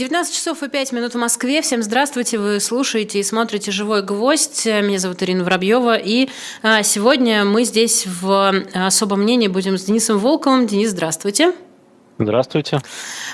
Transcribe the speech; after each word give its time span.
19 0.00 0.34
часов 0.34 0.62
и 0.62 0.68
5 0.70 0.92
минут 0.92 1.12
в 1.12 1.18
Москве. 1.18 1.60
Всем 1.60 1.82
здравствуйте. 1.82 2.38
Вы 2.38 2.58
слушаете 2.60 3.20
и 3.20 3.22
смотрите 3.22 3.70
«Живой 3.70 4.02
гвоздь». 4.02 4.64
Меня 4.64 4.98
зовут 4.98 5.22
Ирина 5.22 5.44
Воробьева. 5.44 5.94
И 5.94 6.30
а, 6.62 6.82
сегодня 6.82 7.44
мы 7.44 7.64
здесь 7.64 8.06
в 8.06 8.64
особом 8.72 9.20
мнении 9.20 9.48
будем 9.48 9.76
с 9.76 9.84
Денисом 9.84 10.18
Волковым. 10.18 10.66
Денис, 10.66 10.92
здравствуйте. 10.92 11.52
Здравствуйте. 12.20 12.82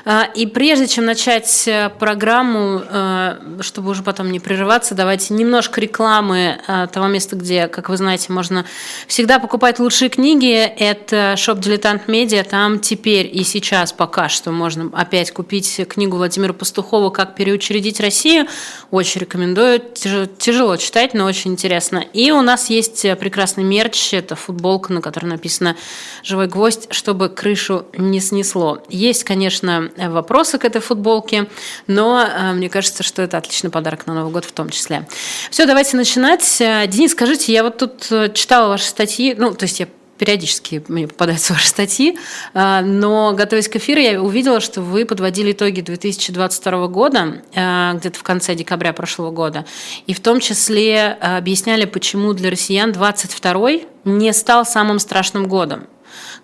А, 0.04 0.28
и 0.32 0.46
прежде 0.46 0.86
чем 0.86 1.06
начать 1.06 1.66
э, 1.66 1.90
программу, 1.98 2.82
э, 2.88 3.58
чтобы 3.60 3.90
уже 3.90 4.04
потом 4.04 4.30
не 4.30 4.38
прерываться, 4.38 4.94
давайте 4.94 5.34
немножко 5.34 5.80
рекламы 5.80 6.60
э, 6.68 6.86
того 6.92 7.08
места, 7.08 7.34
где, 7.34 7.66
как 7.66 7.88
вы 7.88 7.96
знаете, 7.96 8.32
можно 8.32 8.64
всегда 9.08 9.40
покупать 9.40 9.80
лучшие 9.80 10.08
книги. 10.08 10.54
Это 10.54 11.34
шоп 11.36 11.58
«Дилетант 11.58 12.06
Медиа». 12.06 12.44
Там 12.44 12.78
теперь 12.78 13.28
и 13.36 13.42
сейчас 13.42 13.92
пока 13.92 14.28
что 14.28 14.52
можно 14.52 14.88
опять 14.92 15.32
купить 15.32 15.80
книгу 15.88 16.16
Владимира 16.16 16.52
Пастухова 16.52 17.10
«Как 17.10 17.34
переучредить 17.34 17.98
Россию». 17.98 18.46
Очень 18.92 19.22
рекомендую. 19.22 19.80
Тяжело 19.80 20.76
читать, 20.76 21.12
но 21.12 21.24
очень 21.24 21.50
интересно. 21.50 22.04
И 22.12 22.30
у 22.30 22.40
нас 22.40 22.70
есть 22.70 23.02
прекрасный 23.18 23.64
мерч. 23.64 24.14
Это 24.14 24.36
футболка, 24.36 24.92
на 24.92 25.00
которой 25.00 25.26
написано 25.26 25.76
«Живой 26.22 26.46
гвоздь», 26.46 26.86
чтобы 26.92 27.28
крышу 27.28 27.86
не 27.98 28.20
снесло. 28.20 28.75
Есть, 28.88 29.24
конечно, 29.24 29.90
вопросы 29.96 30.58
к 30.58 30.64
этой 30.64 30.80
футболке, 30.80 31.46
но 31.86 32.22
э, 32.22 32.52
мне 32.52 32.68
кажется, 32.68 33.02
что 33.02 33.22
это 33.22 33.38
отличный 33.38 33.70
подарок 33.70 34.06
на 34.06 34.14
Новый 34.14 34.32
год 34.32 34.44
в 34.44 34.52
том 34.52 34.70
числе. 34.70 35.06
Все, 35.50 35.66
давайте 35.66 35.96
начинать. 35.96 36.60
Э, 36.60 36.86
Денис, 36.86 37.12
скажите, 37.12 37.52
я 37.52 37.62
вот 37.62 37.78
тут 37.78 38.06
э, 38.10 38.32
читала 38.32 38.68
ваши 38.68 38.84
статьи, 38.84 39.34
ну, 39.36 39.54
то 39.54 39.64
есть 39.64 39.80
я 39.80 39.88
периодически 40.18 40.82
мне 40.88 41.06
попадаются 41.06 41.52
ваши 41.54 41.68
статьи, 41.68 42.18
но 42.54 43.34
готовясь 43.36 43.68
к 43.68 43.76
эфиру, 43.76 44.00
я 44.00 44.22
увидела, 44.22 44.60
что 44.60 44.80
вы 44.80 45.04
подводили 45.04 45.52
итоги 45.52 45.82
2022 45.82 46.86
года, 46.86 47.42
где-то 47.52 48.18
в 48.18 48.22
конце 48.22 48.54
декабря 48.54 48.94
прошлого 48.94 49.30
года, 49.30 49.66
и 50.06 50.14
в 50.14 50.20
том 50.20 50.40
числе 50.40 51.18
объясняли, 51.20 51.84
почему 51.84 52.32
для 52.32 52.50
россиян 52.50 52.92
22 52.92 53.70
не 54.04 54.32
стал 54.32 54.64
самым 54.64 55.00
страшным 55.00 55.48
годом. 55.48 55.86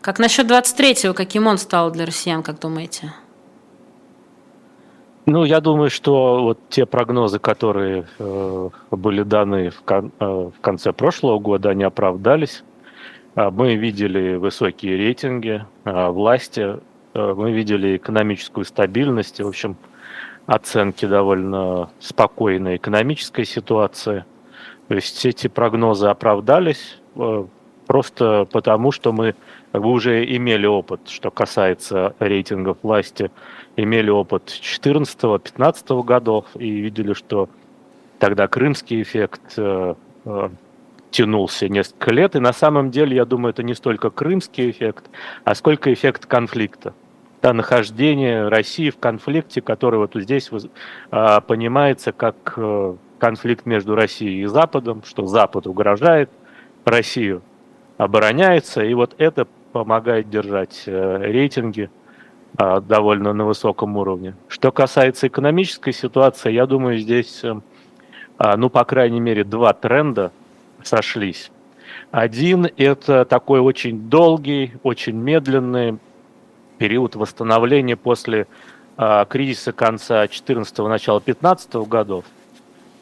Как 0.01 0.19
насчет 0.19 0.51
23-го, 0.51 1.15
каким 1.15 1.47
он 1.47 1.59
стал 1.59 1.91
для 1.91 2.07
россиян, 2.07 2.43
как 2.43 2.61
думаете? 2.61 3.13
Ну, 5.25 5.45
я 5.45 5.61
думаю, 5.61 5.89
что 5.89 6.43
вот 6.43 6.59
те 6.69 6.85
прогнозы, 6.85 7.39
которые 7.39 8.07
э, 8.19 8.69
были 8.91 9.23
даны 9.23 9.71
в, 9.71 9.83
кон, 9.83 10.11
э, 10.19 10.25
в 10.25 10.61
конце 10.61 10.93
прошлого 10.93 11.39
года, 11.39 11.71
они 11.71 11.85
оправдались. 11.85 12.65
Э, 13.37 13.51
мы 13.51 13.77
видели 13.77 14.35
высокие 14.35 14.97
рейтинги 14.97 15.65
э, 15.85 16.09
власти, 16.09 16.81
э, 17.15 17.35
мы 17.37 17.53
видели 17.53 17.97
экономическую 17.97 18.65
стабильность, 18.65 19.41
в 19.41 19.47
общем, 19.47 19.77
оценки 20.47 21.07
довольно 21.07 21.91
спокойной 22.01 22.77
экономической 22.77 23.45
ситуации. 23.45 24.25
То 24.89 24.95
есть 24.97 25.25
эти 25.25 25.47
прогнозы 25.47 26.09
оправдались 26.09 26.99
э, 27.15 27.47
просто 27.87 28.47
потому, 28.51 28.93
что 28.93 29.13
мы 29.13 29.35
как 29.73 29.83
бы 29.83 29.91
уже 29.91 30.25
имели 30.25 30.67
опыт, 30.67 31.09
что 31.09 31.31
касается 31.31 32.15
рейтингов 32.19 32.77
власти, 32.83 33.31
имели 33.77 34.11
опыт 34.11 34.45
14-15 34.49 36.05
годов 36.05 36.45
и 36.55 36.71
видели, 36.71 37.15
что 37.15 37.49
тогда 38.19 38.49
крымский 38.49 39.01
эффект 39.01 39.55
э, 39.57 39.95
э, 40.27 40.49
тянулся 41.11 41.69
несколько 41.71 42.13
лет. 42.13 42.37
И 42.37 42.39
на 42.39 42.53
самом 42.53 42.91
деле, 42.91 43.17
я 43.17 43.25
думаю, 43.25 43.51
это 43.51 43.63
не 43.63 43.75
столько 43.75 44.11
крымский 44.11 44.71
эффект, 44.71 45.07
а 45.45 45.55
сколько 45.55 45.93
эффект 45.93 46.27
конфликта. 46.27 46.93
Да, 47.41 47.55
нахождение 47.55 48.49
России 48.49 48.91
в 48.91 48.99
конфликте, 48.99 49.63
который 49.63 49.99
вот 49.99 50.13
здесь 50.15 50.51
э, 50.53 51.41
понимается 51.47 52.13
как 52.13 52.55
э, 52.59 52.95
конфликт 53.19 53.65
между 53.65 53.95
Россией 53.95 54.43
и 54.43 54.47
Западом, 54.47 55.03
что 55.03 55.27
Запад 55.27 55.67
угрожает 55.67 56.31
Россию, 56.85 57.41
обороняется, 57.97 58.85
и 58.85 58.93
вот 58.93 59.15
это 59.17 59.49
помогает 59.73 60.31
держать 60.31 60.85
э, 60.87 61.19
рейтинги 61.23 61.91
а, 62.57 62.81
довольно 62.81 63.33
на 63.33 63.47
высоком 63.47 63.97
уровне. 63.97 64.35
Что 64.49 64.71
касается 64.71 65.27
экономической 65.27 65.93
ситуации, 65.93 66.53
я 66.53 66.67
думаю, 66.67 66.99
здесь, 66.99 67.43
э, 67.43 67.55
а, 68.39 68.57
ну, 68.57 68.69
по 68.69 68.85
крайней 68.85 69.21
мере, 69.21 69.43
два 69.43 69.73
тренда 69.73 70.31
сошлись. 70.83 71.51
Один– 72.11 72.69
это 72.77 73.25
такой 73.25 73.61
очень 73.61 74.09
долгий, 74.11 74.73
очень 74.83 75.17
медленный 75.17 75.99
период 76.77 77.17
восстановления 77.17 77.97
после 77.97 78.47
а, 78.99 79.25
кризиса 79.25 79.73
конца 79.73 80.25
14-го, 80.27 80.89
начала 80.89 81.21
15 81.21 81.75
годов. 81.89 82.25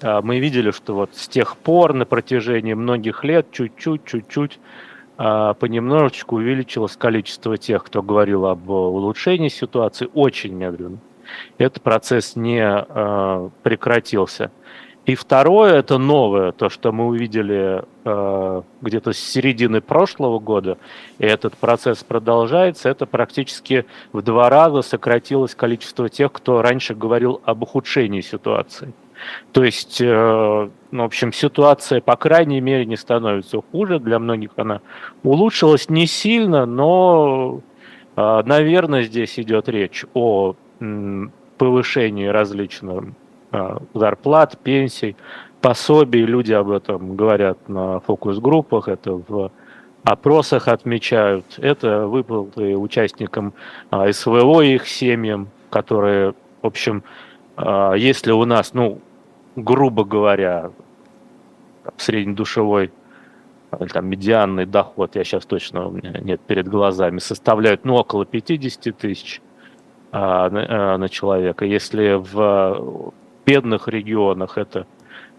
Мы 0.03 0.39
видели, 0.39 0.71
что 0.71 0.95
вот 0.95 1.11
с 1.15 1.29
тех 1.29 1.59
пор 1.59 1.93
на 1.93 2.07
протяжении 2.07 2.73
многих 2.73 3.23
лет 3.23 3.49
чуть-чуть, 3.53 4.07
чуть-чуть 4.07 4.59
а, 4.59 4.90
понемножечку 5.21 6.37
увеличилось 6.37 6.97
количество 6.97 7.59
тех, 7.59 7.85
кто 7.85 8.03
говорил 8.03 8.47
об 8.47 8.71
улучшении 8.71 9.49
ситуации, 9.49 10.09
очень 10.15 10.55
медленно. 10.55 10.99
Этот 11.59 11.83
процесс 11.83 12.37
не 12.37 12.63
а, 12.63 13.51
прекратился. 13.63 14.51
И 15.07 15.15
второе, 15.15 15.75
это 15.75 15.99
новое, 15.99 16.53
то, 16.53 16.69
что 16.69 16.93
мы 16.93 17.07
увидели 17.07 17.83
э, 18.05 18.63
где-то 18.83 19.13
с 19.13 19.19
середины 19.19 19.81
прошлого 19.81 20.39
года, 20.39 20.77
и 21.19 21.25
этот 21.25 21.57
процесс 21.57 22.05
продолжается, 22.05 22.91
это 22.91 23.07
практически 23.07 23.87
в 24.13 24.21
два 24.23 24.51
раза 24.51 24.83
сократилось 24.83 25.55
количество 25.55 26.11
тех, 26.11 26.31
кто 26.33 26.61
раньше 26.61 26.95
говорил 26.95 27.41
об 27.45 27.63
ухудшении 27.63 28.21
ситуации. 28.21 28.93
То 29.53 29.65
есть, 29.65 30.01
э, 30.01 30.69
ну, 30.91 31.03
в 31.03 31.07
общем, 31.07 31.33
ситуация, 31.33 32.01
по 32.01 32.17
крайней 32.17 32.61
мере, 32.61 32.87
не 32.87 32.97
становится 32.97 33.61
хуже. 33.73 33.99
Для 33.99 34.19
многих 34.19 34.51
она 34.57 34.81
улучшилась 35.23 35.89
не 35.89 36.07
сильно, 36.07 36.67
но, 36.67 37.61
э, 38.17 38.43
наверное, 38.45 39.03
здесь 39.03 39.39
идет 39.39 39.69
речь 39.69 40.05
о 40.15 40.55
повышении 41.59 42.27
различных 42.27 43.05
э, 43.53 43.79
зарплат, 43.93 44.59
пенсий, 44.63 45.17
пособий. 45.61 46.25
Люди 46.25 46.53
об 46.53 46.71
этом 46.71 47.17
говорят 47.17 47.69
на 47.69 48.01
фокус-группах, 48.01 48.89
это 48.89 49.15
в 49.27 49.51
опросах 50.05 50.69
отмечают. 50.69 51.45
Это 51.59 52.07
выплаты 52.07 52.77
участникам 52.77 53.53
СВО 53.91 54.63
и 54.63 54.77
их 54.77 54.87
семьям, 54.89 55.49
которые, 55.69 56.35
в 56.63 56.67
общем, 56.67 57.03
если 57.59 58.33
у 58.33 58.47
нас, 58.47 58.73
ну, 58.73 59.01
грубо 59.57 60.05
говоря, 60.05 60.71
среднедушевой 61.97 62.93
или 63.79 63.89
там 63.89 64.07
медианный 64.07 64.67
доход, 64.67 65.15
я 65.15 65.25
сейчас 65.25 65.47
точно 65.47 65.87
у 65.87 65.91
меня 65.93 66.13
нет 66.21 66.41
перед 66.41 66.69
глазами, 66.69 67.19
составляют 67.19 67.85
ну, 67.85 67.95
около 67.95 68.27
50 68.27 68.97
тысяч 68.97 69.41
а, 70.13 70.51
на, 70.51 70.95
а, 70.95 70.99
на 70.99 71.09
человека. 71.09 71.65
Если 71.65 72.15
в 72.15 73.13
бедных 73.47 73.87
регионах 73.87 74.59
это 74.59 74.87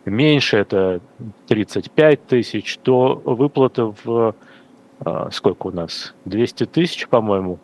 меньше, 0.06 0.58
это 0.58 1.02
35 1.48 2.26
тысяч, 2.26 2.78
то 2.78 3.22
выплата 3.26 3.94
в 4.04 4.34
а, 5.04 5.30
сколько 5.32 5.68
у 5.68 5.72
нас? 5.72 6.14
200 6.26 6.68
тысяч, 6.68 7.08
по-моему, 7.08 7.60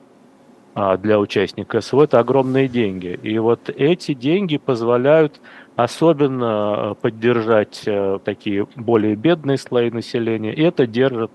а, 0.73 0.97
для 0.97 1.19
участника 1.19 1.81
СВО, 1.81 2.03
это 2.03 2.19
огромные 2.19 2.67
деньги. 2.67 3.19
И 3.21 3.37
вот 3.37 3.69
эти 3.69 4.13
деньги 4.13 4.57
позволяют 4.57 5.39
особенно 5.77 6.75
э, 6.75 6.95
поддержать 6.99 7.83
э, 7.85 8.17
такие 8.25 8.67
более 8.75 9.15
бедные 9.15 9.59
слои 9.59 9.91
населения. 9.91 10.51
И 10.51 10.63
это 10.63 10.87
держит, 10.87 11.31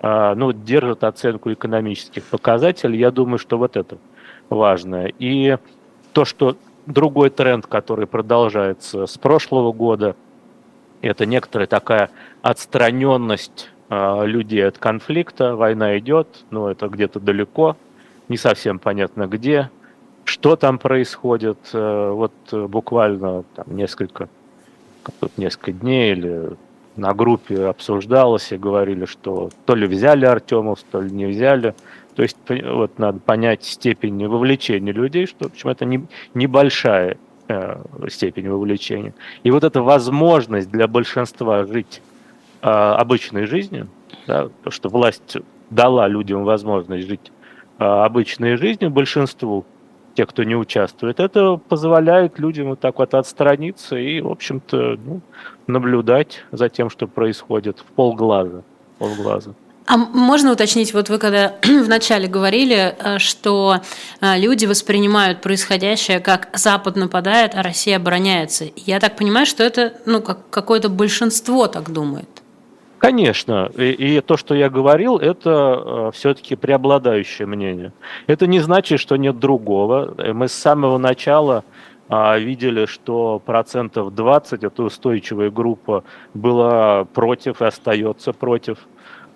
э, 0.00 0.34
ну, 0.36 0.52
держит 0.52 1.02
оценку 1.02 1.52
экономических 1.52 2.22
показателей. 2.22 3.00
Я 3.00 3.10
думаю, 3.10 3.38
что 3.38 3.58
вот 3.58 3.76
это 3.76 3.98
важно. 4.48 5.08
И 5.18 5.58
то, 6.12 6.24
что 6.24 6.56
другой 6.86 7.30
тренд, 7.30 7.66
который 7.66 8.06
продолжается 8.06 9.06
с 9.06 9.18
прошлого 9.18 9.72
года, 9.72 10.14
это 11.02 11.26
некоторая 11.26 11.66
такая 11.66 12.10
отстраненность 12.42 13.70
людей 13.90 14.68
от 14.68 14.78
конфликта. 14.78 15.56
Война 15.56 15.98
идет, 15.98 16.44
но 16.50 16.70
это 16.70 16.86
где-то 16.86 17.18
далеко, 17.18 17.76
не 18.28 18.36
совсем 18.36 18.78
понятно 18.78 19.26
где 19.26 19.68
что 20.30 20.54
там 20.54 20.78
происходит. 20.78 21.58
Э, 21.72 22.10
вот 22.12 22.32
э, 22.52 22.66
буквально 22.66 23.42
там 23.56 23.76
несколько, 23.76 24.28
тут 25.18 25.36
несколько 25.36 25.72
дней 25.72 26.12
или 26.12 26.50
на 26.96 27.14
группе 27.14 27.66
обсуждалось 27.66 28.52
и 28.52 28.56
говорили, 28.56 29.06
что 29.06 29.50
то 29.66 29.74
ли 29.74 29.86
взяли 29.88 30.26
Артемов, 30.26 30.78
то 30.90 31.00
ли 31.00 31.10
не 31.10 31.26
взяли. 31.26 31.74
То 32.14 32.22
есть 32.22 32.36
вот 32.48 32.98
надо 32.98 33.18
понять 33.18 33.64
степень 33.64 34.24
вовлечения 34.28 34.92
людей, 34.92 35.26
что 35.26 35.48
в 35.48 35.52
общем, 35.52 35.68
это 35.68 35.84
не, 35.84 36.06
небольшая 36.34 37.16
э, 37.48 37.82
степень 38.08 38.48
вовлечения. 38.48 39.14
И 39.42 39.50
вот 39.50 39.64
эта 39.64 39.82
возможность 39.82 40.70
для 40.70 40.86
большинства 40.86 41.64
жить 41.64 42.02
э, 42.62 42.68
обычной 42.68 43.46
жизнью, 43.46 43.88
да, 44.28 44.48
то, 44.62 44.70
что 44.70 44.88
власть 44.90 45.38
дала 45.70 46.06
людям 46.06 46.44
возможность 46.44 47.08
жить 47.08 47.32
э, 47.80 47.84
обычной 47.84 48.56
жизнью, 48.56 48.90
большинству, 48.90 49.64
те, 50.20 50.26
кто 50.26 50.44
не 50.44 50.54
участвует, 50.54 51.18
это 51.18 51.56
позволяет 51.56 52.38
людям 52.38 52.68
вот 52.68 52.80
так 52.80 52.98
вот 52.98 53.14
отстраниться 53.14 53.96
и, 53.96 54.20
в 54.20 54.28
общем-то, 54.28 54.98
ну, 55.02 55.20
наблюдать 55.66 56.42
за 56.52 56.68
тем, 56.68 56.90
что 56.90 57.06
происходит 57.06 57.78
в 57.78 57.84
полглаза. 57.84 58.62
полглаза. 58.98 59.54
А 59.86 59.96
можно 59.96 60.52
уточнить, 60.52 60.92
вот 60.92 61.08
вы 61.08 61.16
когда 61.16 61.54
вначале 61.62 62.28
говорили, 62.28 62.94
э, 62.98 63.18
что 63.18 63.80
э, 64.20 64.38
люди 64.38 64.66
воспринимают 64.66 65.40
происходящее 65.40 66.20
как 66.20 66.50
Запад 66.52 66.96
нападает, 66.96 67.54
а 67.54 67.62
Россия 67.62 67.96
обороняется. 67.96 68.66
Я 68.76 69.00
так 69.00 69.16
понимаю, 69.16 69.46
что 69.46 69.62
это 69.62 69.94
ну, 70.04 70.20
как 70.20 70.50
какое-то 70.50 70.90
большинство 70.90 71.66
так 71.66 71.90
думает. 71.90 72.28
Конечно, 73.00 73.70
и, 73.78 73.92
и 73.92 74.20
то, 74.20 74.36
что 74.36 74.54
я 74.54 74.68
говорил, 74.68 75.16
это 75.16 76.10
э, 76.10 76.10
все-таки 76.12 76.54
преобладающее 76.54 77.46
мнение. 77.46 77.94
Это 78.26 78.46
не 78.46 78.60
значит, 78.60 79.00
что 79.00 79.16
нет 79.16 79.38
другого. 79.38 80.14
Мы 80.34 80.48
с 80.48 80.52
самого 80.52 80.98
начала 80.98 81.64
э, 82.10 82.38
видели, 82.40 82.84
что 82.84 83.38
процентов 83.38 84.14
20, 84.14 84.64
это 84.64 84.82
устойчивая 84.82 85.50
группа, 85.50 86.04
была 86.34 87.06
против 87.06 87.62
и 87.62 87.64
остается 87.64 88.34
против 88.34 88.76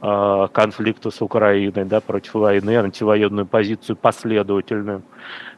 э, 0.03 0.49
конфликта 0.53 1.11
с 1.11 1.23
Украиной, 1.23 1.87
да, 1.87 2.03
против 2.03 2.35
войны, 2.35 2.77
антивоенную 2.77 3.47
позицию 3.47 3.97
последовательную 3.97 5.01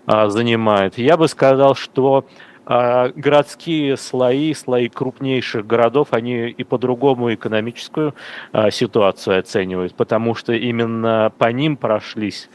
э, 0.07 0.29
занимает. 0.29 0.97
Я 0.97 1.17
бы 1.17 1.27
сказал, 1.27 1.75
что 1.75 2.25
а 2.67 3.13
городские 3.15 3.97
слои, 3.97 4.53
слои 4.53 4.89
крупнейших 4.89 5.65
городов, 5.65 6.09
они 6.11 6.49
и 6.49 6.65
по-другому 6.65 7.33
экономическую 7.33 8.15
а, 8.53 8.73
ситуацию 8.73 9.39
оценивают, 9.39 9.95
потому 9.95 10.35
что 10.35 10.53
именно 10.53 11.33
по 11.39 11.53
ним 11.53 11.77
прошлись 11.77 12.51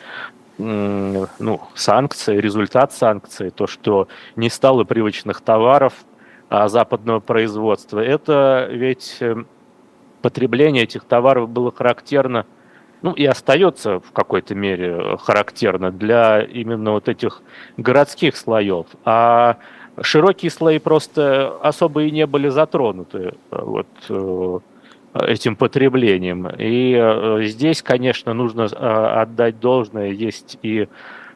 ну, 0.57 1.61
санкции, 1.73 2.37
результат 2.37 2.93
санкций, 2.93 3.49
то, 3.49 3.65
что 3.65 4.09
не 4.35 4.49
стало 4.49 4.83
привычных 4.83 5.41
товаров 5.41 5.93
а, 6.49 6.67
западного 6.67 7.21
производства. 7.21 7.99
Это 7.99 8.67
ведь 8.69 9.17
э, 9.21 9.37
потребление 10.21 10.83
этих 10.83 11.05
товаров 11.05 11.49
было 11.49 11.71
характерно 11.71 12.45
ну 13.01 13.13
и 13.13 13.25
остается 13.25 13.99
в 13.99 14.11
какой-то 14.11 14.53
мере 14.53 15.17
характерно 15.17 15.91
для 15.91 16.41
именно 16.41 16.91
вот 16.91 17.09
этих 17.09 17.41
городских 17.77 18.37
слоев. 18.37 18.85
А 19.05 19.57
широкие 19.99 20.51
слои 20.51 20.79
просто 20.79 21.57
особо 21.61 22.03
и 22.03 22.11
не 22.11 22.25
были 22.25 22.49
затронуты 22.49 23.33
э, 23.51 23.61
вот, 23.61 23.87
э, 24.09 24.59
этим 25.13 25.55
потреблением. 25.55 26.47
И 26.57 26.95
э, 26.97 27.43
здесь, 27.43 27.81
конечно, 27.81 28.33
нужно 28.33 28.65
отдать 29.21 29.59
должное, 29.59 30.09
есть 30.11 30.57
и 30.61 30.87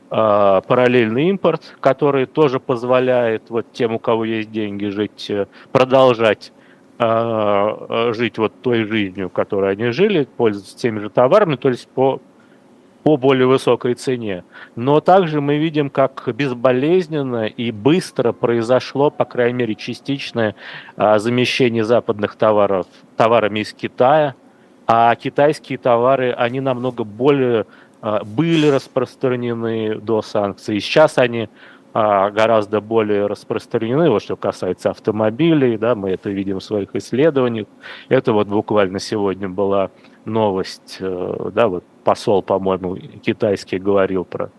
параллельный 0.07 1.29
импорт, 1.29 1.75
который 1.79 2.27
тоже 2.27 2.59
позволяет 2.59 3.49
вот 3.49 3.65
тем, 3.73 3.95
у 3.95 3.99
кого 3.99 4.23
есть 4.23 4.51
деньги, 4.51 4.85
жить, 4.85 5.31
продолжать 5.71 6.53
жить 6.99 8.37
вот 8.37 8.53
той 8.61 8.85
жизнью, 8.85 9.29
которой 9.31 9.71
они 9.71 9.89
жили, 9.89 10.27
пользоваться 10.37 10.77
теми 10.77 10.99
же 10.99 11.09
товарами, 11.09 11.55
то 11.55 11.69
есть 11.69 11.87
по 11.89 12.21
по 13.05 13.17
более 13.17 13.45
высокой 13.45 13.93
цене. 13.93 14.43
Но 14.75 14.99
также 14.99 15.39
мы 15.39 15.57
видим, 15.57 15.91
как 15.91 16.27
безболезненно 16.35 17.45
и 17.45 17.69
быстро 17.69 18.31
произошло, 18.31 19.11
по 19.11 19.25
крайней 19.25 19.59
мере, 19.59 19.75
частичное 19.75 20.55
а, 20.97 21.19
замещение 21.19 21.83
западных 21.83 22.35
товаров 22.35 22.87
товарами 23.15 23.59
из 23.59 23.73
Китая, 23.73 24.33
а 24.87 25.13
китайские 25.13 25.77
товары, 25.77 26.31
они 26.31 26.61
намного 26.61 27.03
более 27.03 27.67
а, 28.01 28.23
были 28.25 28.69
распространены 28.69 29.99
до 29.99 30.23
санкций. 30.23 30.79
Сейчас 30.79 31.19
они 31.19 31.49
а, 31.93 32.31
гораздо 32.31 32.81
более 32.81 33.27
распространены, 33.27 34.09
вот 34.09 34.23
что 34.23 34.35
касается 34.35 34.89
автомобилей, 34.89 35.77
да, 35.77 35.93
мы 35.93 36.09
это 36.09 36.31
видим 36.31 36.57
в 36.57 36.63
своих 36.63 36.95
исследованиях. 36.95 37.67
Это 38.09 38.33
вот 38.33 38.47
буквально 38.47 38.97
сегодня 38.97 39.47
была 39.47 39.91
новость, 40.25 40.97
э, 41.01 41.49
да, 41.53 41.67
вот 41.67 41.83
посол, 42.05 42.41
по-моему, 42.41 42.95
китайский 43.21 43.79
говорил 43.79 44.23
про 44.23 44.51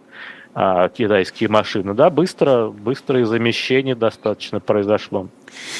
а, 0.52 0.88
китайские 0.88 1.48
машины, 1.48 1.94
да, 1.94 2.10
быстро, 2.10 2.68
быстрое 2.68 3.24
замещение 3.24 3.94
достаточно 3.94 4.60
произошло. 4.60 5.28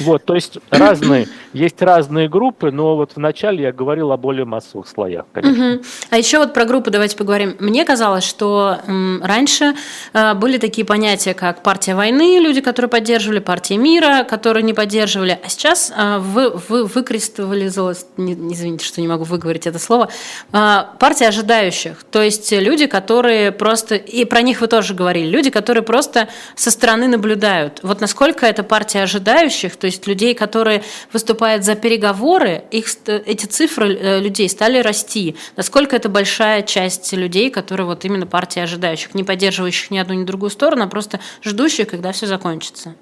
Вот, 0.01 0.25
то 0.25 0.35
есть 0.35 0.59
разные, 0.71 1.29
есть 1.53 1.81
разные 1.83 2.29
группы, 2.29 2.71
но 2.71 2.97
вот 2.97 3.13
вначале 3.17 3.65
я 3.65 3.73
говорил 3.73 4.13
о 4.13 4.17
более 4.17 4.45
массовых 4.45 4.89
слоях, 4.89 5.27
конечно. 5.33 5.77
Угу. 5.77 5.85
А 6.11 6.19
еще 6.19 6.39
вот 6.39 6.55
про 6.55 6.65
группы 6.65 6.91
давайте 6.91 7.17
поговорим. 7.17 7.57
Мне 7.59 7.85
казалось, 7.85 8.25
что 8.25 8.79
м, 8.87 9.23
раньше 9.23 9.75
э, 10.13 10.35
были 10.35 10.59
такие 10.59 10.87
понятия, 10.87 11.35
как 11.35 11.63
партия 11.63 11.95
войны, 11.95 12.39
люди, 12.41 12.61
которые 12.61 12.89
поддерживали, 12.89 13.39
партия 13.39 13.77
мира, 13.77 14.25
которые 14.25 14.63
не 14.63 14.75
поддерживали, 14.75 15.39
а 15.43 15.49
сейчас 15.49 15.93
э, 15.97 16.19
вы, 16.19 16.51
вы 16.69 16.85
выкристаллизовалась, 16.85 18.07
не, 18.17 18.35
извините, 18.35 18.85
что 18.85 19.01
не 19.01 19.09
могу 19.09 19.25
выговорить 19.25 19.67
это 19.67 19.79
слово, 19.79 20.09
э, 20.53 20.85
партия 20.99 21.29
ожидающих, 21.29 22.05
то 22.05 22.23
есть 22.23 22.53
люди, 22.53 22.87
которые 22.87 23.53
просто, 23.53 23.95
и 23.97 24.25
про 24.25 24.43
них 24.43 24.61
вы 24.61 24.67
тоже 24.67 24.95
говорили, 24.95 25.27
люди, 25.29 25.51
которые 25.51 25.83
просто 25.83 26.29
со 26.55 26.71
стороны 26.71 27.09
наблюдают. 27.09 27.81
Вот 27.83 28.01
насколько 28.01 28.47
эта 28.47 28.63
партия 28.63 29.03
ожидающих 29.03 29.56
желающих, 29.57 29.77
то 29.77 29.87
есть 29.87 30.07
людей, 30.07 30.35
которые 30.35 30.83
выступают 31.13 31.65
за 31.65 31.75
переговоры, 31.75 32.65
их, 32.71 32.87
эти 33.07 33.47
цифры 33.47 33.95
э, 33.95 34.21
людей 34.21 34.49
стали 34.49 34.83
расти. 34.83 35.37
Насколько 35.57 35.97
это 35.97 36.09
большая 36.09 36.63
часть 36.63 37.13
людей, 37.13 37.51
которые 37.51 37.87
вот 37.87 38.05
именно 38.05 38.27
партия 38.27 38.65
ожидающих, 38.65 39.15
не 39.15 39.25
поддерживающих 39.25 39.91
ни 39.91 39.99
одну, 39.99 40.15
ни 40.15 40.25
другую 40.25 40.51
сторону, 40.51 40.85
а 40.85 40.89
просто 40.89 41.21
ждущих, 41.43 41.89
когда 41.89 42.13
все 42.13 42.27
закончится? 42.27 42.95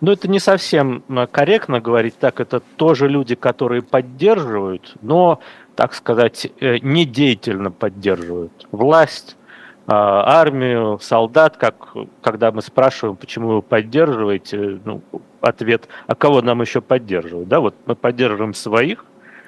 Ну, 0.00 0.10
это 0.12 0.28
не 0.28 0.40
совсем 0.40 1.02
э, 1.08 1.26
корректно 1.30 1.80
говорить 1.80 2.14
так. 2.18 2.40
Это 2.40 2.60
тоже 2.76 3.08
люди, 3.08 3.34
которые 3.34 3.82
поддерживают, 3.82 4.94
но, 5.02 5.38
так 5.76 5.94
сказать, 5.94 6.46
э, 6.60 6.78
не 6.82 7.04
деятельно 7.04 7.70
поддерживают 7.70 8.52
власть, 8.72 9.36
армию, 9.84 11.00
солдат, 11.02 11.56
как 11.56 11.74
когда 12.22 12.52
мы 12.52 12.62
спрашиваем, 12.62 13.16
почему 13.16 13.48
вы 13.48 13.62
поддерживаете, 13.62 14.80
ну, 14.84 15.02
ответ, 15.42 15.88
а 16.06 16.14
кого 16.14 16.40
нам 16.42 16.62
еще 16.62 16.80
поддерживать? 16.80 17.48
Да, 17.48 17.60
вот 17.60 17.74
мы 17.86 17.94
поддерживаем 17.94 18.54
своих, 18.54 19.04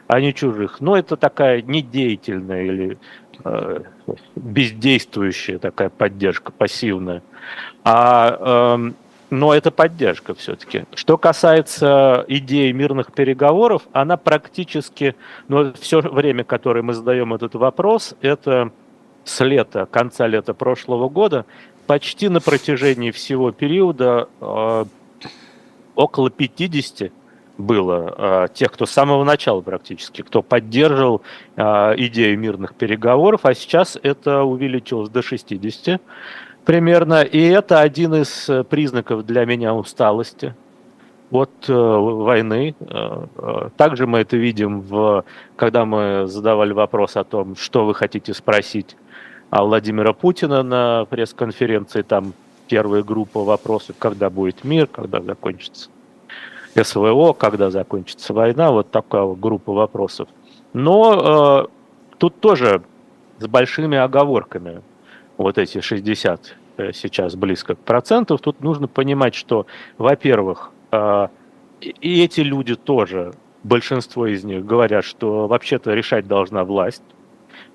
а 0.07 0.21
не 0.21 0.35
чужих. 0.35 0.81
Но 0.81 0.97
это 0.97 1.17
такая 1.17 1.63
недеятельная 1.63 2.65
или 2.65 2.99
э, 3.45 3.81
бездействующая 4.37 5.59
такая 5.59 5.89
поддержка, 5.89 6.53
пассивная. 6.53 7.23
А, 7.85 8.77
э, 8.77 8.93
но 9.31 9.55
это 9.55 9.71
поддержка 9.71 10.35
все-таки. 10.35 10.85
Что 10.95 11.19
касается 11.19 12.25
идеи 12.29 12.71
мирных 12.73 13.13
переговоров, 13.13 13.83
она 13.93 14.17
практически, 14.17 15.17
ну, 15.49 15.73
все 15.81 16.01
время, 16.01 16.45
которое 16.45 16.83
мы 16.83 16.95
задаем 16.95 17.35
этот 17.35 17.55
вопрос, 17.55 18.15
это 18.21 18.71
с 19.25 19.43
лета, 19.43 19.87
конца 19.91 20.27
лета 20.27 20.55
прошлого 20.55 21.09
года, 21.09 21.47
почти 21.87 22.29
на 22.29 22.41
протяжении 22.41 23.11
всего 23.11 23.51
периода 23.51 24.29
э, 24.41 24.85
около 25.95 26.31
50 26.31 27.13
было 27.57 28.15
э, 28.17 28.49
тех, 28.55 28.73
кто 28.73 28.85
с 28.87 28.91
самого 28.91 29.25
начала 29.25 29.61
практически, 29.61 30.23
кто 30.23 30.43
поддерживал 30.43 31.23
э, 31.57 31.63
идею 31.99 32.39
мирных 32.39 32.75
переговоров, 32.75 33.41
а 33.45 33.55
сейчас 33.55 33.99
это 34.03 34.43
увеличилось 34.43 35.09
до 35.09 35.23
60 35.23 36.01
примерно, 36.65 37.23
и 37.23 37.41
это 37.41 37.81
один 37.81 38.15
из 38.15 38.51
признаков 38.69 39.25
для 39.25 39.45
меня 39.45 39.75
усталости 39.75 40.55
от 41.31 41.69
э, 41.69 41.73
войны. 41.73 42.75
Э, 42.81 43.27
э, 43.37 43.69
также 43.77 44.07
мы 44.07 44.21
это 44.21 44.37
видим, 44.37 44.81
в, 44.81 45.25
когда 45.57 45.85
мы 45.85 46.27
задавали 46.27 46.73
вопрос 46.73 47.17
о 47.17 47.25
том, 47.25 47.57
что 47.57 47.87
вы 47.87 47.95
хотите 47.95 48.35
спросить 48.35 48.97
Владимира 49.51 50.13
Путина 50.13 50.63
на 50.63 51.05
пресс-конференции, 51.07 52.03
там 52.03 52.35
первая 52.69 53.03
группа 53.03 53.45
вопросов, 53.45 53.97
когда 53.99 54.31
будет 54.31 54.65
мир, 54.65 54.87
когда 54.87 55.21
закончится 55.21 55.91
СВО, 56.83 57.33
когда 57.33 57.71
закончится 57.71 58.33
война, 58.33 58.73
вот 58.73 58.91
такая 58.91 59.27
группа 59.35 59.73
вопросов. 59.73 60.29
Но 60.73 61.69
э, 61.69 62.17
тут 62.19 62.41
тоже 62.41 62.83
с 63.39 63.47
большими 63.47 63.97
оговорками 63.97 64.83
вот 65.37 65.59
эти 65.59 65.81
60 65.81 66.57
э, 66.77 66.93
сейчас 66.93 67.37
близко 67.37 67.75
к 67.75 67.79
процентов, 67.79 68.41
тут 68.41 68.61
нужно 68.61 68.89
понимать, 68.89 69.35
что, 69.35 69.67
во-первых, 69.99 70.73
э, 70.91 71.29
и 71.81 72.23
эти 72.23 72.41
люди 72.41 72.75
тоже, 72.75 73.33
большинство 73.63 74.27
из 74.27 74.43
них 74.43 74.65
говорят, 74.65 75.05
что 75.05 75.47
вообще-то 75.47 75.93
решать 75.93 76.27
должна 76.27 76.65
власть, 76.65 77.03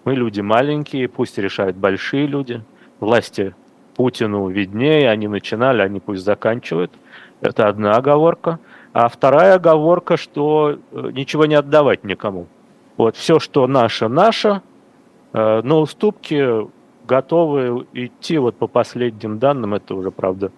мы 0.03 0.15
люди 0.15 0.41
маленькие, 0.41 1.07
пусть 1.07 1.37
решают 1.37 1.77
большие 1.77 2.25
люди. 2.25 2.63
Власти 2.99 3.55
Путину 3.99 4.47
виднее, 4.47 5.09
они 5.09 5.27
начинали, 5.27 5.81
они 5.81 5.99
пусть 5.99 6.23
заканчивают. 6.23 6.89
Это 7.41 7.67
одна 7.67 7.97
оговорка. 7.97 8.59
А 8.93 9.09
вторая 9.09 9.55
оговорка, 9.55 10.15
что 10.15 10.79
э, 10.93 11.09
ничего 11.11 11.45
не 11.45 11.55
отдавать 11.55 12.05
никому. 12.05 12.47
Вот 12.95 13.17
все, 13.17 13.39
что 13.39 13.67
наше, 13.67 14.07
наше, 14.07 14.61
э, 15.33 15.61
на 15.61 15.75
уступки 15.79 16.65
готовы 17.05 17.87
идти, 17.91 18.37
вот 18.37 18.55
по 18.55 18.67
последним 18.67 19.37
данным, 19.37 19.73
это 19.73 19.93
уже, 19.95 20.11
правда, 20.11 20.53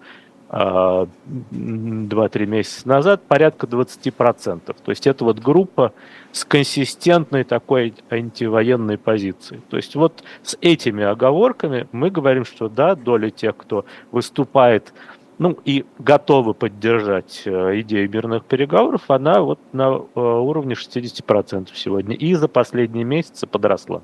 2-3 0.52 2.42
а, 2.42 2.46
месяца 2.46 2.86
назад, 2.86 3.22
порядка 3.26 3.66
20%. 3.66 4.60
То 4.60 4.90
есть 4.90 5.06
это 5.06 5.24
вот 5.24 5.38
группа 5.38 5.94
с 6.30 6.44
консистентной 6.44 7.44
такой 7.44 7.94
антивоенной 8.10 8.98
позицией. 8.98 9.62
То 9.70 9.78
есть 9.78 9.96
вот 9.96 10.22
с 10.42 10.56
этими 10.60 11.04
оговорками 11.04 11.88
мы 11.92 12.10
говорим, 12.10 12.44
что 12.44 12.68
да, 12.68 12.94
доля 12.94 13.30
тех, 13.30 13.56
кто 13.56 13.86
выступает 14.10 14.92
ну 15.38 15.58
и 15.64 15.86
готовы 15.98 16.54
поддержать 16.54 17.42
э, 17.46 17.80
идею 17.80 18.08
мирных 18.08 18.44
переговоров, 18.44 19.02
она 19.08 19.40
вот 19.40 19.58
на 19.72 20.00
э, 20.14 20.20
уровне 20.20 20.74
60% 20.74 21.70
сегодня. 21.74 22.14
И 22.14 22.34
за 22.34 22.46
последние 22.46 23.04
месяцы 23.04 23.46
подросла. 23.46 24.02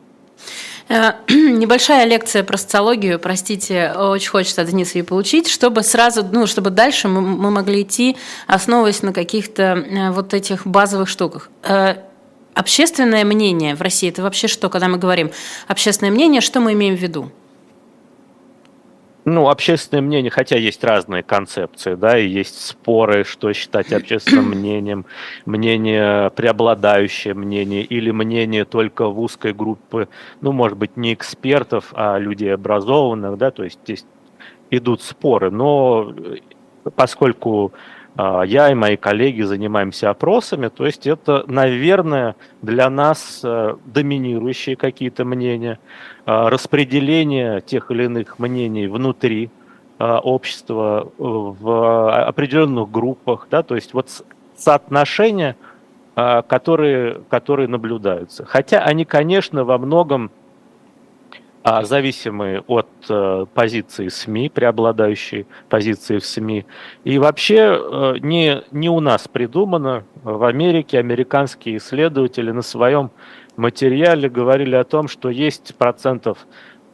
Э, 0.88 1.12
небольшая 1.28 2.07
лекция 2.07 2.42
про 2.42 2.57
социологию, 2.57 3.18
простите, 3.18 3.92
очень 3.92 4.30
хочется 4.30 4.62
от 4.62 4.68
Дениса 4.68 4.99
ее 4.99 5.04
получить, 5.04 5.49
чтобы 5.49 5.83
сразу, 5.83 6.25
ну, 6.25 6.47
чтобы 6.47 6.71
дальше 6.71 7.09
мы, 7.09 7.21
мы 7.21 7.50
могли 7.50 7.83
идти, 7.83 8.16
основываясь 8.47 9.02
на 9.02 9.12
каких-то 9.12 9.62
э, 9.62 10.11
вот 10.11 10.35
этих 10.35 10.66
базовых 10.66 11.09
штуках. 11.09 11.50
Э, 11.62 11.97
общественное 12.54 13.25
мнение 13.25 13.75
в 13.75 13.83
России– 13.83 14.09
это 14.11 14.23
вообще 14.23 14.49
что, 14.49 14.68
когда 14.68 14.88
мы 14.88 14.99
говорим 14.99 15.30
общественное 15.66 16.11
мнение, 16.11 16.40
что 16.40 16.61
мы 16.61 16.73
имеем 16.73 16.97
в 16.97 17.00
виду? 17.00 17.30
Ну, 19.30 19.50
общественное 19.50 20.00
мнение, 20.00 20.30
хотя 20.30 20.56
есть 20.56 20.82
разные 20.82 21.23
концепции, 21.23 21.97
да, 21.97 22.18
и 22.18 22.26
есть 22.26 22.64
споры, 22.64 23.25
что 23.25 23.52
считать 23.52 23.92
общественным 23.92 24.47
мнением, 24.58 25.04
мнение 25.44 26.30
преобладающее 26.30 27.35
мнение 27.35 27.82
или 27.82 28.11
мнение 28.11 28.64
только 28.64 29.08
в 29.08 29.20
узкой 29.20 29.52
группе, 29.52 30.08
ну, 30.40 30.52
может 30.52 30.78
быть, 30.78 30.97
не 30.97 31.12
экспертов, 31.12 31.92
а 31.92 32.16
людей 32.16 32.54
образованных, 32.54 33.37
да, 33.37 33.50
то 33.50 33.64
есть 33.64 33.78
здесь 33.85 34.06
идут 34.70 35.02
споры, 35.02 35.50
но 35.50 36.14
поскольку 36.97 37.75
а, 37.75 37.98
я 38.19 38.71
и 38.71 38.75
мои 38.75 38.97
коллеги 38.97 39.43
занимаемся 39.43 40.11
опросами, 40.11 40.69
то 40.69 40.85
есть 40.85 41.07
это, 41.07 41.45
наверное, 41.47 42.35
для 42.63 42.91
нас 42.91 43.43
э, 43.45 43.77
доминирующие 43.87 44.75
какие-то 44.75 45.25
мнения, 45.25 45.79
а, 46.27 46.51
распределение 46.51 47.61
тех 47.61 47.93
или 47.93 48.05
иных 48.05 48.41
мнений 48.41 48.89
внутри 48.89 49.51
а, 49.99 50.19
общества 50.19 51.11
в 51.17 52.27
определенных 52.27 52.91
группах, 52.91 53.47
да, 53.51 53.63
то 53.63 53.77
есть 53.77 53.95
вот 53.95 54.09
соотношения, 54.57 55.57
которые, 56.17 57.21
которые 57.31 57.69
наблюдаются. 57.69 58.45
Хотя 58.45 58.81
они, 58.81 59.05
конечно, 59.05 59.65
во 59.65 59.79
многом 59.79 60.33
а 61.71 61.85
зависимые 61.85 62.63
от 62.67 62.89
э, 63.11 63.45
позиции 63.53 64.09
СМИ, 64.09 64.49
преобладающей 64.49 65.47
позиции 65.69 66.17
в 66.17 66.25
СМИ. 66.25 66.65
И 67.05 67.19
вообще 67.19 67.79
э, 67.79 68.15
не, 68.21 68.63
не 68.71 68.89
у 68.89 69.01
нас 69.01 69.29
придумано. 69.29 70.05
В 70.23 70.45
Америке 70.45 70.99
американские 70.99 71.77
исследователи 71.77 72.53
на 72.53 72.63
своем 72.63 73.11
материале 73.57 74.31
говорили 74.31 74.77
о 74.77 74.85
том, 74.85 75.09
что 75.09 75.29
есть 75.29 75.75
процентов 75.75 76.47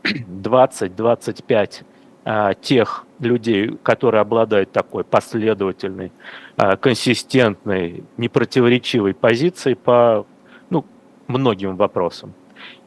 20-25 0.02 1.85
а, 2.25 2.54
тех 2.54 3.07
людей, 3.21 3.78
которые 3.85 4.23
обладают 4.23 4.73
такой 4.73 5.04
последовательной, 5.04 6.11
а, 6.57 6.76
консистентной, 6.76 8.02
непротиворечивой 8.16 9.14
позицией 9.14 9.76
по 9.76 10.26
ну, 10.69 10.85
многим 11.28 11.76
вопросам 11.76 12.35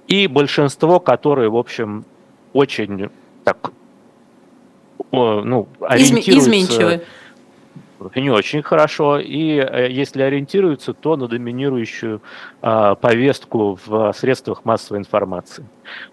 и 0.08 0.28
большинство, 0.28 1.00
которые, 1.00 1.50
в 1.50 1.58
общем, 1.58 2.06
очень 2.54 3.10
так, 3.44 3.72
ну, 5.12 5.68
ориентируются... 5.82 6.32
Изменчивы. 6.40 7.02
Не 8.16 8.30
очень 8.30 8.62
хорошо. 8.62 9.20
И 9.20 9.58
э, 9.58 9.90
если 9.90 10.22
ориентируются, 10.22 10.94
то 10.94 11.16
на 11.16 11.28
доминирующую 11.28 12.22
э, 12.62 12.96
повестку 13.02 13.80
в 13.86 14.14
средствах 14.14 14.66
массовой 14.66 15.00
информации. 15.00 15.66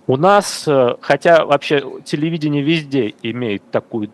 У 0.06 0.16
нас, 0.16 0.64
э, 0.66 0.96
хотя 1.00 1.44
вообще 1.44 1.84
телевидение 2.04 2.62
везде 2.62 3.14
имеет 3.22 3.70
такую 3.70 4.10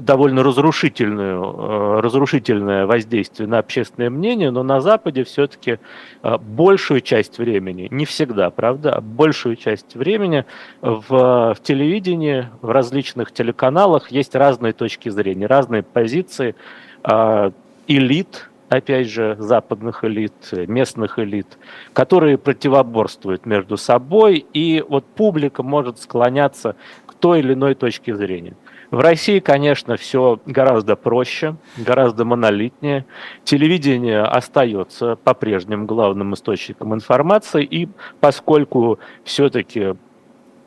довольно 0.00 0.42
разрушительную, 0.42 1.42
э, 1.42 2.00
разрушительное 2.00 2.86
воздействие 2.86 3.48
на 3.48 3.58
общественное 3.58 4.08
мнение, 4.08 4.50
но 4.50 4.62
на 4.62 4.80
Западе 4.80 5.24
все-таки 5.24 5.78
э, 6.22 6.38
большую 6.38 7.02
часть 7.02 7.38
времени, 7.38 7.88
не 7.90 8.06
всегда, 8.06 8.50
правда, 8.50 8.94
а 8.94 9.00
большую 9.00 9.56
часть 9.56 9.94
времени 9.94 10.46
в, 10.80 11.54
в 11.54 11.56
телевидении, 11.62 12.48
в 12.62 12.70
различных 12.70 13.32
телеканалах 13.32 14.10
есть 14.10 14.34
разные 14.34 14.72
точки 14.72 15.10
зрения, 15.10 15.46
разные 15.46 15.82
позиции 15.82 16.54
э, 17.02 17.50
элит, 17.86 18.48
опять 18.70 19.08
же, 19.10 19.36
западных 19.38 20.02
элит, 20.04 20.32
местных 20.52 21.18
элит, 21.18 21.58
которые 21.92 22.38
противоборствуют 22.38 23.44
между 23.44 23.76
собой, 23.76 24.46
и 24.54 24.82
вот 24.88 25.04
публика 25.04 25.62
может 25.62 25.98
склоняться 25.98 26.74
к 27.06 27.14
той 27.14 27.40
или 27.40 27.52
иной 27.52 27.74
точке 27.74 28.16
зрения. 28.16 28.54
В 28.90 28.98
России, 29.00 29.40
конечно, 29.40 29.96
все 29.96 30.40
гораздо 30.46 30.96
проще, 30.96 31.56
гораздо 31.76 32.24
монолитнее. 32.24 33.06
Телевидение 33.44 34.22
остается 34.22 35.16
по-прежнему 35.16 35.86
главным 35.86 36.34
источником 36.34 36.94
информации, 36.94 37.64
и 37.64 37.88
поскольку 38.20 38.98
все-таки, 39.24 39.94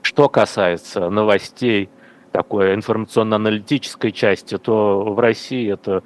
что 0.02 0.30
касается 0.30 1.10
новостей, 1.10 1.90
такой 2.32 2.76
информационно-аналитической 2.76 4.12
части, 4.12 4.58
то 4.58 5.02
в 5.04 5.20
России 5.20 5.72
это 5.72 6.04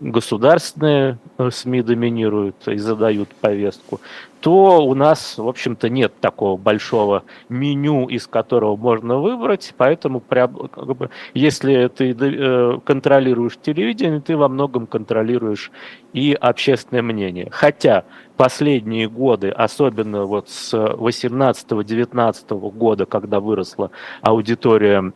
государственные 0.00 1.18
э, 1.38 1.50
СМИ 1.50 1.82
доминируют 1.82 2.56
и 2.66 2.76
задают 2.76 3.28
повестку, 3.28 4.00
то 4.40 4.84
у 4.84 4.94
нас, 4.94 5.38
в 5.38 5.46
общем-то, 5.46 5.88
нет 5.88 6.12
такого 6.20 6.56
большого 6.56 7.22
меню, 7.48 8.08
из 8.08 8.26
которого 8.26 8.76
можно 8.76 9.18
выбрать, 9.18 9.72
поэтому 9.76 10.20
как 10.20 10.96
бы, 10.96 11.10
если 11.32 11.86
ты 11.86 12.12
э, 12.18 12.78
контролируешь 12.84 13.56
телевидение, 13.62 14.20
ты 14.20 14.36
во 14.36 14.48
многом 14.48 14.88
контролируешь 14.88 15.70
и 16.12 16.32
общественное 16.34 17.02
мнение. 17.02 17.48
Хотя 17.52 18.04
последние 18.36 19.08
годы, 19.08 19.50
особенно 19.50 20.24
вот 20.24 20.48
с 20.48 20.74
18-19 20.74 22.70
года, 22.72 23.06
когда 23.06 23.38
выросла 23.38 23.92
аудитория 24.22 25.12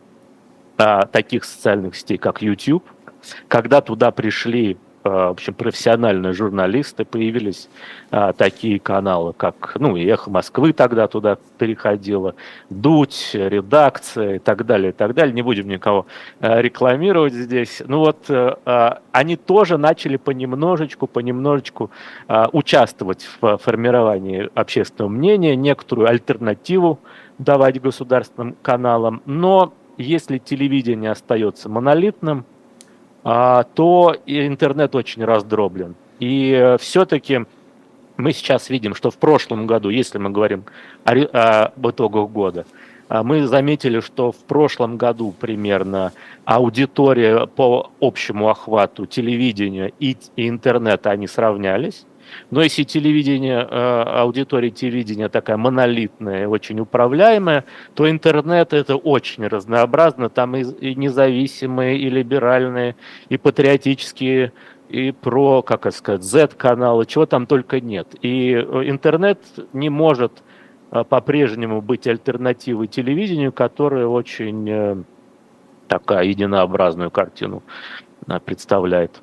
а, 0.77 1.05
таких 1.07 1.43
социальных 1.43 1.95
сетей, 1.95 2.17
как 2.17 2.41
YouTube, 2.41 2.83
когда 3.47 3.81
туда 3.81 4.11
пришли 4.11 4.77
э, 5.03 5.09
в 5.09 5.31
общем, 5.31 5.53
профессиональные 5.53 6.33
журналисты, 6.33 7.05
появились 7.05 7.69
а, 8.11 8.33
такие 8.33 8.79
каналы, 8.79 9.33
как, 9.33 9.77
ну, 9.79 9.95
и 9.95 10.05
«Эхо 10.05 10.29
Москвы» 10.29 10.73
тогда 10.73 11.07
туда 11.07 11.37
переходило, 11.57 12.35
«Дудь», 12.69 13.31
редакция 13.33 14.35
и 14.35 14.39
так 14.39 14.65
далее, 14.65 14.89
и 14.89 14.93
так 14.93 15.13
далее. 15.13 15.33
Не 15.33 15.43
будем 15.43 15.67
никого 15.67 16.07
а, 16.39 16.61
рекламировать 16.61 17.33
здесь. 17.33 17.81
Ну 17.85 17.99
вот, 17.99 18.25
а, 18.29 19.01
они 19.11 19.37
тоже 19.37 19.77
начали 19.77 20.17
понемножечку, 20.17 21.07
понемножечку 21.07 21.89
а, 22.27 22.49
участвовать 22.51 23.27
в 23.39 23.57
формировании 23.57 24.49
общественного 24.55 25.09
мнения, 25.09 25.55
некоторую 25.55 26.09
альтернативу 26.09 26.99
давать 27.37 27.79
государственным 27.81 28.55
каналам, 28.61 29.21
но 29.25 29.73
если 29.97 30.37
телевидение 30.37 31.11
остается 31.11 31.69
монолитным, 31.69 32.45
то 33.75 34.15
интернет 34.25 34.95
очень 34.95 35.25
раздроблен. 35.25 35.95
И 36.19 36.51
э, 36.51 36.77
все-таки 36.77 37.45
мы 38.15 38.33
сейчас 38.33 38.69
видим, 38.69 38.95
что 38.95 39.11
в 39.11 39.17
прошлом 39.17 39.67
году, 39.67 39.89
если 39.89 40.17
мы 40.17 40.29
говорим 40.29 40.63
о, 41.03 41.71
об 41.75 41.89
итогах 41.89 42.29
года, 42.29 42.65
а, 43.09 43.23
мы 43.23 43.45
заметили, 43.47 43.99
что 43.99 44.31
в 44.31 44.37
прошлом 44.37 44.97
году 44.97 45.33
примерно 45.39 46.11
аудитория 46.45 47.45
по 47.47 47.91
общему 48.01 48.49
охвату 48.49 49.05
телевидения 49.05 49.93
и 49.99 50.17
интернета, 50.35 51.11
они 51.11 51.27
сравнялись. 51.27 52.05
Но 52.49 52.61
если 52.61 52.83
телевидение, 52.83 53.67
э, 53.69 54.03
аудитория 54.03 54.69
телевидения 54.69 55.29
такая 55.29 55.57
монолитная, 55.57 56.47
очень 56.47 56.79
управляемая, 56.79 57.65
то 57.93 58.09
интернет 58.09 58.73
это 58.73 58.95
очень 58.95 59.47
разнообразно. 59.47 60.29
Там 60.29 60.55
и, 60.55 60.95
независимые, 60.95 61.99
и 61.99 62.09
либеральные, 62.09 62.95
и 63.29 63.37
патриотические, 63.37 64.53
и 64.89 65.11
про, 65.11 65.61
как 65.61 65.85
это 65.85 65.95
сказать, 65.95 66.23
Z-каналы, 66.23 67.05
чего 67.05 67.25
там 67.25 67.45
только 67.45 67.81
нет. 67.81 68.15
И 68.21 68.53
э, 68.53 68.89
интернет 68.89 69.39
не 69.73 69.89
может 69.89 70.43
э, 70.91 71.03
по-прежнему 71.03 71.81
быть 71.81 72.07
альтернативой 72.07 72.87
телевидению, 72.87 73.51
которое 73.51 74.07
очень 74.07 75.05
такая 75.87 76.25
единообразную 76.25 77.11
картину 77.11 77.63
представляет. 78.45 79.21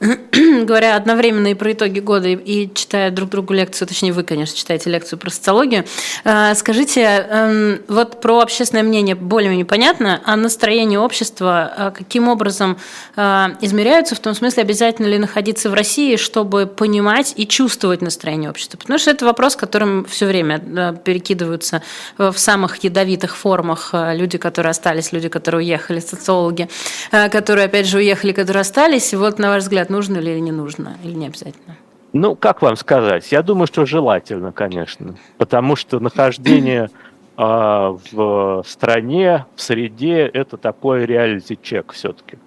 говоря 0.64 0.96
одновременно 0.96 1.48
и 1.48 1.54
про 1.54 1.72
итоги 1.72 2.00
года, 2.00 2.28
и 2.28 2.72
читая 2.74 3.10
друг 3.10 3.30
другу 3.30 3.54
лекцию, 3.54 3.88
точнее, 3.88 4.12
вы, 4.12 4.22
конечно, 4.22 4.56
читаете 4.56 4.90
лекцию 4.90 5.18
про 5.18 5.30
социологию. 5.30 5.84
Э, 6.24 6.54
скажите, 6.54 7.02
эм, 7.02 7.82
вот 7.88 8.20
про 8.20 8.40
общественное 8.40 8.82
мнение 8.82 9.14
более-менее 9.14 9.66
понятно, 9.66 10.20
а 10.24 10.36
настроение 10.36 10.98
общества 10.98 11.72
э, 11.76 11.90
каким 11.94 12.28
образом 12.28 12.78
измеряются, 13.16 14.14
в 14.14 14.18
том 14.18 14.34
смысле, 14.34 14.62
обязательно 14.62 15.06
ли 15.06 15.18
находиться 15.18 15.70
в 15.70 15.74
России, 15.74 16.16
чтобы 16.16 16.66
понимать 16.66 17.32
и 17.36 17.46
чувствовать 17.46 18.02
настроение 18.02 18.50
общества? 18.50 18.78
Потому 18.78 18.98
что 18.98 19.10
это 19.10 19.24
вопрос, 19.24 19.56
которым 19.56 20.04
все 20.04 20.26
время 20.26 20.58
перекидываются 21.04 21.82
в 22.18 22.36
самых 22.36 22.82
ядовитых 22.82 23.36
формах 23.36 23.90
люди, 23.92 24.38
которые 24.38 24.70
остались, 24.70 25.12
люди, 25.12 25.28
которые 25.28 25.60
уехали, 25.60 26.00
социологи, 26.00 26.68
которые, 27.10 27.66
опять 27.66 27.86
же, 27.86 27.98
уехали, 27.98 28.32
которые 28.32 28.62
остались. 28.62 29.14
Вот, 29.14 29.38
на 29.38 29.50
ваш 29.50 29.62
взгляд, 29.62 29.90
нужно 29.94 30.18
ли 30.18 30.32
или 30.32 30.40
не 30.40 30.52
нужно, 30.52 30.96
или 31.04 31.14
не 31.14 31.26
обязательно? 31.26 31.76
Ну, 32.12 32.36
как 32.36 32.62
вам 32.62 32.76
сказать? 32.76 33.30
Я 33.32 33.42
думаю, 33.42 33.66
что 33.66 33.86
желательно, 33.86 34.52
конечно. 34.52 35.16
Потому 35.38 35.76
что 35.76 36.00
нахождение 36.00 36.90
э, 37.36 37.42
в 38.12 38.64
стране, 38.66 39.46
в 39.56 39.60
среде, 39.60 40.20
это 40.26 40.56
такой 40.56 41.06
реалити-чек 41.06 41.92
все-таки. 41.92 42.38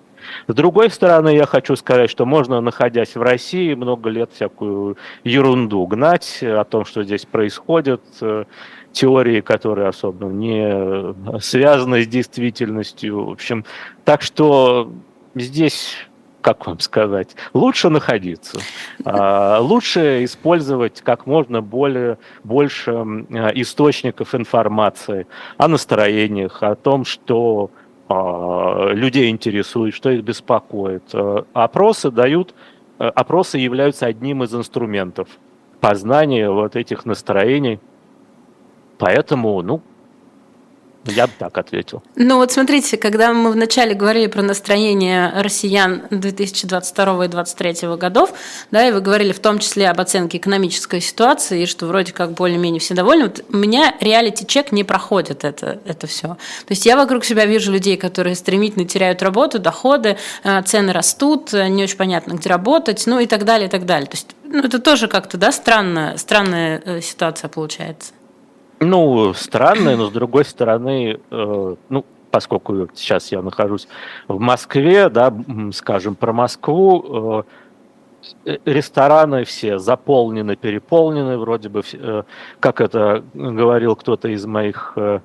С 0.48 0.54
другой 0.54 0.90
стороны, 0.90 1.36
я 1.36 1.46
хочу 1.46 1.76
сказать, 1.76 2.10
что 2.10 2.26
можно, 2.26 2.60
находясь 2.62 3.16
в 3.16 3.22
России, 3.22 3.74
много 3.74 4.10
лет 4.10 4.32
всякую 4.34 4.98
ерунду 5.24 5.86
гнать 5.86 6.40
о 6.42 6.64
том, 6.64 6.86
что 6.86 7.04
здесь 7.04 7.26
происходит, 7.26 8.02
э, 8.22 8.46
теории, 8.94 9.42
которые 9.42 9.90
особо 9.90 10.28
не 10.28 11.40
связаны 11.40 12.04
с 12.04 12.08
действительностью. 12.08 13.26
В 13.26 13.32
общем, 13.32 13.66
так 14.06 14.22
что 14.22 14.92
здесь 15.36 16.07
как 16.48 16.66
вам 16.66 16.80
сказать, 16.80 17.36
лучше 17.54 17.90
находиться, 17.90 18.62
а, 19.04 19.60
лучше 19.60 20.24
использовать 20.24 21.02
как 21.02 21.26
можно 21.26 21.62
более, 21.62 22.20
больше 22.46 22.92
источников 23.54 24.34
информации 24.34 25.28
о 25.58 25.68
настроениях, 25.68 26.64
о 26.64 26.76
том, 26.76 27.04
что 27.04 27.70
а, 28.08 28.94
людей 28.94 29.30
интересует, 29.30 29.94
что 29.94 30.10
их 30.10 30.24
беспокоит. 30.24 31.04
А, 31.12 31.44
опросы 31.52 32.12
дают, 32.12 32.56
опросы 32.98 33.58
являются 33.58 34.06
одним 34.06 34.42
из 34.44 34.56
инструментов 34.56 35.28
познания 35.82 36.50
вот 36.50 36.78
этих 36.78 37.06
настроений. 37.06 37.82
Поэтому, 39.00 39.62
ну, 39.62 39.82
я 41.12 41.28
бы 41.28 41.34
так 41.38 41.58
ответил. 41.58 42.04
Ну 42.16 42.38
вот 42.38 42.52
смотрите, 42.52 42.98
когда 42.98 43.34
мы 43.34 43.52
вначале 43.52 43.94
говорили 43.94 44.28
про 44.28 44.42
настроение 44.42 45.32
россиян 45.36 46.04
2022 46.12 47.26
и 47.26 47.28
2023 47.28 47.96
годов, 47.96 48.34
да, 48.72 48.88
и 48.88 48.92
вы 48.92 49.02
говорили 49.02 49.32
в 49.32 49.40
том 49.40 49.60
числе 49.60 49.90
об 49.90 50.00
оценке 50.00 50.38
экономической 50.38 51.02
ситуации, 51.02 51.64
и 51.64 51.66
что 51.66 51.86
вроде 51.86 52.14
как 52.14 52.32
более-менее 52.32 52.80
все 52.80 52.94
довольны, 52.94 53.26
вот 53.26 53.46
у 53.50 53.58
меня 53.58 53.96
реалити-чек 54.00 54.72
не 54.72 54.84
проходит 54.84 55.44
это, 55.44 55.80
это 55.86 56.08
все. 56.08 56.28
То 56.28 56.72
есть 56.72 56.86
я 56.86 56.96
вокруг 56.96 57.26
себя 57.26 57.46
вижу 57.46 57.72
людей, 57.72 57.98
которые 57.98 58.36
стремительно 58.36 58.86
теряют 58.86 59.22
работу, 59.22 59.60
доходы, 59.60 60.18
э, 60.44 60.62
цены 60.64 60.94
растут, 60.94 61.54
э, 61.54 61.68
не 61.68 61.84
очень 61.84 61.98
понятно, 61.98 62.34
где 62.34 62.50
работать, 62.50 63.04
ну 63.06 63.20
и 63.20 63.26
так 63.26 63.46
далее, 63.46 63.68
и 63.68 63.72
так 63.72 63.86
далее. 63.86 64.08
То 64.08 64.16
есть 64.16 64.28
ну, 64.50 64.60
это 64.60 64.80
тоже 64.80 65.08
как-то, 65.08 65.38
да, 65.38 65.52
странная, 65.52 66.18
странная 66.18 66.82
э, 66.86 67.02
ситуация 67.02 67.50
получается. 67.50 68.14
Ну, 68.80 69.34
странное, 69.34 69.96
но 69.96 70.08
с 70.08 70.12
другой 70.12 70.46
стороны, 70.46 71.20
э, 71.32 71.76
ну, 71.90 72.06
поскольку 72.32 72.90
сейчас 72.94 73.32
я 73.32 73.42
нахожусь 73.42 73.88
в 74.28 74.40
Москве, 74.40 75.10
да, 75.10 75.34
скажем 75.74 76.16
про 76.16 76.34
Москву, 76.34 77.44
э, 78.46 78.58
рестораны 78.66 79.46
все 79.46 79.80
заполнены, 79.80 80.56
переполнены, 80.56 81.38
вроде 81.38 81.70
бы, 81.70 81.82
э, 81.94 82.24
как 82.60 82.82
это 82.82 83.24
говорил 83.34 83.96
кто-то 83.96 84.28
из 84.28 84.46
моих 84.46 84.94
э, 84.96 85.20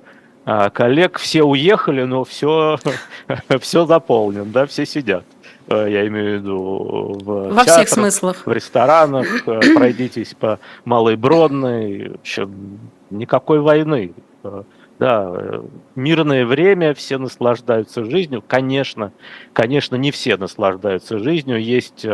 а, 0.45 0.69
коллег, 0.69 1.19
все 1.19 1.43
уехали, 1.43 2.03
но 2.03 2.23
все, 2.23 2.77
все 3.61 3.85
заполнено, 3.85 4.45
да, 4.45 4.65
все 4.65 4.85
сидят. 4.85 5.23
Э, 5.67 5.87
я 5.89 6.05
имею 6.07 6.39
в 6.39 6.41
виду 6.41 7.17
в 7.21 7.53
Во 7.53 7.63
театрах, 7.63 7.87
всех 7.87 7.89
смыслах. 7.89 8.45
в 8.45 8.51
ресторанах, 8.51 9.47
э, 9.47 9.59
пройдитесь 9.75 10.33
по 10.33 10.59
Малой 10.85 11.15
Бродной, 11.15 12.09
в 12.09 12.15
общем, 12.15 12.79
никакой 13.09 13.59
войны. 13.59 14.13
Э, 14.43 14.63
да, 14.99 15.61
мирное 15.95 16.45
время, 16.45 16.93
все 16.93 17.17
наслаждаются 17.17 18.05
жизнью. 18.05 18.43
Конечно, 18.45 19.11
конечно, 19.51 19.95
не 19.95 20.11
все 20.11 20.37
наслаждаются 20.37 21.17
жизнью. 21.17 21.61
Есть 21.61 22.05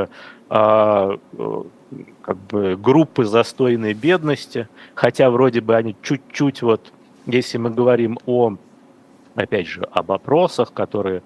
а, 0.50 1.20
как 2.22 2.38
бы 2.38 2.76
группы 2.76 3.26
застойной 3.26 3.94
бедности, 3.94 4.68
хотя 4.96 5.30
вроде 5.30 5.62
бы 5.62 5.76
они 5.76 5.96
чуть-чуть 6.02 6.62
вот, 6.62 6.92
если 7.26 7.58
мы 7.58 7.70
говорим 7.70 8.18
о, 8.26 8.56
опять 9.36 9.68
же, 9.68 9.88
об 9.92 10.12
опросах, 10.12 10.74
которые, 10.74 11.22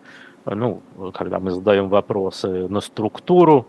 ну, 0.45 0.81
когда 1.13 1.39
мы 1.39 1.51
задаем 1.51 1.87
вопросы 1.87 2.67
на 2.67 2.81
структуру 2.81 3.67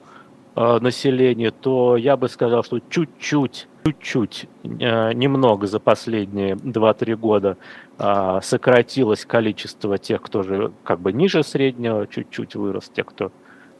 э, 0.56 0.78
населения, 0.80 1.50
то 1.50 1.96
я 1.96 2.16
бы 2.16 2.28
сказал, 2.28 2.64
что 2.64 2.80
чуть-чуть 2.80 3.68
чуть-чуть, 3.84 4.48
э, 4.62 5.12
немного 5.12 5.66
за 5.66 5.78
последние 5.78 6.54
2-3 6.56 7.16
года 7.16 7.56
э, 7.98 8.40
сократилось 8.42 9.26
количество 9.26 9.98
тех, 9.98 10.22
кто 10.22 10.42
же 10.42 10.72
как 10.84 11.00
бы 11.00 11.12
ниже 11.12 11.42
среднего, 11.42 12.06
чуть-чуть 12.06 12.56
вырос, 12.56 12.90
те, 12.94 13.04
кто 13.04 13.30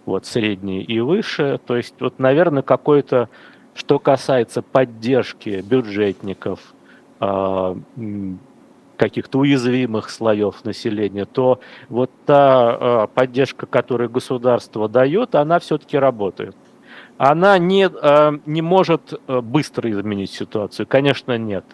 вот 0.05 0.27
средний 0.27 0.83
и 0.83 1.01
выше. 1.01 1.59
То 1.67 1.77
есть 1.77 1.95
вот, 2.01 2.19
наверное, 2.19 2.63
какой-то, 2.63 3.31
что 3.75 3.99
касается 3.99 4.61
поддержки 4.61 5.63
бюджетников, 5.67 6.61
э, 7.21 7.75
каких-то 8.99 9.39
уязвимых 9.39 10.11
слоев 10.11 10.65
населения, 10.65 11.25
то 11.25 11.59
вот 11.89 12.11
та 12.27 13.09
поддержка, 13.09 13.67
которую 13.67 14.09
государство 14.09 14.89
дает, 14.89 15.35
она 15.35 15.59
все-таки 15.59 15.99
работает 15.99 16.55
она 17.16 17.59
не, 17.59 17.88
э, 17.88 18.38
не 18.46 18.62
может 18.62 19.20
э, 19.27 19.40
быстро 19.40 19.90
изменить 19.90 20.31
ситуацию, 20.31 20.87
конечно, 20.87 21.38
нет. 21.38 21.64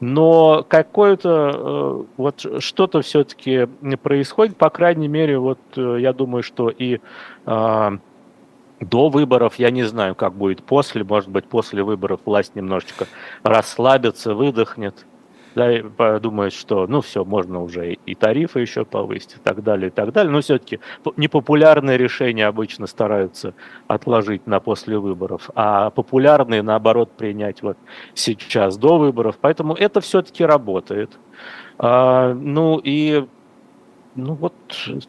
Но 0.00 0.64
какое-то 0.68 1.28
э, 1.54 2.04
вот 2.16 2.46
что-то 2.58 3.02
все-таки 3.02 3.68
происходит, 4.02 4.56
по 4.56 4.70
крайней 4.70 5.08
мере, 5.08 5.38
вот 5.38 5.60
я 5.76 6.12
думаю, 6.12 6.42
что 6.42 6.70
и 6.70 7.00
до 7.44 9.08
выборов, 9.10 9.60
я 9.60 9.70
не 9.70 9.84
знаю, 9.84 10.16
как 10.16 10.34
будет 10.34 10.64
после, 10.64 11.04
может 11.04 11.30
быть, 11.30 11.44
после 11.44 11.84
выборов 11.84 12.20
власть 12.24 12.56
немножечко 12.56 13.06
расслабится, 13.44 14.34
выдохнет 14.34 15.06
да, 15.54 16.18
думают, 16.18 16.54
что 16.54 16.86
ну 16.86 17.00
все, 17.00 17.24
можно 17.24 17.62
уже 17.62 17.94
и 17.94 18.14
тарифы 18.14 18.60
еще 18.60 18.84
повысить 18.84 19.36
и 19.36 19.38
так 19.42 19.62
далее, 19.62 19.88
и 19.88 19.90
так 19.90 20.12
далее. 20.12 20.32
Но 20.32 20.40
все-таки 20.40 20.80
непопулярные 21.16 21.98
решения 21.98 22.46
обычно 22.46 22.86
стараются 22.86 23.54
отложить 23.86 24.46
на 24.46 24.60
после 24.60 24.98
выборов, 24.98 25.50
а 25.54 25.90
популярные, 25.90 26.62
наоборот, 26.62 27.10
принять 27.12 27.62
вот 27.62 27.76
сейчас 28.14 28.76
до 28.76 28.98
выборов. 28.98 29.36
Поэтому 29.40 29.74
это 29.74 30.00
все-таки 30.00 30.44
работает. 30.44 31.18
А, 31.78 32.34
ну 32.34 32.80
и 32.82 33.26
ну 34.14 34.34
вот 34.34 34.54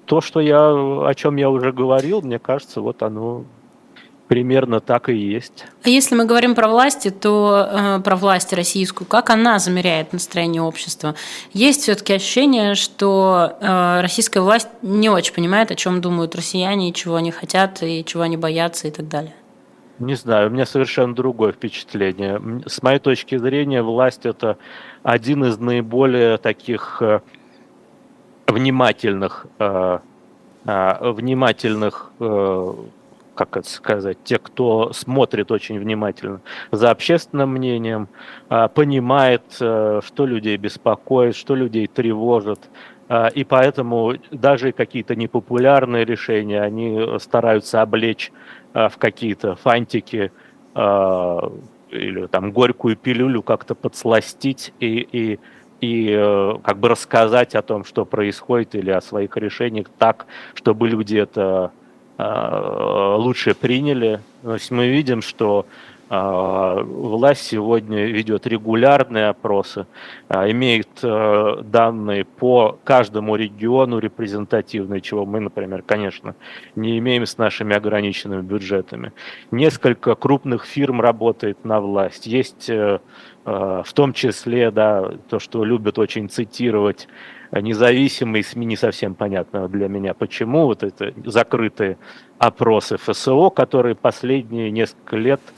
то, 0.06 0.22
что 0.22 0.40
я, 0.40 0.70
о 0.70 1.14
чем 1.16 1.36
я 1.36 1.50
уже 1.50 1.72
говорил, 1.72 2.22
мне 2.22 2.40
кажется, 2.40 2.82
вот 2.82 3.04
оно 3.04 3.46
Примерно 4.28 4.80
так 4.80 5.10
и 5.10 5.16
есть. 5.16 5.66
А 5.84 5.90
если 5.90 6.16
мы 6.16 6.26
говорим 6.26 6.56
про 6.56 6.68
власти, 6.70 7.10
то 7.10 7.70
э, 7.70 8.00
про 8.02 8.16
власть 8.16 8.54
российскую, 8.54 9.06
как 9.06 9.30
она 9.30 9.60
замеряет 9.60 10.14
настроение 10.14 10.62
общества? 10.62 11.16
Есть 11.52 11.82
все-таки 11.82 12.14
ощущение, 12.14 12.76
что 12.76 13.58
э, 13.60 14.02
российская 14.02 14.40
власть 14.40 14.70
не 14.82 15.10
очень 15.10 15.34
понимает, 15.34 15.72
о 15.72 15.76
чем 15.76 16.00
думают 16.00 16.36
россияне, 16.36 16.90
и 16.90 16.94
чего 16.94 17.16
они 17.16 17.32
хотят, 17.32 17.84
и 17.84 18.04
чего 18.06 18.24
они 18.24 18.38
боятся, 18.38 18.88
и 18.88 18.92
так 18.92 19.08
далее. 19.10 19.34
Не 20.00 20.16
знаю, 20.16 20.50
у 20.50 20.52
меня 20.52 20.66
совершенно 20.66 21.14
другое 21.14 21.52
впечатление. 21.52 22.42
С 22.66 22.82
моей 22.82 23.00
точки 23.00 23.38
зрения, 23.38 23.84
власть 23.84 24.26
это 24.26 24.58
один 25.04 25.46
из 25.46 25.58
наиболее 25.60 26.38
таких 26.38 27.02
э, 27.02 27.20
внимательных, 28.48 29.46
э, 29.60 30.00
э, 30.66 31.12
внимательных 31.12 32.12
э, 32.20 32.74
как 33.36 33.58
это 33.58 33.70
сказать, 33.70 34.18
те, 34.24 34.38
кто 34.38 34.94
смотрит 34.94 35.52
очень 35.52 35.80
внимательно 35.80 36.42
за 36.72 36.92
общественным 36.92 37.52
мнением, 37.52 38.08
а, 38.50 38.68
понимает, 38.68 39.44
э, 39.60 40.02
что 40.04 40.26
людей 40.26 40.58
беспокоит, 40.58 41.36
что 41.36 41.56
людей 41.56 41.88
тревожит, 41.88 42.70
а, 43.10 43.28
и 43.28 43.44
поэтому 43.44 44.14
даже 44.32 44.72
какие-то 44.72 45.16
непопулярные 45.16 46.06
решения 46.06 46.62
они 46.62 47.20
стараются 47.20 47.82
облечь 47.82 48.32
а, 48.74 48.90
в 48.90 48.98
какие-то 48.98 49.56
фантики 49.56 50.32
или 51.92 52.26
там 52.26 52.52
горькую 52.52 52.96
пилюлю 52.96 53.44
как-то 53.44 53.76
подсластить 53.76 54.74
и, 54.80 55.08
и 55.12 55.40
и 55.84 56.16
э, 56.18 56.54
как 56.64 56.78
бы 56.80 56.88
рассказать 56.88 57.56
о 57.56 57.62
том, 57.62 57.84
что 57.84 58.06
происходит, 58.06 58.74
или 58.74 58.90
о 58.90 59.02
своих 59.02 59.36
решениях 59.36 59.88
так, 59.98 60.28
чтобы 60.54 60.88
люди 60.88 61.18
это 61.18 61.74
лучше 62.18 63.56
приняли. 63.56 64.20
То 64.44 64.54
есть 64.54 64.72
мы 64.72 64.88
видим, 64.88 65.22
что 65.22 65.66
а, 66.16 66.84
власть 66.84 67.42
сегодня 67.42 68.06
ведет 68.06 68.46
регулярные 68.46 69.30
опросы, 69.30 69.88
а, 70.28 70.48
имеет 70.48 70.90
э, 71.02 71.62
данные 71.64 72.24
по 72.24 72.78
каждому 72.84 73.36
региону 73.36 73.98
репрезентативные, 73.98 75.02
чего 75.02 75.26
мы, 75.26 75.40
например, 75.40 75.82
конечно, 75.82 76.36
не 76.76 77.00
имеем 77.00 77.26
с 77.26 77.40
нашими 77.40 77.76
ограниченными 77.76 78.44
бюджетами. 78.44 79.12
Несколько 79.50 80.14
крупных 80.14 80.66
фирм 80.66 81.02
работает 81.02 81.66
на 81.66 81.82
власть. 81.82 82.28
Есть 82.28 82.70
э, 82.70 83.00
э, 83.46 83.82
в 83.84 83.94
том 83.94 84.14
числе 84.14 84.70
да, 84.70 85.14
то, 85.30 85.40
что 85.40 85.64
любят 85.64 85.98
очень 85.98 86.30
цитировать 86.30 87.08
независимые 87.62 88.44
СМИ, 88.44 88.66
не 88.66 88.76
совсем 88.76 89.16
понятно 89.16 89.68
для 89.68 89.88
меня, 89.88 90.14
почему 90.14 90.66
вот 90.66 90.84
это 90.84 91.14
закрытые 91.26 91.98
опросы 92.38 92.98
ФСО, 92.98 93.50
которые 93.50 93.96
последние 93.96 94.72
несколько 94.72 95.18
лет– 95.18 95.42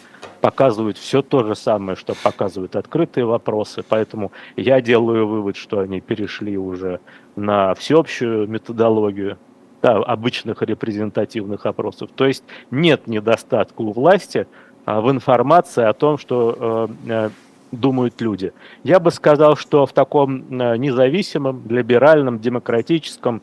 показывают 0.45 0.97
все 0.97 1.23
то 1.23 1.43
же 1.43 1.55
самое, 1.55 1.95
что 1.95 2.13
показывают 2.13 2.75
открытые 2.75 3.25
вопросы, 3.25 3.83
поэтому 3.87 4.31
я 4.55 4.79
делаю 4.79 5.27
вывод, 5.27 5.55
что 5.55 5.79
они 5.79 6.01
перешли 6.01 6.55
уже 6.55 6.99
на 7.35 7.73
всеобщую 7.73 8.47
методологию 8.47 9.37
да, 9.81 9.97
обычных 9.97 10.61
репрезентативных 10.61 11.65
опросов. 11.65 12.11
То 12.15 12.27
есть 12.27 12.43
нет 12.69 13.07
недостатка 13.07 13.81
у 13.81 13.91
власти 13.91 14.47
а, 14.85 15.01
в 15.01 15.09
информации 15.09 15.83
о 15.83 15.93
том, 15.93 16.19
что 16.19 16.89
э, 17.07 17.09
э, 17.09 17.29
думают 17.75 18.21
люди. 18.21 18.53
Я 18.83 18.99
бы 18.99 19.11
сказал, 19.11 19.55
что 19.55 19.85
в 19.85 19.93
таком 19.93 20.61
э, 20.61 20.77
независимом, 20.77 21.63
либеральном, 21.69 22.39
демократическом 22.39 23.41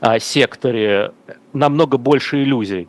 э, 0.00 0.18
секторе 0.18 1.12
намного 1.52 1.98
больше 1.98 2.42
иллюзий 2.42 2.88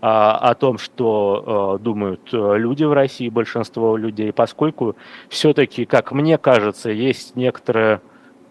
о 0.00 0.54
том, 0.54 0.78
что 0.78 1.78
э, 1.80 1.82
думают 1.82 2.20
э, 2.32 2.54
люди 2.56 2.84
в 2.84 2.92
России, 2.92 3.28
большинство 3.28 3.96
людей, 3.96 4.32
поскольку 4.32 4.94
все-таки, 5.28 5.86
как 5.86 6.12
мне 6.12 6.38
кажется, 6.38 6.90
есть 6.90 7.34
некоторая 7.36 8.00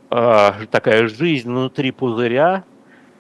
такая 0.10 1.10
жизнь 1.10 1.50
внутри 1.50 1.92
пузыря, 1.92 2.64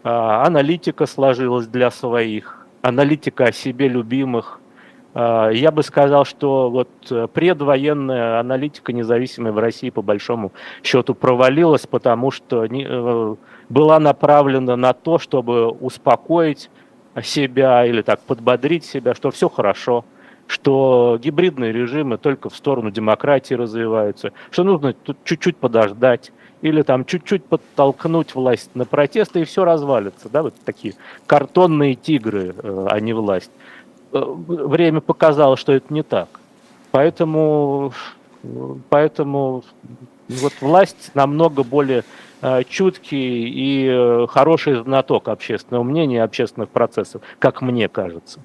аналитика 0.04 1.06
сложилась 1.06 1.68
для 1.68 1.92
своих, 1.92 2.66
аналитика 2.82 3.48
о 3.48 3.52
себе 3.52 3.90
любимых. 3.90 4.62
Я 5.18 5.72
бы 5.72 5.82
сказал, 5.82 6.26
что 6.26 6.70
вот 6.70 7.32
предвоенная 7.34 8.40
аналитика 8.40 8.94
независимая 8.94 9.52
в 9.52 9.58
России 9.58 9.90
по 9.90 10.04
большому 10.04 10.52
счету 10.84 11.16
провалилась, 11.16 11.88
потому 11.88 12.30
что 12.30 12.68
была 13.68 14.00
направлена 14.00 14.76
на 14.76 14.94
то, 14.94 15.18
чтобы 15.18 15.70
успокоить 15.70 16.70
себя 17.24 17.84
или 17.86 18.04
так 18.04 18.20
подбодрить 18.22 18.86
себя, 18.86 19.16
что 19.16 19.32
все 19.32 19.50
хорошо, 19.50 20.06
что 20.46 21.18
гибридные 21.22 21.72
режимы 21.72 22.18
только 22.20 22.50
в 22.50 22.56
сторону 22.56 22.92
демократии 22.92 23.56
развиваются, 23.56 24.34
что 24.52 24.64
нужно 24.64 24.94
тут 24.94 25.18
чуть-чуть 25.24 25.58
подождать 25.58 26.32
или 26.62 26.82
там 26.82 27.06
чуть-чуть 27.06 27.46
подтолкнуть 27.46 28.34
власть 28.34 28.72
на 28.74 28.86
протесты, 28.86 29.42
и 29.42 29.46
все 29.46 29.64
развалится. 29.64 30.30
Да? 30.30 30.44
Вот 30.44 30.56
такие 30.66 30.96
картонные 31.28 31.96
тигры, 31.96 32.56
э, 32.58 32.88
а 32.90 33.00
не 33.00 33.14
власть. 33.14 33.52
Э, 34.12 34.24
время 34.24 35.02
показало, 35.02 35.58
что 35.58 35.74
это 35.74 35.94
не 35.94 36.04
так. 36.04 36.28
Поэтому, 36.92 37.94
поэтому 38.90 39.64
вот 40.30 40.54
власть 40.62 41.12
намного 41.14 41.64
более 41.64 42.04
Э, 42.40 42.64
чуткий 42.64 43.50
и 43.50 43.88
э, 43.90 44.28
хороший 44.30 44.76
знаток 44.84 45.28
общественного 45.28 45.82
мнения 45.82 46.22
общественных 46.22 46.70
процессов, 46.70 47.24
как 47.40 47.62
мне 47.62 47.90
кажется. 47.90 48.42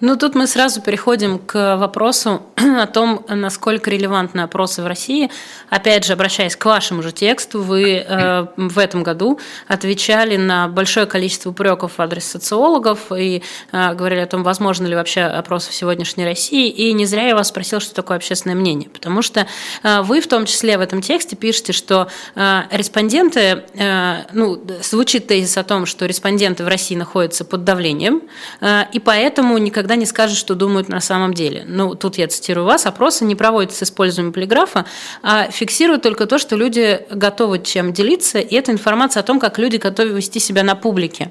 Ну, 0.00 0.16
тут 0.16 0.34
мы 0.34 0.46
сразу 0.46 0.80
переходим 0.80 1.38
к 1.38 1.76
вопросу 1.76 2.42
о 2.56 2.86
том, 2.86 3.24
насколько 3.28 3.90
релевантны 3.90 4.40
опросы 4.40 4.82
в 4.82 4.86
России. 4.86 5.30
Опять 5.70 6.04
же, 6.04 6.12
обращаясь 6.12 6.56
к 6.56 6.64
вашему 6.64 7.02
же 7.02 7.12
тексту, 7.12 7.62
вы 7.62 8.04
э, 8.06 8.46
в 8.56 8.78
этом 8.78 9.02
году 9.02 9.38
отвечали 9.68 10.36
на 10.36 10.68
большое 10.68 11.06
количество 11.06 11.50
упреков 11.50 11.98
в 11.98 12.00
адрес 12.00 12.24
социологов 12.24 13.12
и 13.12 13.42
э, 13.72 13.94
говорили 13.94 14.20
о 14.20 14.26
том, 14.26 14.42
возможно 14.42 14.86
ли 14.86 14.94
вообще 14.94 15.22
опросы 15.22 15.70
в 15.70 15.74
сегодняшней 15.74 16.24
России. 16.24 16.68
И 16.68 16.92
не 16.92 17.06
зря 17.06 17.28
я 17.28 17.34
вас 17.34 17.48
спросил, 17.48 17.80
что 17.80 17.94
такое 17.94 18.16
общественное 18.16 18.56
мнение. 18.56 18.88
Потому 18.88 19.22
что 19.22 19.46
э, 19.82 20.02
вы 20.02 20.20
в 20.20 20.26
том 20.26 20.46
числе 20.46 20.78
в 20.78 20.80
этом 20.80 21.02
тексте 21.02 21.36
пишете, 21.36 21.72
что 21.72 22.08
э, 22.34 22.62
респонденты, 22.70 23.62
э, 23.74 24.24
ну, 24.32 24.60
звучит 24.82 25.26
тезис 25.26 25.56
о 25.56 25.64
том, 25.64 25.86
что 25.86 26.06
респонденты 26.06 26.64
в 26.64 26.68
России 26.68 26.96
находятся 26.96 27.44
под 27.44 27.64
давлением, 27.64 28.22
э, 28.60 28.84
и 28.92 28.98
поэтому 28.98 29.53
никогда 29.58 29.96
не 29.96 30.06
скажут, 30.06 30.36
что 30.36 30.54
думают 30.54 30.88
на 30.88 31.00
самом 31.00 31.34
деле. 31.34 31.64
Ну, 31.66 31.94
тут 31.94 32.18
я 32.18 32.28
цитирую 32.28 32.66
вас, 32.66 32.86
опросы 32.86 33.24
не 33.24 33.34
проводятся 33.34 33.78
с 33.78 33.88
использованием 33.88 34.32
полиграфа, 34.32 34.86
а 35.22 35.50
фиксируют 35.50 36.02
только 36.02 36.26
то, 36.26 36.38
что 36.38 36.56
люди 36.56 37.00
готовы 37.10 37.60
чем 37.60 37.92
делиться, 37.92 38.38
и 38.38 38.54
это 38.54 38.72
информация 38.72 39.20
о 39.20 39.24
том, 39.24 39.40
как 39.40 39.58
люди 39.58 39.76
готовы 39.76 40.10
вести 40.10 40.40
себя 40.40 40.62
на 40.62 40.74
публике. 40.74 41.30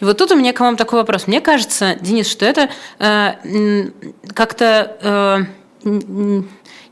И 0.00 0.04
вот 0.04 0.18
тут 0.18 0.32
у 0.32 0.36
меня 0.36 0.52
к 0.52 0.60
вам 0.60 0.76
такой 0.76 1.00
вопрос. 1.00 1.26
Мне 1.26 1.40
кажется, 1.40 1.96
Денис, 2.00 2.28
что 2.28 2.44
это 2.44 2.70
э, 2.98 3.90
как-то... 4.34 4.96
Э, 5.00 5.44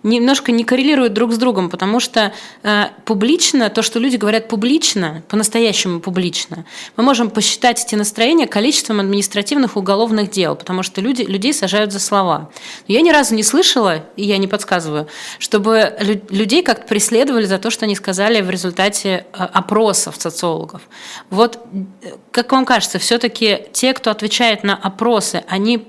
немножко 0.02 0.52
не 0.52 0.64
коррелируют 0.64 1.12
друг 1.12 1.32
с 1.32 1.38
другом, 1.38 1.70
потому 1.70 2.00
что 2.00 2.32
э, 2.62 2.84
публично, 3.04 3.70
то, 3.70 3.82
что 3.82 3.98
люди 3.98 4.16
говорят 4.16 4.48
публично, 4.48 5.22
по-настоящему 5.28 6.00
публично, 6.00 6.64
мы 6.96 7.04
можем 7.04 7.30
посчитать 7.30 7.84
эти 7.84 7.94
настроения 7.94 8.46
количеством 8.46 9.00
административных 9.00 9.76
уголовных 9.76 10.30
дел, 10.30 10.56
потому 10.56 10.82
что 10.82 11.00
люди, 11.00 11.22
людей 11.22 11.52
сажают 11.52 11.92
за 11.92 12.00
слова. 12.00 12.50
Но 12.88 12.94
я 12.94 13.00
ни 13.00 13.10
разу 13.10 13.34
не 13.34 13.42
слышала, 13.42 14.04
и 14.16 14.24
я 14.24 14.38
не 14.38 14.48
подсказываю, 14.48 15.06
чтобы 15.38 15.96
лю- 16.00 16.22
людей 16.30 16.62
как-то 16.62 16.86
преследовали 16.86 17.44
за 17.44 17.58
то, 17.58 17.70
что 17.70 17.84
они 17.84 17.94
сказали 17.94 18.40
в 18.40 18.50
результате 18.50 19.26
э, 19.32 19.44
опросов 19.44 20.16
социологов. 20.18 20.82
Вот 21.30 21.58
э, 22.02 22.16
как 22.30 22.50
вам 22.52 22.64
кажется, 22.64 22.98
все-таки 22.98 23.66
те, 23.72 23.92
кто 23.92 24.10
отвечает 24.10 24.64
на 24.64 24.74
опросы, 24.74 25.44
они, 25.48 25.88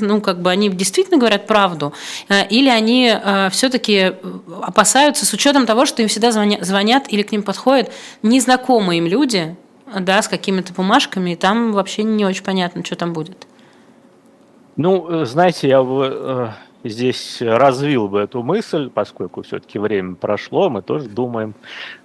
ну, 0.00 0.20
как 0.20 0.42
бы, 0.42 0.50
они 0.50 0.68
действительно 0.68 1.18
говорят 1.18 1.46
правду, 1.46 1.94
э, 2.28 2.46
или 2.48 2.68
они 2.68 3.12
э, 3.14 3.48
все-таки 3.54 3.94
э, 3.94 4.12
опасаются 4.62 5.24
с 5.24 5.32
учетом 5.32 5.66
того, 5.66 5.86
что 5.86 6.02
им 6.02 6.08
всегда 6.08 6.30
звонят, 6.30 7.12
или 7.12 7.22
к 7.22 7.32
ним 7.32 7.42
подходят 7.42 7.90
незнакомые 8.22 8.98
им 8.98 9.06
люди, 9.06 9.56
да, 10.00 10.22
с 10.22 10.28
какими-то 10.28 10.72
бумажками, 10.72 11.30
и 11.30 11.36
там 11.36 11.72
вообще 11.72 12.02
не 12.02 12.24
очень 12.24 12.44
понятно, 12.44 12.84
что 12.84 12.96
там 12.96 13.12
будет. 13.12 13.46
Ну, 14.76 15.08
э, 15.08 15.24
знаете, 15.24 15.68
я 15.68 15.82
бы 15.82 16.10
э, 16.12 16.48
здесь 16.88 17.40
развил 17.40 18.08
бы 18.08 18.20
эту 18.20 18.42
мысль, 18.42 18.90
поскольку 18.90 19.42
все-таки 19.42 19.78
время 19.78 20.16
прошло, 20.16 20.68
мы 20.68 20.82
тоже 20.82 21.08
думаем 21.08 21.54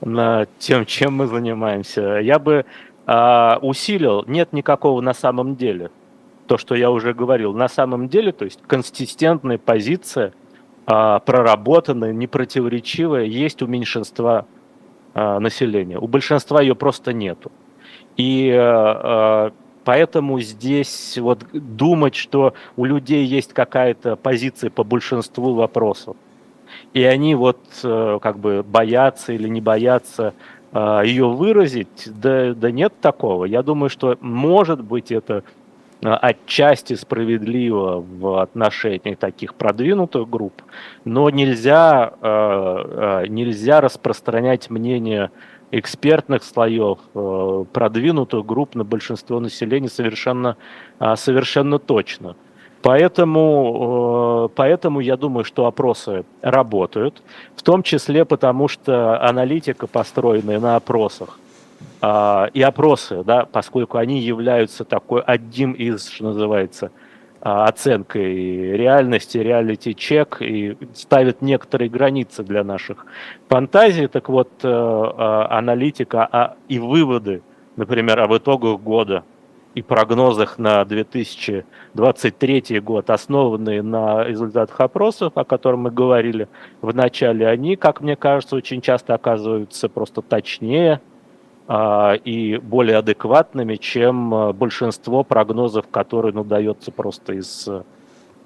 над 0.02 0.50
тем, 0.60 0.86
чем 0.86 1.16
мы 1.16 1.28
занимаемся. 1.28 2.20
Я 2.20 2.38
бы 2.40 2.66
э, 3.08 3.58
усилил, 3.62 4.24
нет 4.28 4.54
никакого 4.54 5.02
на 5.02 5.14
самом 5.14 5.56
деле. 5.56 5.90
То, 6.48 6.58
что 6.58 6.76
я 6.76 6.90
уже 6.90 7.14
говорил, 7.14 7.54
на 7.54 7.70
самом 7.70 8.10
деле, 8.10 8.32
то 8.32 8.46
есть 8.46 8.60
консистентная 8.68 9.58
позиция– 9.58 10.34
а, 10.38 10.38
проработанная, 10.89 12.13
непротиворечивая, 12.13 13.25
есть 13.25 13.62
у 13.62 13.67
меньшинства 13.67 14.47
а, 15.13 15.39
населения. 15.39 15.99
У 15.99 16.08
большинства 16.08 16.62
ее 16.62 16.73
просто 16.73 17.13
нету. 17.13 17.52
И 18.17 18.52
а, 18.52 19.52
поэтому 19.84 20.39
здесь 20.39 21.19
вот 21.19 21.45
думать, 21.54 22.15
что 22.15 22.56
у 22.75 22.86
людей 22.86 23.23
есть 23.23 23.54
какая-то 23.54 24.15
позиция 24.15 24.71
по 24.71 24.84
большинству 24.84 25.54
вопросов, 25.54 26.17
и 26.93 27.04
они 27.04 27.36
вот 27.36 27.60
как 27.82 28.39
бы 28.39 28.63
боятся 28.63 29.34
или 29.34 29.47
не 29.47 29.62
боятся 29.62 30.34
ее 30.71 31.28
выразить, 31.28 32.08
да, 32.08 32.54
да 32.54 32.69
нет 32.69 32.93
такого. 33.02 33.45
Я 33.45 33.63
думаю, 33.63 33.89
что 33.89 34.17
может 34.21 34.84
быть 34.84 35.12
это 35.12 35.43
Э, 35.43 35.59
отчасти 36.02 36.94
справедливо 36.96 38.00
в 38.02 38.42
отношении 38.42 39.16
таких 39.16 39.56
продвинутых 39.56 40.30
групп, 40.30 40.62
но 41.06 41.30
нельзя, 41.30 42.14
э, 42.22 43.24
э, 43.24 43.28
нельзя 43.28 43.82
распространять 43.82 44.70
мнение 44.70 45.32
экспертных 45.72 46.44
слоев, 46.44 46.98
продвинутых 47.74 48.44
групп 48.44 48.74
на 48.74 48.84
большинство 48.84 49.40
населения 49.40 49.88
совершенно, 49.88 50.58
совершенно 51.16 51.78
точно. 51.78 52.36
Поэтому, 52.82 54.50
поэтому 54.56 55.00
я 55.00 55.16
думаю, 55.16 55.44
что 55.44 55.68
опросы 55.68 56.26
работают, 56.42 57.22
в 57.56 57.62
том 57.62 57.84
числе 57.84 58.26
потому, 58.26 58.68
что 58.68 59.22
аналитика, 59.22 59.86
построенная 59.86 60.60
на 60.60 60.76
опросах, 60.76 61.38
а, 61.38 61.49
и 62.02 62.62
опросы, 62.62 63.24
да, 63.26 63.46
поскольку 63.46 63.98
они 63.98 64.22
являются 64.22 64.86
такой 64.86 65.22
одним 65.22 65.74
из, 65.74 66.08
что 66.08 66.26
называется, 66.26 66.92
а, 67.42 67.68
оценкой 67.68 68.76
реальности, 68.76 69.38
реалити-чек 69.38 70.42
и 70.42 70.76
ставят 70.94 71.42
некоторые 71.42 71.90
границы 71.90 72.44
для 72.44 72.66
наших 72.66 73.06
фантазий. 73.48 74.08
Так 74.08 74.28
вот, 74.28 74.50
э, 74.62 74.68
а, 74.68 75.48
аналитика 75.50 76.58
и 76.68 76.80
выводы, 76.80 77.42
например, 77.78 78.20
об 78.20 78.36
итогах 78.36 78.82
года 78.82 79.24
и 79.74 79.82
прогнозах 79.82 80.58
на 80.58 80.84
2023 80.84 82.82
год, 82.82 83.10
основанные 83.10 83.84
на 83.84 84.26
результатах 84.26 84.82
опросов, 84.82 85.32
о 85.36 85.46
котором 85.46 85.84
мы 85.84 85.92
говорили 85.92 86.50
в 86.82 86.94
начале, 86.94 87.48
они, 87.48 87.78
как 87.78 88.02
мне 88.02 88.18
кажется, 88.18 88.58
очень 88.58 88.82
часто 88.82 89.14
оказываются 89.14 89.88
просто 89.88 90.22
точнее 90.22 90.96
а, 90.96 91.09
и 92.26 92.60
более 92.64 92.98
адекватными, 92.98 93.76
чем 93.76 94.34
а, 94.34 94.54
большинство 94.54 95.24
прогнозов, 95.24 95.88
которые 95.88 96.34
ну, 96.34 96.44
дается 96.44 96.92
просто 96.92 97.34
из 97.34 97.70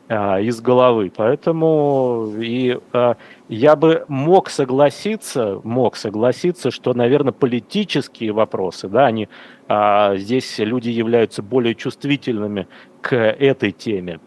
а, 0.10 0.40
из 0.42 0.60
головы. 0.60 1.12
Поэтому 1.16 2.34
и 2.38 2.78
а, 2.92 3.16
я 3.48 3.76
бы 3.78 4.04
мог 4.10 4.50
согласиться, 4.50 5.62
мог 5.64 5.96
согласиться, 5.96 6.72
что, 6.72 6.94
наверное, 6.94 7.32
политические 7.32 8.34
вопросы, 8.34 8.90
да, 8.90 9.06
они 9.06 9.30
а, 9.70 10.18
здесь 10.18 10.60
люди 10.60 10.90
являются 10.90 11.42
более 11.42 11.74
чувствительными 11.74 12.68
к 13.02 13.16
этой 13.16 13.72
теме. 13.72 14.20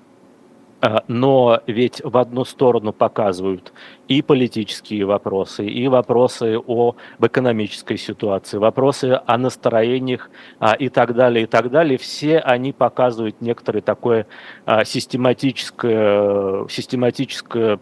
А, 0.78 1.04
но 1.08 1.62
ведь 1.66 2.02
в 2.04 2.18
одну 2.18 2.44
сторону 2.44 2.92
показывают 2.92 3.72
и 4.08 4.20
политические 4.20 5.06
вопросы, 5.06 5.66
и 5.66 5.88
вопросы 5.88 6.58
о, 6.58 6.96
об 7.18 7.26
экономической 7.26 7.96
ситуации, 7.96 8.58
вопросы 8.58 9.18
о 9.24 9.38
настроениях 9.38 10.30
а, 10.60 10.74
и 10.74 10.90
так 10.90 11.14
далее, 11.14 11.44
и 11.44 11.46
так 11.46 11.70
далее. 11.70 11.96
Все 11.96 12.38
они 12.40 12.72
показывают 12.72 13.40
некоторое 13.40 13.80
такое 13.80 14.26
а, 14.66 14.84
систематическое, 14.84 16.68
систематическое, 16.68 17.78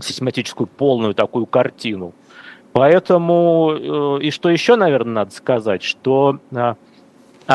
систематическую 0.00 0.66
полную 0.68 1.14
такую 1.14 1.44
картину. 1.44 2.14
Поэтому, 2.72 4.18
э, 4.18 4.22
и 4.22 4.30
что 4.30 4.48
еще, 4.48 4.76
наверное, 4.76 5.12
надо 5.12 5.32
сказать, 5.32 5.82
что 5.82 6.38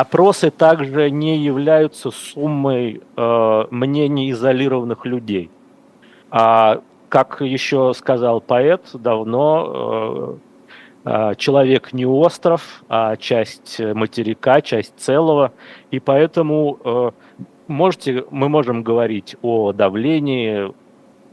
опросы 0.01 0.51
также 0.51 1.09
не 1.09 1.37
являются 1.37 2.11
суммой 2.11 3.01
э, 3.15 3.65
мнений 3.71 4.31
изолированных 4.31 5.05
людей. 5.05 5.49
А 6.29 6.81
как 7.09 7.41
еще 7.41 7.93
сказал 7.93 8.41
поэт 8.41 8.81
давно, 8.93 10.37
э, 11.05 11.31
э, 11.31 11.35
человек 11.35 11.93
не 11.93 12.05
остров, 12.05 12.83
а 12.89 13.15
часть 13.15 13.79
материка, 13.79 14.61
часть 14.61 14.93
целого. 14.97 15.51
И 15.91 15.99
поэтому 15.99 16.79
э, 16.83 17.11
можете, 17.67 18.25
мы 18.29 18.49
можем 18.49 18.83
говорить 18.83 19.35
о 19.41 19.71
давлении 19.71 20.73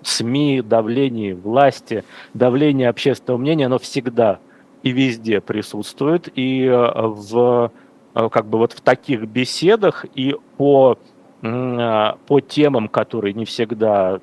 СМИ, 0.03 0.63
давлении 0.63 1.33
власти, 1.33 2.05
давлении 2.35 2.87
общественного 2.87 3.41
мнения, 3.41 3.67
оно 3.67 3.79
всегда 3.79 4.39
и 4.83 4.91
везде 4.91 5.41
присутствует. 5.41 6.29
И 6.37 6.65
э, 6.65 6.93
в 7.03 7.73
как 8.15 8.47
бы 8.47 8.59
вот 8.59 8.73
в 8.73 8.81
таких 8.81 9.23
беседах 9.27 10.07
и 10.15 10.37
по, 10.57 10.99
э, 11.43 12.13
по 12.27 12.41
темам, 12.41 12.89
которые 12.89 13.35
не 13.35 13.45
всегда 13.45 14.21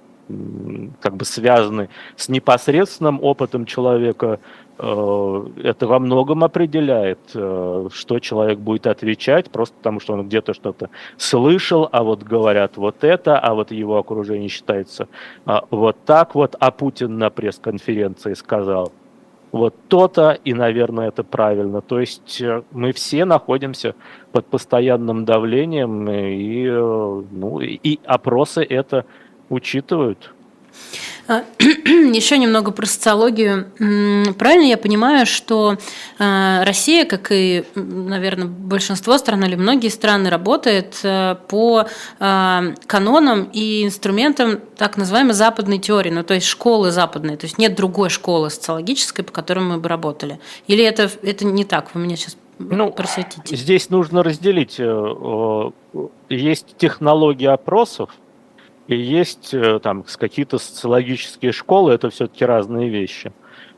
как 1.01 1.17
бы 1.17 1.25
связаны 1.25 1.89
с 2.15 2.29
непосредственным 2.29 3.21
опытом 3.21 3.65
человека, 3.65 4.39
э, 4.77 5.47
это 5.61 5.87
во 5.87 5.99
многом 5.99 6.45
определяет, 6.45 7.19
что 7.29 8.19
человек 8.21 8.59
будет 8.59 8.87
отвечать, 8.87 9.51
просто 9.51 9.75
потому 9.75 9.99
что 9.99 10.13
он 10.13 10.27
где-то 10.27 10.53
что-то 10.53 10.89
слышал, 11.17 11.89
а 11.91 12.03
вот 12.03 12.23
говорят 12.23 12.77
вот 12.77 13.03
это, 13.03 13.37
а 13.37 13.53
вот 13.53 13.71
его 13.71 13.97
окружение 13.97 14.47
считается 14.47 15.09
вот 15.69 15.97
так 16.05 16.33
вот, 16.33 16.55
а 16.59 16.71
Путин 16.71 17.17
на 17.17 17.29
пресс-конференции 17.29 18.33
сказал– 18.33 18.93
вот 19.51 19.75
то-то, 19.87 20.31
и, 20.31 20.53
наверное, 20.53 21.09
это 21.09 21.23
правильно. 21.23 21.81
То 21.81 21.99
есть 21.99 22.41
э, 22.41 22.63
мы 22.71 22.93
все 22.93 23.25
находимся 23.25 23.95
под 24.31 24.45
постоянным 24.47 25.25
давлением, 25.25 26.09
и, 26.09 26.65
э, 26.65 27.23
ну, 27.31 27.59
и 27.59 27.99
опросы 28.05 28.63
это 28.63 29.05
учитывают. 29.49 30.33
А, 31.27 31.43
еще 31.59 32.37
немного 32.37 32.71
про 32.71 32.85
социологию. 32.85 33.71
Правильно 34.37 34.65
я 34.65 34.77
понимаю, 34.77 35.25
что 35.25 35.77
а, 36.19 36.65
Россия, 36.65 37.05
как 37.05 37.31
и, 37.31 37.63
наверное, 37.75 38.47
большинство 38.47 39.17
стран 39.17 39.43
или 39.45 39.55
многие 39.55 39.89
страны, 39.89 40.29
работает 40.29 40.99
э, 41.03 41.35
по 41.47 41.85
а, 42.19 42.63
канонам 42.85 43.49
и 43.53 43.85
инструментам 43.85 44.59
так 44.77 44.97
называемой 44.97 45.33
западной 45.33 45.79
теории, 45.79 46.09
ну 46.09 46.23
то 46.23 46.33
есть 46.33 46.47
школы 46.47 46.91
западной, 46.91 47.37
то 47.37 47.45
есть 47.45 47.57
нет 47.57 47.75
другой 47.75 48.09
школы 48.09 48.49
социологической, 48.49 49.23
по 49.23 49.31
которой 49.31 49.59
мы 49.59 49.77
бы 49.77 49.87
работали. 49.87 50.39
Или 50.67 50.83
это, 50.83 51.09
это 51.21 51.45
не 51.45 51.65
так? 51.65 51.93
Вы 51.93 52.01
меня 52.01 52.15
сейчас 52.15 52.35
ну, 52.69 52.91
просветите. 52.91 53.55
Здесь 53.55 53.89
нужно 53.89 54.23
разделить. 54.23 54.75
Э, 54.79 55.71
есть 56.29 56.77
технологии 56.77 57.47
опросов, 57.47 58.09
и 58.87 58.95
есть 58.95 59.53
э, 59.53 59.79
там 59.79 60.03
какие-то 60.03 60.57
социологические 60.57 61.51
школы, 61.51 61.93
это 61.93 62.09
все-таки 62.09 62.45
разные 62.45 62.89
вещи. 62.89 63.31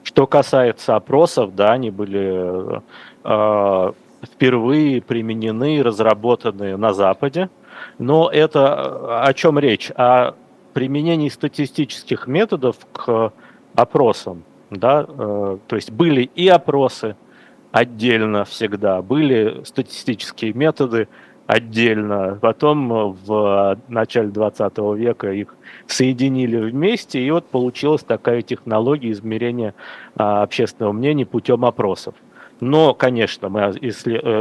Что 0.04 0.28
касается 0.28 0.96
опросов, 0.96 1.56
да, 1.56 1.74
они 1.74 1.92
были 1.92 2.82
э, 3.24 3.92
впервые 4.24 5.02
применены, 5.02 5.82
разработаны 5.84 6.78
на 6.78 6.94
Западе. 6.94 7.50
Но 7.98 8.30
это 8.30 8.60
э, 8.60 9.28
о 9.28 9.34
чем 9.34 9.60
речь? 9.60 9.92
О 9.92 10.36
применении 10.74 11.30
статистических 11.30 12.28
методов 12.28 12.78
к 12.92 13.32
опросам. 13.76 14.44
Да? 14.70 15.06
Э, 15.08 15.58
то 15.68 15.76
есть 15.76 15.92
были 15.92 16.24
и 16.24 16.48
опросы 16.48 17.16
отдельно 17.72 18.46
всегда, 18.46 19.02
были 19.02 19.64
статистические 19.66 20.54
методы 20.54 21.08
отдельно. 21.54 22.38
Потом 22.42 22.92
э, 22.92 23.16
в 23.26 23.80
начале 23.88 24.30
20 24.30 24.78
века 24.96 25.32
их 25.32 25.56
соединили 25.88 26.58
вместе, 26.58 27.20
и 27.20 27.32
вот 27.32 27.46
получилась 27.48 28.04
такая 28.04 28.42
технология 28.42 29.12
измерения 29.12 29.74
а, 30.16 30.44
общественного 30.44 30.94
мнения 30.94 31.26
путем 31.26 31.66
опросов. 31.66 32.16
Но, 32.60 32.94
конечно, 32.94 33.50
мы 33.50 33.62
э, 33.62 33.90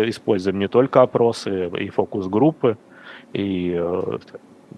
используем 0.08 0.58
не 0.58 0.68
только 0.68 1.02
опросы, 1.02 1.68
и 1.68 1.88
фокус-группы, 1.88 2.78
и 3.32 3.74
э, 3.76 4.18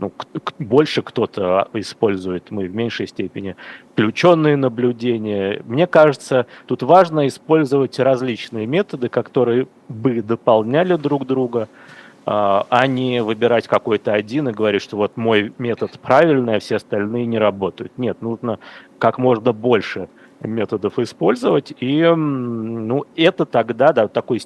ну, 0.00 0.12
больше 0.58 1.02
кто-то 1.02 1.68
использует, 1.74 2.50
мы 2.50 2.66
в 2.66 2.74
меньшей 2.74 3.06
степени, 3.06 3.56
включенные 3.92 4.56
наблюдения. 4.56 5.62
Мне 5.66 5.86
кажется, 5.86 6.46
тут 6.66 6.82
важно 6.82 7.26
использовать 7.26 7.98
различные 7.98 8.66
методы, 8.66 9.08
которые 9.08 9.68
бы 9.88 10.22
дополняли 10.22 10.96
друг 10.96 11.26
друга, 11.26 11.68
а, 12.26 12.66
а 12.70 12.86
не 12.86 13.22
выбирать 13.22 13.68
какой-то 13.68 14.12
один 14.12 14.48
и 14.48 14.52
говорить, 14.52 14.82
что 14.82 14.96
вот 14.96 15.16
мой 15.16 15.52
метод 15.58 15.98
правильный, 16.00 16.56
а 16.56 16.60
все 16.60 16.76
остальные 16.76 17.26
не 17.26 17.38
работают. 17.38 17.98
Нет, 17.98 18.22
нужно 18.22 18.58
как 18.98 19.18
можно 19.18 19.52
больше 19.52 20.08
методов 20.40 20.98
использовать, 20.98 21.72
и 21.80 22.02
ну, 22.04 23.04
это 23.16 23.46
тогда, 23.46 23.92
да, 23.92 24.08
такое 24.08 24.40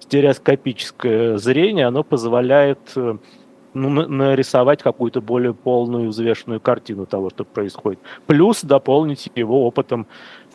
стереоскопическое 0.00 1.38
зрение, 1.38 1.86
оно 1.86 2.02
позволяет 2.02 2.78
э, 2.96 3.16
ну, 3.74 3.88
нарисовать 4.08 4.82
какую-то 4.82 5.20
более 5.20 5.54
полную, 5.54 6.08
взвешенную 6.08 6.60
картину 6.60 7.06
того, 7.06 7.30
что 7.30 7.44
происходит. 7.44 8.00
Плюс 8.26 8.62
дополнить 8.62 9.30
его 9.34 9.66
опытом 9.66 10.06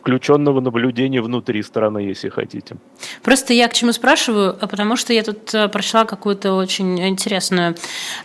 включенного 0.04 0.60
наблюдения 0.60 1.22
внутри 1.22 1.62
страны, 1.62 2.00
если 2.00 2.28
хотите. 2.28 2.76
Просто 3.22 3.54
я 3.54 3.68
к 3.68 3.72
чему 3.72 3.90
спрашиваю, 3.92 4.54
а 4.60 4.66
потому 4.66 4.96
что 4.96 5.14
я 5.14 5.22
тут 5.22 5.54
э, 5.54 5.66
прочла 5.68 6.04
какую-то 6.04 6.52
очень 6.52 7.00
интересную 7.08 7.74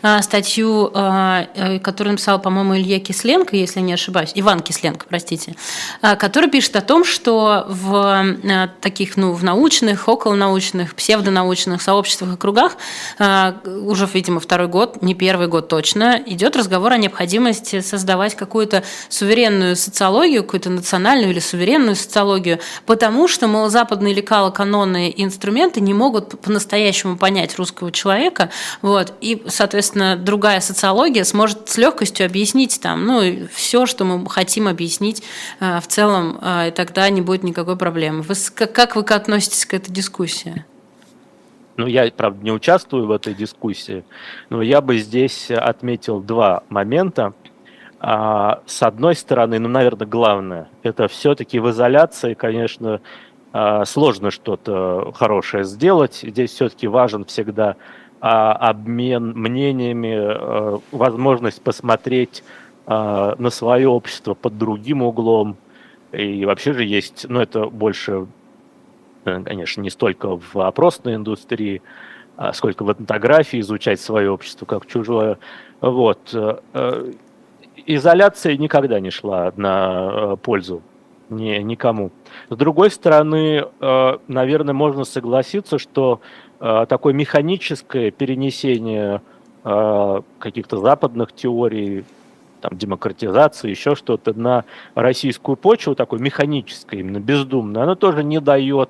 э, 0.01 0.21
статью, 0.21 0.91
э, 0.93 1.79
которую 1.81 2.13
написал, 2.15 2.41
по-моему, 2.41 2.75
Илья 2.75 2.99
Кисленко, 2.99 3.55
если 3.55 3.79
не 3.79 3.93
ошибаюсь, 3.93 4.33
Иван 4.35 4.59
Кисленко, 4.59 5.05
простите, 5.07 5.55
который 6.01 6.49
пишет 6.49 6.75
о 6.75 6.81
том, 6.81 7.05
что 7.05 7.65
в 7.69 8.35
таких, 8.81 9.15
ну, 9.15 9.31
в 9.31 9.43
научных, 9.45 10.09
околонаучных, 10.09 10.95
псевдонаучных 10.95 11.81
сообществах 11.81 12.33
и 12.33 12.37
кругах 12.37 12.75
уже, 13.65 14.07
видимо, 14.13 14.41
второй 14.41 14.67
год, 14.67 15.01
не 15.01 15.15
первый 15.15 15.47
год 15.47 15.69
точно, 15.69 16.21
идет 16.25 16.57
разговор 16.57 16.91
о 16.91 16.97
необходимости 16.97 17.79
создавать 17.79 18.35
какую-то 18.35 18.83
суверенную 19.07 19.77
социологию, 19.77 20.43
какую-то 20.43 20.69
национальную 20.69 21.31
или 21.31 21.39
суверенную 21.39 21.68
суверенную 21.69 21.95
социологию, 21.95 22.59
потому 22.85 23.27
что, 23.27 23.47
мол, 23.47 23.69
западные 23.69 24.13
лекала, 24.13 24.49
каноны 24.49 25.09
и 25.09 25.23
инструменты 25.23 25.81
не 25.81 25.93
могут 25.93 26.39
по-настоящему 26.41 27.17
понять 27.17 27.57
русского 27.57 27.91
человека, 27.91 28.49
вот, 28.81 29.13
и, 29.21 29.43
соответственно, 29.47 30.15
другая 30.17 30.61
социология 30.61 31.23
сможет 31.23 31.69
с 31.69 31.77
легкостью 31.77 32.25
объяснить 32.25 32.79
там, 32.81 33.05
ну, 33.05 33.47
все, 33.53 33.85
что 33.85 34.03
мы 34.05 34.27
хотим 34.29 34.67
объяснить 34.67 35.23
э, 35.59 35.79
в 35.79 35.87
целом, 35.87 36.39
э, 36.41 36.69
и 36.69 36.71
тогда 36.71 37.09
не 37.09 37.21
будет 37.21 37.43
никакой 37.43 37.77
проблемы. 37.77 38.23
Вы, 38.23 38.33
как, 38.55 38.73
как 38.73 38.95
вы 38.95 39.03
относитесь 39.03 39.65
к 39.65 39.73
этой 39.73 39.91
дискуссии? 39.91 40.65
Ну, 41.77 41.87
я, 41.87 42.11
правда, 42.11 42.43
не 42.43 42.51
участвую 42.51 43.07
в 43.07 43.11
этой 43.11 43.33
дискуссии, 43.33 44.03
но 44.49 44.61
я 44.61 44.81
бы 44.81 44.97
здесь 44.97 45.49
отметил 45.51 46.19
два 46.19 46.63
момента. 46.69 47.33
А, 48.01 48.61
с 48.65 48.81
одной 48.81 49.15
стороны, 49.15 49.59
ну, 49.59 49.67
наверное, 49.67 50.07
главное, 50.07 50.69
это 50.83 51.07
все-таки 51.07 51.59
в 51.59 51.69
изоляции, 51.69 52.33
конечно, 52.33 53.01
а, 53.51 53.83
сложно 53.85 54.31
что-то 54.31 55.11
хорошее 55.15 55.65
сделать. 55.65 56.21
Здесь 56.23 56.51
все-таки 56.51 56.87
важен 56.87 57.25
всегда 57.25 57.75
обмен 58.21 59.31
мнениями, 59.33 60.81
возможность 60.91 61.61
посмотреть 61.61 62.43
на 62.85 63.49
свое 63.49 63.87
общество 63.87 64.33
под 64.33 64.57
другим 64.57 65.03
углом. 65.03 65.55
И 66.11 66.43
вообще 66.43 66.73
же 66.73 66.83
есть, 66.83 67.27
ну 67.29 67.39
это 67.39 67.67
больше, 67.67 68.27
конечно, 69.23 69.79
не 69.79 69.89
столько 69.89 70.37
в 70.37 70.59
опросной 70.59 71.15
индустрии, 71.15 71.81
а 72.35 72.51
сколько 72.51 72.83
в 72.83 72.91
этнографии 72.91 73.61
изучать 73.61 74.01
свое 74.01 74.29
общество 74.29 74.65
как 74.65 74.85
чужое. 74.85 75.39
Вот. 75.79 76.35
Изоляция 77.85 78.57
никогда 78.57 78.99
не 78.99 79.09
шла 79.09 79.51
на 79.55 80.35
пользу 80.37 80.81
ни, 81.29 81.57
никому. 81.59 82.11
С 82.49 82.55
другой 82.55 82.91
стороны, 82.91 83.65
э, 83.79 84.17
наверное, 84.27 84.73
можно 84.73 85.03
согласиться, 85.03 85.77
что 85.77 86.21
э, 86.59 86.85
такое 86.87 87.13
механическое 87.13 88.11
перенесение 88.11 89.21
э, 89.63 90.21
каких-то 90.39 90.77
западных 90.77 91.33
теорий, 91.33 92.05
там, 92.61 92.77
демократизации, 92.77 93.69
еще 93.69 93.95
что-то 93.95 94.37
на 94.37 94.65
российскую 94.95 95.55
почву, 95.55 95.95
такое 95.95 96.19
механическое, 96.19 96.99
именно 96.99 97.19
бездумное, 97.19 97.83
оно 97.83 97.95
тоже 97.95 98.23
не 98.23 98.39
дает 98.39 98.89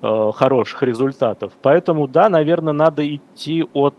хороших 0.00 0.82
результатов. 0.82 1.52
Поэтому, 1.62 2.08
да, 2.08 2.28
наверное, 2.28 2.72
надо 2.72 3.06
идти 3.06 3.64
от 3.72 3.94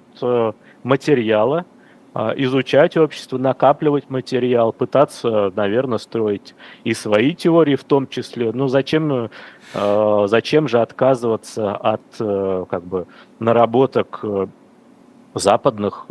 материала, 0.83 1.65
изучать 2.15 2.95
общество, 2.95 3.37
накапливать 3.37 4.09
материал, 4.09 4.71
пытаться, 4.71 5.51
наверное, 5.55 5.97
строить 5.97 6.53
и 6.83 6.93
свои 6.93 7.33
теории 7.33 7.75
в 7.75 7.83
том 7.83 8.07
числе. 8.07 8.51
Ну, 8.51 8.67
зачем, 8.67 9.29
э, 9.73 10.25
зачем 10.27 10.67
же 10.67 10.79
отказываться 10.81 11.75
от 11.75 12.01
э, 12.19 12.65
как 12.69 12.83
бы, 12.83 13.07
наработок 13.39 14.19
э, 14.23 14.47
западных 15.33 16.05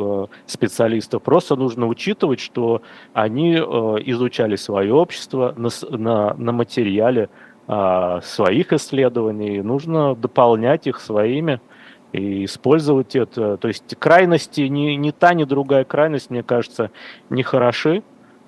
специалистов. 0.46 1.22
Просто 1.22 1.54
нужно 1.54 1.86
учитывать, 1.86 2.40
что 2.40 2.82
они 3.12 3.54
изучали 3.54 4.56
свое 4.56 4.92
общество 4.92 5.54
на, 5.56 5.68
на, 5.96 6.34
на 6.34 6.50
материале 6.50 7.28
а, 7.68 8.20
своих 8.22 8.72
исследований. 8.72 9.62
Нужно 9.62 10.16
дополнять 10.16 10.88
их 10.88 10.98
своими 10.98 11.60
и 12.12 12.44
использовать 12.44 13.16
это. 13.16 13.57
То 13.57 13.68
есть 13.68 13.96
крайности, 13.98 14.62
ни, 14.62 14.92
ни 14.92 15.11
та, 15.11 15.35
ни 15.35 15.44
другая 15.44 15.85
крайность, 15.85 16.31
мне 16.31 16.42
кажется, 16.42 16.90
не 17.31 17.42
хороши. 17.42 18.03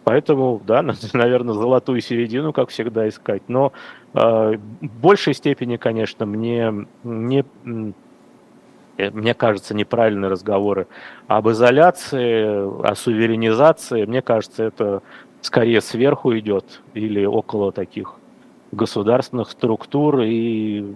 Поэтому, 0.04 0.60
да, 0.64 0.82
надо, 0.82 0.98
наверное, 1.12 1.54
золотую 1.54 2.00
середину, 2.00 2.52
как 2.52 2.68
всегда, 2.68 3.08
искать. 3.08 3.42
Но 3.48 3.72
э, 4.12 4.18
в 4.18 5.00
большей 5.00 5.34
степени, 5.34 5.76
конечно, 5.76 6.26
мне 6.26 6.86
не, 7.02 7.44
мне 8.98 9.34
кажется, 9.34 9.74
неправильные 9.74 10.30
разговоры 10.30 10.86
об 11.26 11.48
изоляции, 11.48 12.86
о 12.86 12.94
суверенизации. 12.94 14.04
Мне 14.04 14.22
кажется, 14.22 14.64
это 14.64 15.02
скорее 15.40 15.80
сверху 15.80 16.36
идет 16.38 16.82
или 16.94 17.24
около 17.24 17.72
таких 17.72 18.14
государственных 18.72 19.50
структур 19.50 20.20
и 20.20 20.94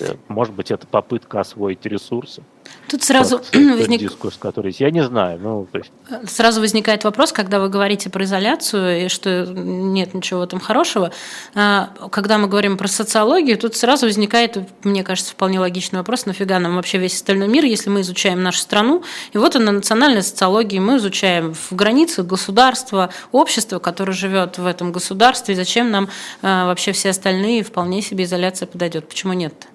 Э, 0.00 0.14
может 0.28 0.54
быть, 0.54 0.70
это 0.70 0.86
попытка 0.86 1.40
освоить 1.40 1.84
ресурсы. 1.86 2.42
Тут 2.88 3.02
сразу 3.02 3.40
возник... 3.52 4.00
дискурс, 4.00 4.36
который 4.36 4.68
есть. 4.68 4.80
Я 4.80 4.90
не 4.90 5.02
знаю. 5.02 5.38
Ну, 5.40 5.66
то 5.70 5.78
есть... 5.78 5.90
Сразу 6.26 6.60
возникает 6.60 7.04
вопрос, 7.04 7.32
когда 7.32 7.58
вы 7.58 7.68
говорите 7.68 8.10
про 8.10 8.24
изоляцию 8.24 9.06
и 9.06 9.08
что 9.08 9.46
нет 9.46 10.14
ничего 10.14 10.40
в 10.40 10.42
этом 10.42 10.60
хорошего. 10.60 11.10
А, 11.54 11.90
когда 12.10 12.38
мы 12.38 12.46
говорим 12.46 12.76
про 12.76 12.88
социологию, 12.88 13.58
тут 13.58 13.74
сразу 13.76 14.06
возникает, 14.06 14.58
мне 14.84 15.02
кажется, 15.02 15.32
вполне 15.32 15.60
логичный 15.60 15.98
вопрос, 15.98 16.26
нафига 16.26 16.58
нам 16.58 16.76
вообще 16.76 16.98
весь 16.98 17.14
остальной 17.14 17.48
мир, 17.48 17.64
если 17.64 17.90
мы 17.90 18.02
изучаем 18.02 18.42
нашу 18.42 18.58
страну. 18.58 19.02
И 19.32 19.38
вот 19.38 19.56
она, 19.56 19.72
национальная 19.72 20.22
социология, 20.22 20.80
мы 20.80 20.98
изучаем 20.98 21.54
в 21.54 21.72
границах 21.72 22.26
государства, 22.26 23.10
общества, 23.32 23.78
которое 23.78 24.12
живет 24.12 24.58
в 24.58 24.66
этом 24.66 24.92
государстве. 24.92 25.54
Зачем 25.54 25.90
нам 25.90 26.08
а, 26.42 26.66
вообще 26.66 26.92
все 26.92 27.10
остальные, 27.10 27.64
вполне 27.64 28.02
себе 28.02 28.24
изоляция 28.24 28.66
подойдет? 28.66 29.08
Почему 29.08 29.32
нет? 29.32 29.54
-то? 29.54 29.66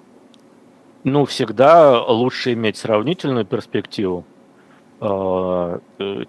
Ну, 1.04 1.24
всегда 1.24 2.02
лучше 2.02 2.52
иметь 2.52 2.76
сравнительную 2.76 3.46
перспективу, 3.46 4.24
э, 5.00 5.78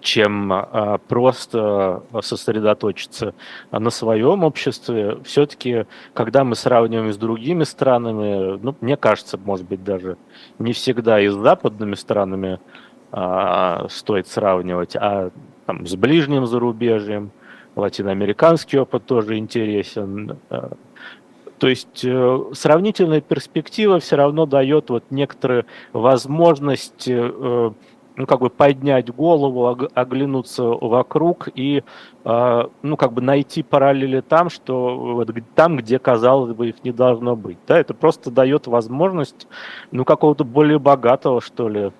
чем 0.00 0.52
э, 0.52 0.98
просто 1.08 2.02
сосредоточиться 2.22 3.34
на 3.70 3.90
своем 3.90 4.44
обществе. 4.44 5.18
Все-таки, 5.24 5.84
когда 6.14 6.44
мы 6.44 6.54
сравниваем 6.54 7.12
с 7.12 7.18
другими 7.18 7.64
странами, 7.64 8.58
ну, 8.62 8.74
мне 8.80 8.96
кажется, 8.96 9.36
может 9.36 9.66
быть, 9.66 9.84
даже 9.84 10.16
не 10.58 10.72
всегда 10.72 11.20
и 11.20 11.28
с 11.28 11.34
западными 11.34 11.94
странами 11.94 12.58
а, 13.14 13.88
стоит 13.90 14.26
сравнивать, 14.26 14.96
а 14.96 15.30
там, 15.66 15.86
с 15.86 15.94
ближним 15.96 16.46
зарубежьем, 16.46 17.30
латиноамериканский 17.76 18.78
опыт 18.78 19.04
тоже 19.04 19.36
интересен, 19.36 20.38
э, 20.48 20.68
то 21.62 21.68
есть 21.68 22.04
э, 22.04 22.38
сравнительная 22.54 23.20
перспектива 23.20 24.00
все 24.00 24.16
равно 24.16 24.46
дает 24.46 24.90
вот 24.90 25.04
некоторую 25.10 25.64
возможность 25.92 27.06
э, 27.06 27.70
ну, 28.16 28.26
как 28.26 28.40
бы 28.40 28.50
поднять 28.50 29.14
голову, 29.14 29.88
оглянуться 29.94 30.64
вокруг 30.64 31.48
и, 31.54 31.84
э, 32.24 32.62
ну, 32.82 32.96
как 32.96 33.12
бы 33.12 33.22
найти 33.22 33.62
параллели 33.62 34.22
там, 34.22 34.50
что 34.50 34.96
вот, 35.14 35.30
там, 35.54 35.76
где, 35.76 36.00
казалось 36.00 36.52
бы, 36.52 36.70
их 36.70 36.82
не 36.82 36.90
должно 36.90 37.36
быть. 37.36 37.58
Да, 37.68 37.78
это 37.78 37.94
просто 37.94 38.32
дает 38.32 38.66
возможность, 38.66 39.46
ну, 39.92 40.04
какого-то 40.04 40.42
более 40.42 40.80
богатого, 40.80 41.40
что 41.40 41.68
ли, 41.68 41.92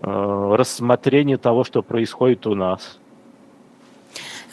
рассмотрения 0.00 1.36
того, 1.38 1.62
что 1.62 1.82
происходит 1.82 2.48
у 2.48 2.56
нас. 2.56 2.98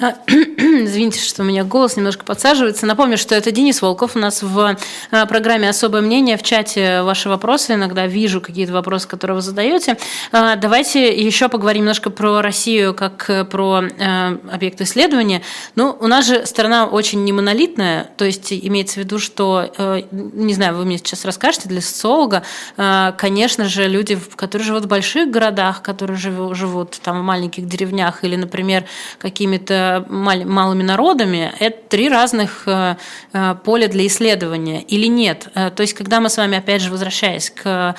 А, 0.01 0.15
извините, 0.27 1.19
что 1.19 1.43
у 1.43 1.45
меня 1.45 1.63
голос 1.63 1.95
немножко 1.95 2.25
подсаживается. 2.25 2.87
Напомню, 2.87 3.19
что 3.19 3.35
это 3.35 3.51
Денис 3.51 3.81
Волков. 3.83 4.15
У 4.15 4.19
нас 4.19 4.41
в 4.41 4.75
а, 5.11 5.25
программе 5.27 5.69
«Особое 5.69 6.01
мнение» 6.01 6.37
в 6.37 6.43
чате 6.43 7.03
ваши 7.03 7.29
вопросы. 7.29 7.75
Иногда 7.75 8.07
вижу 8.07 8.41
какие-то 8.41 8.73
вопросы, 8.73 9.07
которые 9.07 9.35
вы 9.35 9.41
задаете. 9.41 9.97
А, 10.31 10.55
давайте 10.55 11.15
еще 11.15 11.49
поговорим 11.49 11.83
немножко 11.83 12.09
про 12.09 12.41
Россию 12.41 12.95
как 12.95 13.29
э, 13.29 13.45
про 13.45 13.83
э, 13.83 14.37
объект 14.51 14.81
исследования. 14.81 15.43
Ну, 15.75 15.95
у 15.99 16.07
нас 16.07 16.25
же 16.25 16.47
страна 16.47 16.87
очень 16.87 17.23
не 17.23 17.31
монолитная, 17.31 18.09
то 18.17 18.25
есть 18.25 18.51
имеется 18.51 18.95
в 18.95 18.97
виду, 18.97 19.19
что, 19.19 19.71
э, 19.77 20.01
не 20.11 20.55
знаю, 20.55 20.75
вы 20.75 20.85
мне 20.85 20.97
сейчас 20.97 21.25
расскажете, 21.25 21.69
для 21.69 21.81
социолога, 21.81 22.43
конечно 22.75 23.65
же, 23.65 23.87
люди, 23.87 24.17
которые 24.35 24.65
живут 24.65 24.85
в 24.85 24.87
больших 24.87 25.29
городах, 25.29 25.81
которые 25.81 26.17
живут 26.17 26.99
там 27.03 27.19
в 27.19 27.23
маленьких 27.23 27.67
деревнях 27.67 28.23
или, 28.23 28.35
например, 28.35 28.85
какими-то 29.19 29.90
малыми 30.09 30.83
народами, 30.83 31.51
это 31.59 31.77
три 31.89 32.09
разных 32.09 32.67
э, 32.67 32.95
э, 33.33 33.55
поля 33.63 33.87
для 33.87 34.07
исследования 34.07 34.81
или 34.81 35.07
нет. 35.07 35.49
Э, 35.55 35.69
то 35.69 35.81
есть, 35.81 35.93
когда 35.93 36.19
мы 36.19 36.29
с 36.29 36.37
вами, 36.37 36.57
опять 36.57 36.81
же, 36.81 36.91
возвращаясь 36.91 37.49
к 37.49 37.95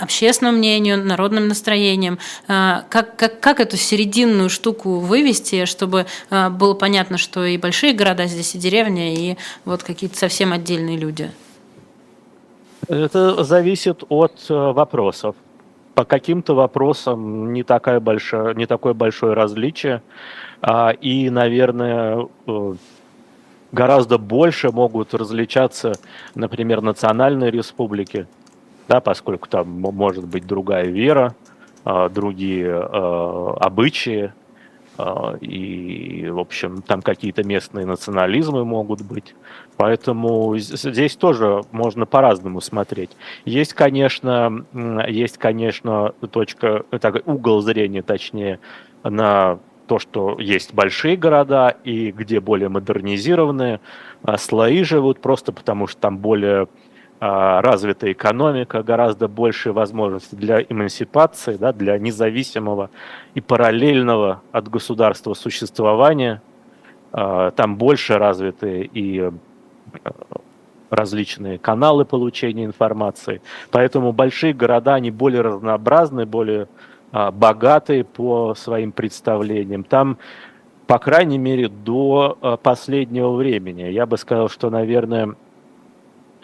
общественному 0.00 0.58
мнению, 0.58 1.04
народным 1.04 1.48
настроениям, 1.48 2.18
как, 2.46 3.16
как, 3.16 3.40
как 3.40 3.60
эту 3.60 3.76
серединную 3.76 4.50
штуку 4.50 4.98
вывести, 4.98 5.64
чтобы 5.64 6.06
было 6.30 6.74
понятно, 6.74 7.18
что 7.18 7.44
и 7.44 7.56
большие 7.56 7.92
города 7.92 8.26
здесь, 8.26 8.54
и 8.54 8.58
деревня, 8.58 9.14
и 9.14 9.36
вот 9.64 9.82
какие-то 9.82 10.16
совсем 10.16 10.52
отдельные 10.52 10.96
люди? 10.96 11.30
Это 12.88 13.44
зависит 13.44 14.02
от 14.08 14.32
вопросов 14.48 15.34
по 15.98 16.04
каким-то 16.04 16.54
вопросам 16.54 17.52
не, 17.52 17.64
такая 17.64 17.98
большая, 17.98 18.54
не 18.54 18.66
такое 18.66 18.94
большое 18.94 19.32
различие. 19.32 20.00
А, 20.60 20.90
и, 20.90 21.30
наверное, 21.30 22.26
э, 22.46 22.74
гораздо 23.72 24.18
больше 24.18 24.70
могут 24.70 25.14
различаться, 25.14 25.92
например, 26.34 26.80
национальные 26.80 27.50
республики, 27.50 28.26
да, 28.88 29.00
поскольку 29.00 29.48
там 29.48 29.68
может 29.68 30.26
быть 30.26 30.46
другая 30.46 30.86
вера, 30.86 31.34
а, 31.84 32.08
другие 32.08 32.66
э, 32.66 33.54
обычаи, 33.60 34.32
а, 34.96 35.36
и, 35.40 36.28
в 36.28 36.40
общем, 36.40 36.82
там 36.82 37.02
какие-то 37.02 37.44
местные 37.44 37.86
национализмы 37.86 38.64
могут 38.64 39.02
быть. 39.02 39.36
Поэтому 39.76 40.58
здесь 40.58 41.14
тоже 41.14 41.62
можно 41.70 42.04
по-разному 42.04 42.60
смотреть. 42.60 43.10
Есть, 43.44 43.74
конечно, 43.74 44.66
есть, 45.06 45.38
конечно, 45.38 46.14
точка, 46.32 46.82
так, 47.00 47.26
угол 47.28 47.60
зрения, 47.60 48.02
точнее, 48.02 48.58
на 49.04 49.60
то, 49.88 49.98
что 49.98 50.36
есть 50.38 50.74
большие 50.74 51.16
города 51.16 51.74
и 51.82 52.12
где 52.12 52.40
более 52.40 52.68
модернизированные 52.68 53.80
а, 54.22 54.36
слои 54.36 54.84
живут, 54.84 55.20
просто 55.20 55.52
потому 55.52 55.86
что 55.86 56.00
там 56.00 56.18
более 56.18 56.68
а, 57.20 57.62
развитая 57.62 58.12
экономика, 58.12 58.82
гораздо 58.82 59.26
больше 59.26 59.72
возможностей 59.72 60.36
для 60.36 60.60
эмансипации, 60.62 61.56
да, 61.56 61.72
для 61.72 61.98
независимого 61.98 62.90
и 63.34 63.40
параллельного 63.40 64.42
от 64.52 64.68
государства 64.68 65.34
существования. 65.34 66.42
А, 67.10 67.50
там 67.52 67.76
больше 67.76 68.18
развитые 68.18 68.84
и 68.84 69.30
различные 70.90 71.58
каналы 71.58 72.04
получения 72.04 72.66
информации. 72.66 73.40
Поэтому 73.70 74.12
большие 74.12 74.52
города, 74.52 74.94
они 74.94 75.10
более 75.10 75.40
разнообразны, 75.40 76.26
более 76.26 76.68
а, 77.10 77.30
богатые 77.30 78.04
по 78.04 78.54
своим 78.54 78.92
представлениям. 78.92 79.84
Там, 79.84 80.18
по 80.86 80.98
крайней 80.98 81.38
мере, 81.38 81.68
до 81.68 82.36
а, 82.40 82.56
последнего 82.56 83.32
времени. 83.32 83.82
Я 83.82 84.06
бы 84.06 84.18
сказал, 84.18 84.48
что, 84.48 84.68
наверное, 84.70 85.34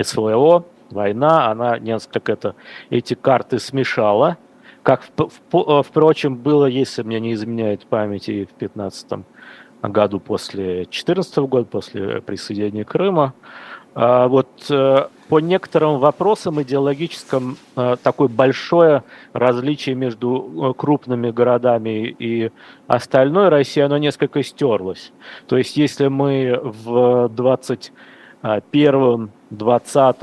СВО, 0.00 0.64
война, 0.90 1.50
она 1.50 1.78
несколько 1.78 2.32
это, 2.32 2.54
эти 2.90 3.14
карты 3.14 3.58
смешала. 3.58 4.38
Как, 4.82 5.02
впрочем, 5.50 6.36
было, 6.36 6.66
если 6.66 7.02
мне 7.02 7.20
не 7.20 7.32
изменяет 7.32 7.86
память, 7.86 8.28
и 8.28 8.44
в 8.44 8.58
2015 8.58 9.24
году 9.82 10.20
после 10.20 10.84
2014 10.84 11.36
года, 11.38 11.64
после 11.66 12.20
присоединения 12.20 12.84
Крыма. 12.84 13.34
А, 13.94 14.26
вот 14.26 14.48
э, 14.70 15.06
по 15.28 15.38
некоторым 15.38 16.00
вопросам 16.00 16.60
идеологическим 16.60 17.56
э, 17.76 17.94
такое 18.02 18.26
большое 18.28 19.04
различие 19.32 19.94
между 19.94 20.72
э, 20.72 20.74
крупными 20.76 21.30
городами 21.30 22.16
и 22.18 22.50
остальной 22.88 23.50
Россией, 23.50 23.86
оно 23.86 23.98
несколько 23.98 24.42
стерлось. 24.42 25.12
То 25.46 25.56
есть 25.56 25.76
если 25.76 26.08
мы 26.08 26.58
в 26.60 27.28
21 27.28 29.30
20 29.50 30.16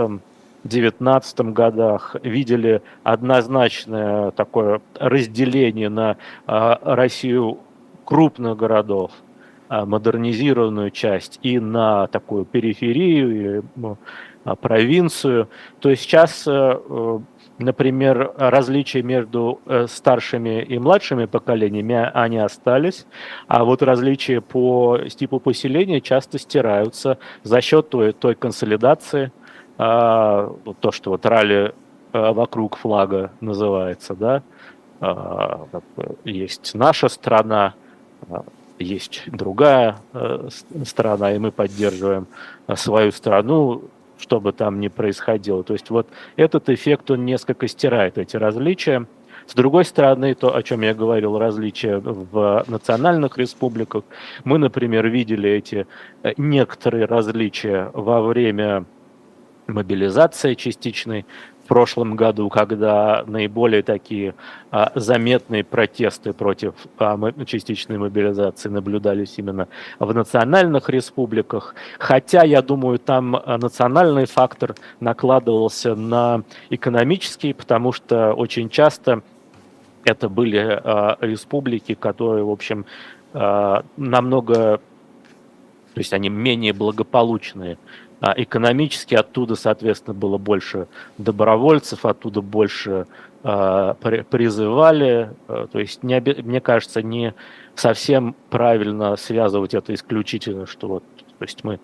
19 0.64 1.40
годах 1.54 2.16
видели 2.22 2.84
однозначное 3.02 4.30
такое 4.32 4.80
разделение 5.00 5.90
на 5.90 6.18
Россию 6.46 7.58
крупных 8.06 8.58
городов– 8.58 9.12
модернизированную 9.72 10.92
часть 10.92 11.40
и 11.42 11.60
на 11.60 12.08
такую 12.08 12.46
периферию, 12.46 13.60
и, 13.60 13.62
ну, 13.76 13.98
а, 14.44 14.56
провинцию, 14.56 15.50
то 15.80 15.94
сейчас, 15.96 16.48
э, 16.48 16.52
э, 16.52 17.20
например, 17.60 18.34
различия 18.38 19.04
между 19.04 19.62
э, 19.68 19.86
старшими 19.88 20.64
и 20.64 20.80
младшими 20.80 21.26
поколениями, 21.26 22.10
они 22.12 22.40
остались, 22.40 23.06
а 23.48 23.64
вот 23.64 23.84
различия 23.84 24.42
по 24.42 24.98
типу 24.98 25.40
поселения 25.40 26.02
часто 26.02 26.40
стираются 26.40 27.20
за 27.44 27.62
счет 27.62 27.90
той, 27.90 28.14
той 28.14 28.34
консолидации, 28.34 29.32
а, 29.78 30.52
то, 30.80 30.92
что 30.92 31.12
вот 31.12 31.26
ралли 31.26 31.74
вокруг 32.14 32.78
флага 32.78 33.32
называется, 33.40 34.16
да, 34.16 34.44
есть 36.26 36.76
наша 36.76 37.08
страна, 37.08 37.74
есть 38.82 39.24
другая 39.28 39.98
э, 40.14 40.50
сторона, 40.86 41.34
и 41.34 41.40
мы 41.40 41.52
поддерживаем 41.52 42.28
э, 42.68 42.76
свою 42.76 43.12
страну, 43.12 43.84
что 44.18 44.40
бы 44.40 44.52
там 44.52 44.80
ни 44.80 44.88
происходило. 44.88 45.64
То 45.64 45.74
есть 45.74 45.90
вот 45.90 46.08
этот 46.36 46.70
эффект, 46.70 47.12
он 47.12 47.26
несколько 47.26 47.68
стирает 47.68 48.18
эти 48.18 48.38
различия. 48.38 49.06
С 49.48 49.54
другой 49.54 49.86
стороны, 49.86 50.36
то, 50.36 50.56
о 50.56 50.64
чем 50.64 50.82
я 50.82 50.94
говорил, 50.94 51.38
различия 51.38 51.98
в 51.98 52.64
национальных 52.68 53.38
республиках. 53.38 54.04
Мы, 54.44 54.58
например, 54.60 55.08
видели 55.08 55.50
эти 55.50 55.88
э, 56.24 56.34
некоторые 56.38 57.06
различия 57.06 57.90
во 57.94 58.22
время 58.22 58.86
мобилизации 59.68 60.54
частичной 60.54 61.26
прошлом 61.72 62.18
году, 62.18 62.50
когда 62.50 63.24
наиболее 63.26 63.82
такие 63.82 64.36
а, 64.72 64.92
заметные 64.96 65.64
протесты 65.64 66.34
против 66.34 66.74
а, 66.98 67.18
частичной 67.46 67.98
мобилизации 67.98 68.68
наблюдались 68.68 69.36
именно 69.38 69.70
в 69.98 70.14
национальных 70.14 70.90
республиках. 70.90 71.74
Хотя, 71.98 72.44
я 72.44 72.62
думаю, 72.62 73.00
там 73.00 73.38
а, 73.38 73.58
национальный 73.58 74.26
фактор 74.26 74.76
накладывался 75.00 75.96
на 75.96 76.44
экономический, 76.70 77.54
потому 77.54 77.94
что 77.94 78.34
очень 78.34 78.68
часто 78.68 79.22
это 80.04 80.28
были 80.28 80.60
а, 80.60 81.18
республики, 81.22 81.94
которые, 81.94 82.44
в 82.44 82.50
общем, 82.50 82.86
а, 83.32 83.86
намного 83.96 84.82
то 85.94 86.00
есть 86.00 86.14
они 86.14 86.30
менее 86.30 86.74
благополучные 86.74 87.78
экономически 88.22 89.16
оттуда, 89.16 89.56
соответственно, 89.56 90.14
было 90.14 90.38
больше 90.38 90.88
добровольцев, 91.18 92.06
оттуда 92.06 92.42
больше 92.42 93.08
а, 93.44 93.96
призывали. 93.96 95.32
А, 95.48 95.68
то 95.68 95.80
есть, 95.80 96.04
не, 96.04 96.20
мне 96.20 96.62
кажется, 96.62 97.02
не 97.02 97.34
совсем 97.76 98.36
правильно 98.50 99.16
связывать 99.16 99.74
это 99.74 99.94
исключительно, 99.94 100.68
что 100.68 100.88
вот, 100.88 101.04
то 101.40 101.44
есть 101.44 101.64
мы 101.64 101.80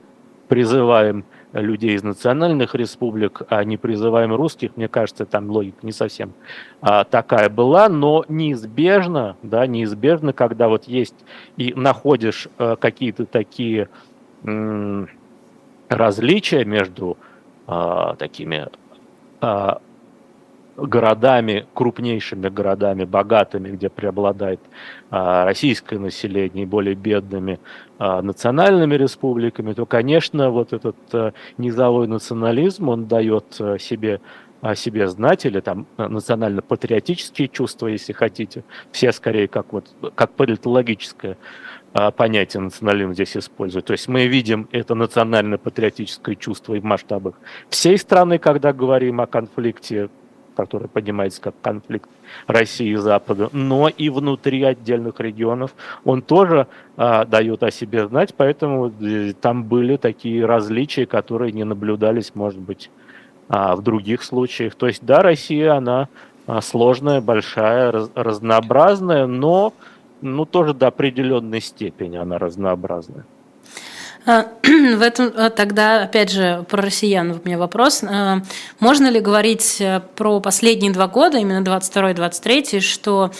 призываем 0.47 1.25
людей 1.53 1.95
из 1.95 2.03
национальных 2.03 2.75
республик, 2.75 3.41
а 3.49 3.63
не 3.63 3.77
призываем 3.77 4.33
русских, 4.33 4.77
мне 4.77 4.87
кажется, 4.87 5.25
там 5.25 5.49
логика 5.49 5.77
не 5.81 5.91
совсем 5.91 6.33
а, 6.81 7.03
такая 7.03 7.49
была, 7.49 7.89
но 7.89 8.23
неизбежно, 8.27 9.37
да, 9.41 9.65
неизбежно, 9.65 10.33
когда 10.33 10.67
вот 10.67 10.85
есть 10.85 11.15
и 11.57 11.73
находишь 11.73 12.47
а, 12.57 12.75
какие-то 12.75 13.25
такие 13.25 13.89
м- 14.43 15.09
различия 15.89 16.65
между 16.65 17.17
а, 17.67 18.15
такими 18.15 18.67
а, 19.41 19.81
городами, 20.77 21.65
крупнейшими 21.73 22.49
городами, 22.49 23.03
богатыми, 23.03 23.69
где 23.69 23.89
преобладает 23.89 24.59
а, 25.09 25.43
российское 25.45 25.97
население, 25.97 26.63
и 26.63 26.67
более 26.67 26.95
бедными 26.95 27.59
а, 27.97 28.21
национальными 28.21 28.95
республиками, 28.95 29.73
то, 29.73 29.85
конечно, 29.85 30.51
вот 30.51 30.73
этот 30.73 30.95
а, 31.13 31.33
низовой 31.57 32.07
национализм, 32.07 32.89
он 32.89 33.07
дает 33.07 33.45
а, 33.59 33.79
себе 33.79 34.21
о 34.59 34.73
себе 34.75 35.07
знать, 35.07 35.45
или 35.45 35.59
там 35.59 35.85
национально-патриотические 35.97 37.47
чувства, 37.47 37.87
если 37.87 38.11
хотите, 38.11 38.63
все 38.91 39.11
скорее 39.11 39.47
как, 39.47 39.71
вот, 39.71 39.85
как 40.15 40.31
политологическое 40.31 41.37
понятие 42.15 42.61
национализм 42.61 43.13
здесь 43.13 43.35
используют. 43.37 43.85
То 43.85 43.93
есть 43.93 44.07
мы 44.07 44.27
видим 44.27 44.67
это 44.71 44.93
национально-патриотическое 44.93 46.35
чувство 46.35 46.75
и 46.75 46.79
в 46.79 46.83
масштабах 46.83 47.35
всей 47.69 47.97
страны, 47.97 48.37
когда 48.37 48.73
говорим 48.73 49.21
о 49.21 49.27
конфликте, 49.27 50.09
который 50.57 50.87
поднимается 50.87 51.39
как 51.39 51.53
конфликт 51.61 52.09
России 52.47 52.91
и 52.91 52.95
Запада, 52.95 53.49
но 53.53 53.87
и 53.87 54.09
внутри 54.09 54.63
отдельных 54.63 55.19
регионов 55.19 55.75
он 56.03 56.21
тоже 56.21 56.67
а, 56.97 57.25
дает 57.25 57.63
о 57.63 57.71
себе 57.71 58.07
знать, 58.07 58.33
поэтому 58.35 58.91
э, 58.99 59.33
там 59.39 59.63
были 59.63 59.97
такие 59.97 60.45
различия, 60.45 61.05
которые 61.05 61.51
не 61.51 61.63
наблюдались, 61.63 62.33
может 62.33 62.59
быть, 62.59 62.89
а, 63.49 63.75
в 63.75 63.83
других 63.83 64.23
случаях. 64.23 64.75
То 64.75 64.87
есть, 64.87 65.05
да, 65.05 65.21
Россия, 65.21 65.75
она 65.75 66.09
а, 66.47 66.61
сложная, 66.61 67.21
большая, 67.21 67.91
раз, 67.91 68.09
разнообразная, 68.15 69.27
но 69.27 69.73
ну, 70.21 70.45
тоже 70.45 70.73
до 70.73 70.87
определенной 70.87 71.61
степени 71.61 72.17
она 72.17 72.37
разнообразная. 72.37 73.25
А, 74.27 74.45
в 74.63 75.01
этом 75.01 75.31
а, 75.37 75.49
тогда, 75.49 76.03
опять 76.03 76.29
же, 76.29 76.65
про 76.69 76.81
россиян 76.81 77.31
у 77.31 77.39
меня 77.45 77.57
вопрос. 77.57 78.03
А, 78.03 78.41
можно 78.79 79.07
ли 79.07 79.21
говорить 79.21 79.77
э, 79.79 80.01
про 80.17 80.41
последние 80.41 80.91
два 80.91 81.07
года, 81.07 81.37
именно 81.37 81.63
22 81.63 82.11
и 82.11 82.13
23, 82.13 82.79
что 82.81 83.31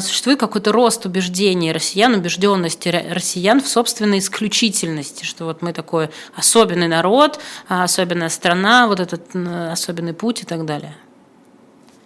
существует 0.00 0.38
какой-то 0.38 0.70
рост 0.70 1.04
убеждений 1.04 1.72
россиян, 1.72 2.14
убежденности 2.14 2.88
россиян 2.88 3.60
в 3.60 3.66
собственной 3.66 4.20
исключительности, 4.20 5.24
что 5.24 5.46
вот 5.46 5.62
мы 5.62 5.72
такой 5.72 6.10
особенный 6.36 6.88
народ, 6.88 7.40
особенная 7.68 8.28
страна, 8.28 8.86
вот 8.86 9.00
этот 9.00 9.34
особенный 9.34 10.14
путь 10.14 10.42
и 10.42 10.46
так 10.46 10.64
далее? 10.64 10.94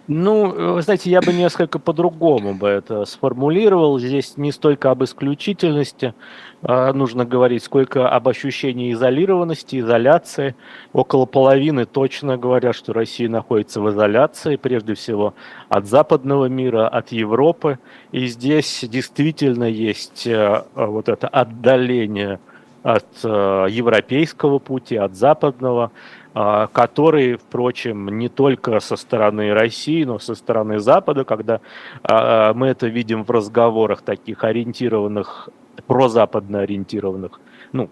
Ну, 0.07 0.73
вы 0.75 0.81
знаете, 0.83 1.09
я 1.09 1.19
бы 1.19 1.33
несколько 1.33 1.79
по-другому 1.79 2.53
бы 2.53 2.67
это 2.67 3.05
сформулировал. 3.05 3.97
Здесь 3.97 4.37
не 4.37 4.51
столько 4.51 4.91
об 4.91 5.03
исключительности 5.03 6.13
э, 6.61 6.91
нужно 6.93 7.25
говорить, 7.25 7.63
сколько 7.63 8.07
об 8.07 8.27
ощущении 8.27 8.93
изолированности, 8.93 9.79
изоляции. 9.79 10.55
Около 10.93 11.25
половины 11.25 11.85
точно 11.85 12.37
говорят, 12.37 12.75
что 12.75 12.93
Россия 12.93 13.27
находится 13.29 13.81
в 13.81 13.89
изоляции, 13.89 14.57
прежде 14.57 14.93
всего 14.93 15.33
от 15.69 15.87
западного 15.87 16.45
мира, 16.45 16.87
от 16.87 17.11
Европы. 17.11 17.79
И 18.11 18.27
здесь 18.27 18.85
действительно 18.87 19.63
есть 19.63 20.27
э, 20.27 20.65
вот 20.75 21.09
это 21.09 21.27
отдаление 21.27 22.39
от 22.83 23.07
э, 23.23 23.65
европейского 23.71 24.59
пути, 24.59 24.97
от 24.97 25.15
западного. 25.15 25.91
А, 26.37 26.67
который, 26.67 27.37
впрочем, 27.37 28.17
не 28.17 28.27
только 28.27 28.81
со 28.81 28.97
стороны 28.97 29.53
России, 29.53 30.03
но 30.03 30.19
со 30.19 30.35
стороны 30.35 30.79
Запада, 30.79 31.23
когда 31.23 31.61
а, 32.03 32.53
мы 32.53 32.67
это 32.67 32.87
видим 32.87 33.23
в 33.23 33.31
разговорах 33.31 34.01
таких 34.01 34.43
ориентированных, 34.43 35.47
прозападно 35.87 36.59
ориентированных, 36.59 37.39
ну, 37.71 37.89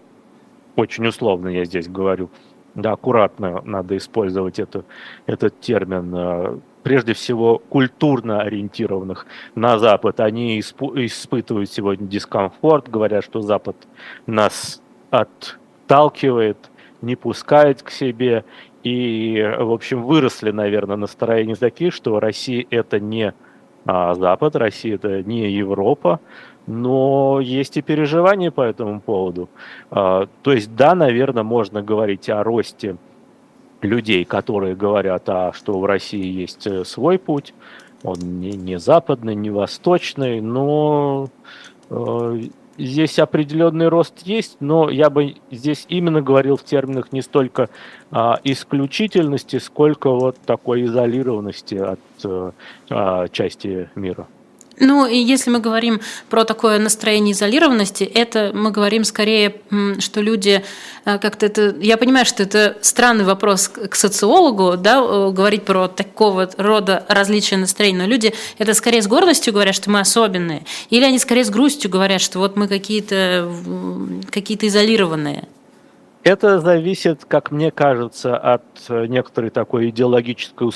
очень 0.76 1.06
условно 1.06 1.48
я 1.48 1.64
здесь 1.64 1.88
говорю, 1.88 2.28
да, 2.74 2.92
аккуратно 2.92 3.62
надо 3.64 3.96
использовать 3.96 4.58
это, 4.58 4.84
этот 5.24 5.58
термин, 5.60 6.12
а, 6.14 6.60
прежде 6.82 7.14
всего 7.14 7.62
культурно 7.70 8.42
ориентированных 8.42 9.24
на 9.54 9.78
Запад, 9.78 10.20
они 10.20 10.60
испытывают 10.60 11.70
сегодня 11.72 12.06
дискомфорт, 12.06 12.90
говорят, 12.90 13.24
что 13.24 13.40
Запад 13.40 13.76
нас 14.26 14.82
отталкивает, 15.08 16.58
не 17.04 17.16
пускает 17.16 17.82
к 17.82 17.90
себе. 17.90 18.44
И, 18.82 19.42
в 19.58 19.72
общем, 19.72 20.02
выросли, 20.02 20.50
наверное, 20.50 20.96
настроения 20.96 21.54
такие, 21.54 21.90
что 21.90 22.20
Россия 22.20 22.66
это 22.70 23.00
не 23.00 23.34
а, 23.86 24.14
Запад, 24.14 24.56
Россия 24.56 24.96
это 24.96 25.22
не 25.22 25.50
Европа, 25.50 26.20
но 26.66 27.40
есть 27.40 27.76
и 27.76 27.82
переживания 27.82 28.50
по 28.50 28.62
этому 28.62 29.00
поводу. 29.00 29.48
А, 29.90 30.26
то 30.42 30.52
есть, 30.52 30.74
да, 30.74 30.94
наверное, 30.94 31.42
можно 31.42 31.82
говорить 31.82 32.28
о 32.28 32.42
росте 32.42 32.96
людей, 33.82 34.24
которые 34.24 34.74
говорят, 34.74 35.28
а 35.28 35.52
что 35.52 35.78
в 35.78 35.84
России 35.84 36.26
есть 36.26 36.66
э, 36.66 36.84
свой 36.84 37.18
путь, 37.18 37.54
он 38.02 38.16
не, 38.18 38.52
не 38.52 38.78
западный, 38.78 39.34
не 39.34 39.50
восточный, 39.50 40.40
но 40.40 41.28
э, 41.90 42.40
здесь 42.78 43.18
определенный 43.18 43.88
рост 43.88 44.20
есть, 44.26 44.56
но 44.60 44.90
я 44.90 45.10
бы 45.10 45.36
здесь 45.50 45.86
именно 45.88 46.22
говорил 46.22 46.56
в 46.56 46.64
терминах 46.64 47.12
не 47.12 47.22
столько 47.22 47.68
а, 48.10 48.38
исключительности, 48.44 49.58
сколько 49.58 50.10
вот 50.10 50.36
такой 50.44 50.84
изолированности 50.84 51.74
от 51.74 52.00
а, 52.90 53.28
части 53.28 53.90
мира. 53.94 54.26
Ну, 54.80 55.06
и 55.06 55.16
если 55.16 55.50
мы 55.50 55.60
говорим 55.60 56.00
про 56.28 56.44
такое 56.44 56.78
настроение 56.78 57.32
изолированности, 57.32 58.02
это 58.04 58.50
мы 58.52 58.72
говорим 58.72 59.04
скорее, 59.04 59.56
что 60.00 60.20
люди 60.20 60.64
э, 61.04 61.18
как-то 61.18 61.46
это... 61.46 61.76
Я 61.80 61.96
понимаю, 61.96 62.26
что 62.26 62.42
это 62.42 62.76
странный 62.80 63.24
вопрос 63.24 63.68
к 63.68 63.94
социологу, 63.94 64.76
да, 64.76 65.00
говорить 65.30 65.64
про 65.64 65.86
такого 65.86 66.50
рода 66.56 67.04
различия 67.08 67.56
настроения, 67.56 67.98
но 67.98 68.06
люди 68.06 68.34
это 68.58 68.74
скорее 68.74 69.02
с 69.02 69.06
гордостью 69.06 69.52
говорят, 69.52 69.76
что 69.76 69.90
мы 69.90 70.00
особенные, 70.00 70.64
или 70.90 71.04
они 71.04 71.18
скорее 71.18 71.44
с 71.44 71.50
грустью 71.50 71.90
говорят, 71.90 72.20
что 72.20 72.40
вот 72.40 72.56
мы 72.56 72.66
какие-то 72.66 73.48
какие 74.30 74.58
изолированные. 74.60 75.48
Это 76.22 76.58
зависит, 76.58 77.24
как 77.26 77.50
мне 77.50 77.70
кажется, 77.70 78.36
от 78.36 78.62
э, 78.88 79.06
некоторой 79.06 79.50
такой 79.50 79.90
идеологической 79.90 80.70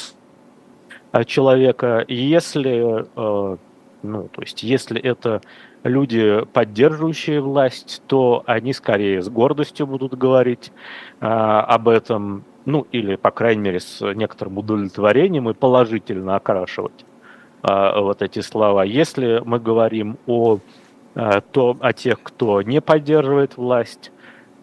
человека. 1.27 2.05
Если 2.07 3.07
э, 3.17 3.57
ну, 4.03 4.29
то 4.29 4.43
есть, 4.43 4.63
если 4.63 5.01
это 5.01 5.41
люди, 5.83 6.45
поддерживающие 6.53 7.41
власть, 7.41 8.03
то 8.07 8.43
они 8.47 8.73
скорее 8.73 9.23
с 9.23 9.29
гордостью 9.29 9.87
будут 9.87 10.15
говорить 10.15 10.73
а, 11.21 11.63
об 11.63 11.89
этом, 11.89 12.45
ну, 12.65 12.87
или, 12.93 13.17
по 13.17 13.31
крайней 13.31 13.63
мере, 13.63 13.81
с 13.81 14.01
некоторым 14.15 14.59
удовлетворением 14.59 15.49
и 15.51 15.55
положительно 15.55 16.37
окрашивать 16.37 17.05
а, 17.63 18.01
вот 18.01 18.23
эти 18.23 18.41
слова. 18.41 18.85
Если 18.85 19.43
мы 19.45 19.59
говорим 19.59 20.19
о, 20.27 20.59
а, 21.15 21.41
то, 21.41 21.77
о 21.81 21.93
тех, 21.93 22.23
кто 22.23 22.63
не 22.63 22.81
поддерживает 22.81 23.57
власть, 23.57 24.13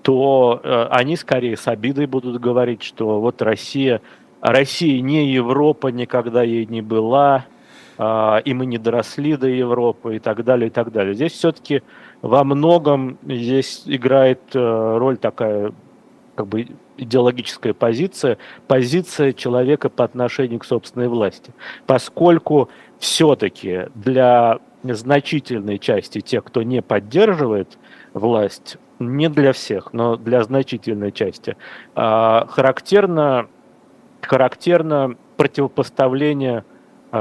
то 0.01 0.61
а, 0.63 0.87
они 0.91 1.17
скорее 1.17 1.57
с 1.57 1.67
обидой 1.67 2.05
будут 2.05 2.39
говорить, 2.39 2.83
что 2.83 3.19
вот 3.19 3.41
Россия, 3.41 4.01
Россия 4.39 5.01
не 5.01 5.29
Европа, 5.31 5.87
никогда 5.87 6.41
ей 6.41 6.65
не 6.65 6.81
была, 6.81 7.45
и 7.97 8.53
мы 8.53 8.65
не 8.65 8.77
доросли 8.77 9.37
до 9.37 9.47
Европы 9.47 10.17
и 10.17 10.19
так 10.19 10.43
далее, 10.43 10.67
и 10.67 10.69
так 10.69 10.91
далее. 10.91 11.13
Здесь 11.13 11.31
все-таки 11.33 11.81
во 12.21 12.43
многом 12.43 13.17
здесь 13.23 13.83
играет 13.85 14.41
э, 14.53 14.97
роль 14.97 15.17
такая 15.17 15.71
как 16.35 16.47
бы 16.47 16.67
идеологическая 16.97 17.73
позиция, 17.73 18.37
позиция 18.67 19.33
человека 19.33 19.89
по 19.89 20.03
отношению 20.03 20.59
к 20.59 20.65
собственной 20.65 21.07
власти. 21.07 21.53
Поскольку 21.85 22.69
все-таки 22.99 23.87
для 23.95 24.59
значительной 24.83 25.79
части 25.79 26.21
тех, 26.21 26.43
кто 26.43 26.63
не 26.63 26.81
поддерживает 26.81 27.77
власть, 28.13 28.77
не 28.99 29.29
для 29.29 29.53
всех, 29.53 29.93
но 29.93 30.15
для 30.15 30.43
значительной 30.43 31.11
части, 31.11 31.57
а, 31.95 32.45
характерно, 32.49 33.47
характерно 34.21 35.15
противопоставление 35.37 36.63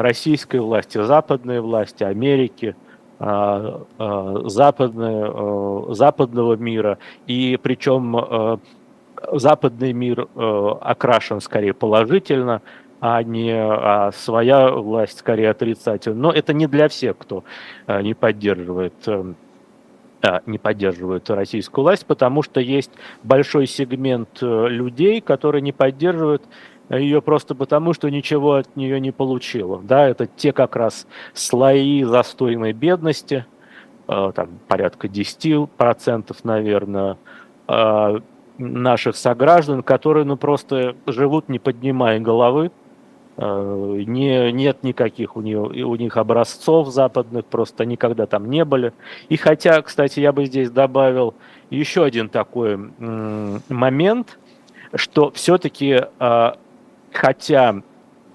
российской 0.02 0.60
власти, 0.60 1.02
западной 1.02 1.60
власти, 1.60 2.04
Америки, 2.04 2.74
а, 3.18 3.82
а, 3.98 4.48
западной, 4.48 5.24
а, 5.26 5.86
западного 5.90 6.56
мира. 6.56 6.98
И 7.26 7.58
причем 7.62 8.58
западный 9.32 9.92
мир 9.92 10.28
окрашен 10.34 11.40
скорее 11.40 11.72
положительно, 11.72 12.60
а 13.00 13.22
не 13.22 13.52
а 13.52 14.12
своя 14.12 14.70
власть 14.70 15.18
скорее 15.18 15.50
отрицательно. 15.50 16.16
Но 16.16 16.32
это 16.32 16.52
не 16.52 16.66
для 16.66 16.88
всех, 16.88 17.16
кто 17.18 17.44
не 17.86 18.14
поддерживает 18.14 18.94
не 20.46 20.56
поддерживают 20.56 21.28
российскую 21.28 21.82
власть, 21.82 22.06
потому 22.06 22.42
что 22.42 22.58
есть 22.58 22.90
большой 23.22 23.66
сегмент 23.66 24.40
людей, 24.40 25.20
которые 25.20 25.60
не 25.60 25.72
поддерживают 25.72 26.42
ее 26.90 27.22
просто 27.22 27.54
потому, 27.54 27.94
что 27.94 28.10
ничего 28.10 28.54
от 28.54 28.76
нее 28.76 29.00
не 29.00 29.10
получила. 29.10 29.80
Да, 29.82 30.06
это 30.06 30.26
те 30.26 30.52
как 30.52 30.76
раз 30.76 31.06
слои 31.32 32.04
застойной 32.04 32.72
бедности, 32.72 33.46
э, 34.06 34.32
там 34.34 34.50
порядка 34.68 35.08
10%, 35.08 36.36
наверное, 36.42 37.16
э, 37.68 38.20
наших 38.58 39.16
сограждан, 39.16 39.82
которые 39.82 40.24
ну, 40.24 40.36
просто 40.36 40.94
живут, 41.06 41.48
не 41.48 41.58
поднимая 41.58 42.20
головы, 42.20 42.70
э, 43.38 44.02
не, 44.06 44.52
нет 44.52 44.82
никаких 44.82 45.36
у, 45.36 45.40
нее, 45.40 45.60
у 45.60 45.96
них 45.96 46.18
образцов 46.18 46.88
западных, 46.88 47.46
просто 47.46 47.86
никогда 47.86 48.26
там 48.26 48.50
не 48.50 48.64
были. 48.64 48.92
И 49.30 49.36
хотя, 49.38 49.80
кстати, 49.80 50.20
я 50.20 50.32
бы 50.32 50.44
здесь 50.44 50.70
добавил 50.70 51.34
еще 51.70 52.04
один 52.04 52.28
такой 52.28 52.76
момент, 53.68 54.38
что 54.94 55.32
все-таки 55.32 56.02
хотя 57.14 57.82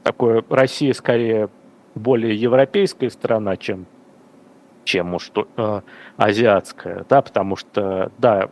такое 0.04 0.44
Россия 0.50 0.94
скорее 0.94 1.50
более 1.96 2.36
европейская 2.36 3.10
страна, 3.10 3.58
чем 3.58 3.86
чем 4.86 5.14
уж 5.14 5.32
э, 5.36 5.82
азиатская, 6.18 7.06
да, 7.08 7.22
потому 7.22 7.56
что, 7.56 8.12
да, 8.18 8.50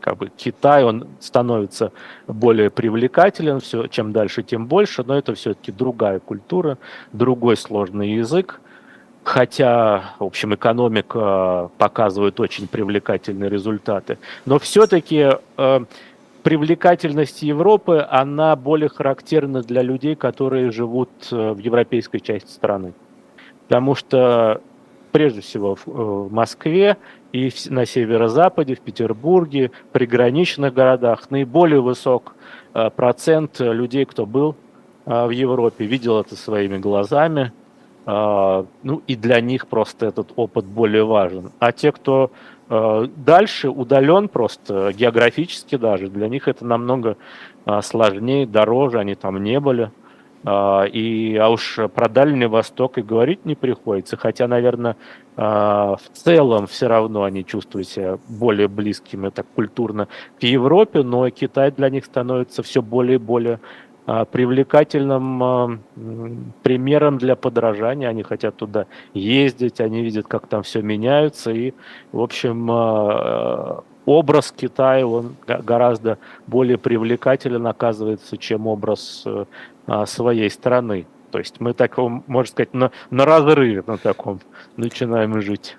как 0.00 0.16
бы 0.16 0.30
Китай, 0.36 0.84
он 0.84 1.08
становится 1.18 1.90
более 2.28 2.70
привлекателен, 2.70 3.58
все, 3.58 3.88
чем 3.88 4.12
дальше, 4.12 4.44
тем 4.44 4.66
больше, 4.66 5.02
но 5.02 5.18
это 5.18 5.34
все-таки 5.34 5.72
другая 5.72 6.20
культура, 6.20 6.78
другой 7.12 7.56
сложный 7.56 8.12
язык, 8.12 8.60
хотя, 9.24 10.14
в 10.20 10.24
общем, 10.24 10.54
экономика 10.54 11.70
показывает 11.78 12.38
очень 12.38 12.68
привлекательные 12.68 13.50
результаты, 13.50 14.18
но 14.44 14.60
все-таки 14.60 15.30
э, 15.56 15.84
привлекательность 16.42 17.42
Европы, 17.42 18.06
она 18.08 18.56
более 18.56 18.88
характерна 18.88 19.62
для 19.62 19.82
людей, 19.82 20.14
которые 20.14 20.70
живут 20.70 21.10
э, 21.30 21.52
в 21.52 21.58
европейской 21.58 22.18
части 22.18 22.50
страны. 22.50 22.94
Потому 23.68 23.94
что, 23.94 24.60
прежде 25.12 25.40
всего, 25.40 25.76
в 25.76 25.86
э, 25.86 26.28
Москве 26.30 26.96
и 27.32 27.50
на 27.70 27.86
северо-западе, 27.86 28.74
в 28.74 28.80
Петербурге, 28.80 29.70
приграничных 29.92 30.74
городах 30.74 31.30
наиболее 31.30 31.80
высок 31.80 32.34
э, 32.74 32.90
процент 32.90 33.60
людей, 33.60 34.04
кто 34.04 34.26
был 34.26 34.56
в 35.04 35.30
Европе, 35.30 35.84
видел 35.84 36.20
это 36.20 36.36
своими 36.36 36.78
глазами. 36.78 37.50
Ну 38.06 39.02
и 39.08 39.16
для 39.16 39.40
них 39.40 39.66
просто 39.66 40.06
этот 40.06 40.28
опыт 40.36 40.64
более 40.64 41.04
важен. 41.04 41.50
А 41.58 41.72
те, 41.72 41.90
кто 41.90 42.30
дальше 42.68 43.68
удален 43.68 44.28
просто 44.28 44.92
географически 44.92 45.76
даже. 45.76 46.08
Для 46.08 46.28
них 46.28 46.48
это 46.48 46.64
намного 46.64 47.16
а, 47.64 47.82
сложнее, 47.82 48.46
дороже, 48.46 48.98
они 48.98 49.14
там 49.14 49.42
не 49.42 49.60
были. 49.60 49.90
А, 50.44 50.84
и, 50.84 51.36
а 51.36 51.50
уж 51.50 51.78
про 51.94 52.08
Дальний 52.08 52.46
Восток 52.46 52.98
и 52.98 53.02
говорить 53.02 53.44
не 53.44 53.54
приходится. 53.54 54.16
Хотя, 54.16 54.48
наверное, 54.48 54.96
в 55.34 56.00
целом 56.12 56.66
все 56.66 56.88
равно 56.88 57.22
они 57.22 57.44
чувствуют 57.46 57.88
себя 57.88 58.18
более 58.28 58.68
близкими 58.68 59.30
так 59.30 59.46
культурно 59.54 60.08
к 60.38 60.42
Европе, 60.42 61.02
но 61.02 61.30
Китай 61.30 61.70
для 61.70 61.88
них 61.88 62.04
становится 62.04 62.62
все 62.62 62.82
более 62.82 63.14
и 63.14 63.18
более 63.18 63.58
привлекательным 64.04 65.42
а, 65.42 65.78
примером 66.62 67.18
для 67.18 67.36
подражания. 67.36 68.08
Они 68.08 68.22
хотят 68.22 68.56
туда 68.56 68.86
ездить, 69.14 69.80
они 69.80 70.02
видят, 70.02 70.26
как 70.26 70.46
там 70.46 70.62
все 70.62 70.82
меняется. 70.82 71.50
И, 71.50 71.72
в 72.10 72.20
общем, 72.20 72.68
а, 72.70 73.84
образ 74.06 74.52
Китая, 74.52 75.06
он 75.06 75.36
гораздо 75.46 76.18
более 76.46 76.78
привлекателен 76.78 77.66
оказывается, 77.66 78.36
чем 78.36 78.66
образ 78.66 79.24
своей 80.06 80.50
страны. 80.50 81.06
То 81.32 81.38
есть 81.38 81.60
мы 81.60 81.72
так, 81.72 81.96
можно 81.96 82.44
сказать, 82.44 82.74
на, 82.74 82.92
на 83.10 83.24
разрыве 83.24 83.82
на 83.86 83.96
таком 83.96 84.40
начинаем 84.76 85.40
жить. 85.40 85.76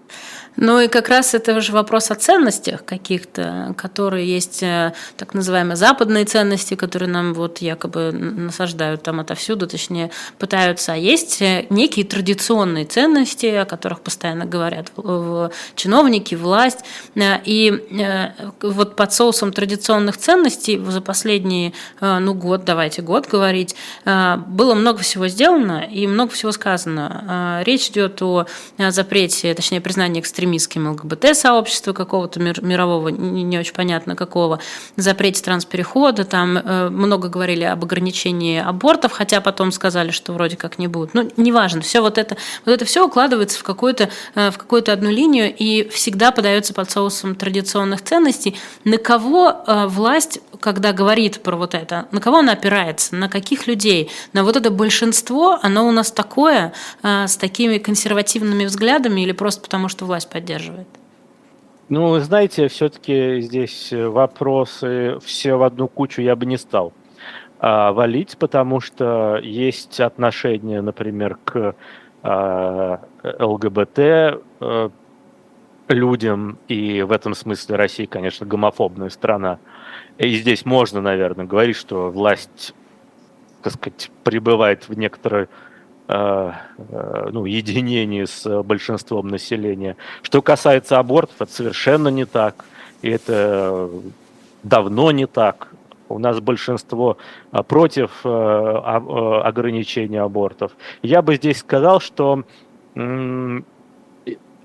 Ну 0.56 0.80
и 0.80 0.88
как 0.88 1.10
раз 1.10 1.34
это 1.34 1.60
же 1.62 1.72
вопрос 1.72 2.12
о 2.12 2.16
ценностях 2.16 2.86
каких-то, 2.86 3.74
которые 3.78 4.28
есть 4.28 4.62
э, 4.62 4.94
так 5.18 5.34
называемые 5.34 5.76
западные 5.76 6.26
ценности, 6.26 6.76
которые 6.76 7.10
нам 7.10 7.34
вот 7.34 7.60
якобы 7.60 8.12
насаждают 8.12 9.02
там 9.02 9.20
отовсюду, 9.20 9.68
точнее 9.68 10.12
пытаются. 10.38 10.94
А 10.94 10.96
есть 10.96 11.42
э, 11.42 11.66
некие 11.70 12.06
традиционные 12.06 12.86
ценности, 12.86 13.48
о 13.48 13.66
которых 13.66 14.02
постоянно 14.02 14.46
говорят 14.46 14.92
чиновники, 15.76 16.36
власть. 16.36 16.86
Э, 17.16 17.38
и 17.46 17.74
вот 18.62 18.96
под 18.96 19.14
соусом 19.14 19.52
традиционных 19.52 20.18
ценностей 20.18 20.78
за 20.78 21.02
последний 21.02 21.74
ну, 22.00 22.34
год, 22.34 22.64
давайте 22.64 23.02
год 23.02 23.28
говорить, 23.28 23.76
было 24.06 24.76
много 24.76 25.00
всего 25.00 25.28
сделано 25.28 25.43
и 25.92 26.08
много 26.08 26.32
всего 26.32 26.52
сказано. 26.52 27.62
Речь 27.66 27.90
идет 27.90 28.22
о 28.22 28.46
запрете, 28.78 29.54
точнее 29.54 29.82
признании 29.82 30.22
экстремистским 30.22 30.90
ЛГБТ-сообщества 30.90 31.94
какого-то 31.94 32.40
мирового, 32.40 33.10
не, 33.10 33.60
очень 33.60 33.74
понятно 33.74 34.16
какого, 34.16 34.60
запрете 34.96 35.44
трансперехода, 35.44 36.26
там 36.26 36.58
э, 36.58 36.90
много 36.90 37.28
говорили 37.28 37.64
об 37.64 37.84
ограничении 37.84 38.60
абортов, 38.60 39.12
хотя 39.12 39.42
потом 39.42 39.72
сказали, 39.72 40.12
что 40.12 40.34
вроде 40.34 40.56
как 40.56 40.80
не 40.80 40.88
будут. 40.88 41.14
Ну, 41.14 41.30
неважно, 41.38 41.82
все 41.82 42.02
вот 42.02 42.18
это, 42.18 42.38
вот 42.66 42.72
это 42.72 42.86
все 42.86 43.06
укладывается 43.06 43.60
в 43.60 43.64
какую-то 43.64 44.10
э, 44.36 44.52
в 44.52 44.58
какую-то 44.58 44.94
одну 44.94 45.10
линию 45.10 45.54
и 45.56 45.88
всегда 45.90 46.32
подается 46.32 46.74
под 46.74 46.90
соусом 46.90 47.36
традиционных 47.36 48.02
ценностей. 48.02 48.56
На 48.84 48.98
кого 48.98 49.64
э, 49.68 49.88
власть, 49.88 50.40
когда 50.64 50.94
говорит 50.94 51.44
про 51.44 51.58
вот 51.58 51.76
это, 51.76 52.08
на 52.12 52.22
кого 52.22 52.38
она 52.38 52.54
опирается, 52.54 53.16
на 53.16 53.28
каких 53.28 53.68
людей? 53.68 54.10
На 54.32 54.46
вот 54.46 54.56
это 54.56 54.72
большинство, 54.72 55.60
оно 55.62 55.86
у 55.86 55.92
нас 55.92 56.12
такое, 56.12 56.72
с 57.04 57.36
такими 57.36 57.80
консервативными 57.80 58.64
взглядами 58.64 59.22
или 59.22 59.34
просто 59.34 59.62
потому, 59.62 59.90
что 59.90 60.06
власть 60.06 60.30
поддерживает? 60.30 60.88
Ну, 61.90 62.18
знаете, 62.20 62.70
все-таки 62.70 63.42
здесь 63.42 63.90
вопросы 63.92 65.20
все 65.24 65.56
в 65.56 65.64
одну 65.64 65.90
кучу 65.90 66.22
я 66.22 66.36
бы 66.36 66.46
не 66.46 66.58
стал 66.58 66.94
а, 67.60 67.92
валить, 67.92 68.38
потому 68.38 68.80
что 68.80 69.38
есть 69.44 70.00
отношение, 70.00 70.82
например, 70.82 71.38
к 71.44 71.76
а, 72.24 73.02
ЛГБТ 73.24 74.00
а, 74.00 74.92
людям, 75.90 76.58
и 76.68 77.02
в 77.02 77.12
этом 77.12 77.34
смысле 77.34 77.76
Россия, 77.76 78.08
конечно, 78.08 78.46
гомофобная 78.46 79.10
страна. 79.10 79.60
И 80.18 80.36
здесь 80.36 80.66
можно, 80.66 81.02
наверное, 81.02 81.46
говорить, 81.46 81.76
что 81.76 82.10
власть, 82.10 82.74
так 83.62 83.74
сказать, 83.74 84.12
пребывает 84.24 84.88
в 84.88 84.98
некоторой 84.98 85.48
Э, 86.06 86.52
э, 86.78 87.30
ну, 87.32 87.46
единении 87.46 88.26
с 88.26 88.62
большинством 88.64 89.30
населения. 89.30 89.96
Что 90.22 90.42
касается 90.42 91.00
абортов, 91.00 91.38
это 91.40 91.52
совершенно 91.52 92.10
не 92.10 92.26
так. 92.26 92.66
И 93.02 93.10
это 93.10 93.90
давно 94.64 95.12
не 95.12 95.28
так. 95.28 95.70
У 96.10 96.20
нас 96.20 96.42
большинство 96.42 97.18
э, 97.54 97.64
против 97.64 98.26
ограничения 98.26 100.22
абортов. 100.22 100.74
Я 101.02 101.22
бы 101.22 101.36
здесь 101.36 101.60
сказал, 101.60 102.02
что 102.02 102.44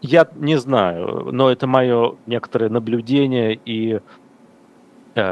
я 0.02 0.28
не 0.34 0.58
знаю, 0.58 1.28
но 1.30 1.52
это 1.52 1.68
мое 1.68 2.16
некоторое 2.26 2.68
наблюдение 2.68 3.58
и 3.64 4.00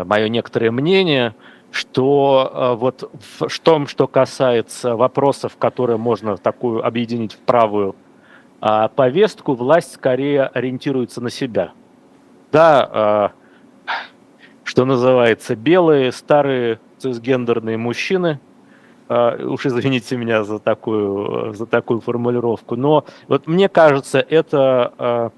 мое 0.04 0.28
некоторое 0.28 0.70
мнение– 0.70 1.34
что 1.76 2.50
э, 2.52 2.74
вот 2.76 3.10
в 3.22 3.60
том, 3.60 3.86
что 3.86 4.06
касается 4.06 4.96
вопросов, 4.96 5.56
которые 5.58 5.98
можно 5.98 6.36
такую 6.36 6.84
объединить 6.84 7.34
в 7.34 7.38
правую 7.38 7.94
а, 8.60 8.88
повестку, 8.88 9.54
власть 9.54 9.92
скорее 9.92 10.44
ориентируется 10.44 11.20
на 11.20 11.28
себя. 11.28 11.72
Да, 12.50 12.88
а, 12.90 13.32
что 14.64 14.86
называется, 14.86 15.54
белые, 15.54 16.12
старые 16.12 16.80
цисгендерные 16.98 17.76
мужчины, 17.76 18.40
уж 19.08 19.66
извините 19.66 20.16
меня 20.16 20.42
за 20.42 20.58
такую, 20.58 21.52
за 21.52 21.66
такую 21.66 22.00
формулировку, 22.00 22.74
но 22.74 23.04
вот 23.28 23.46
мне 23.46 23.68
кажется, 23.68 24.18
это 24.18 25.30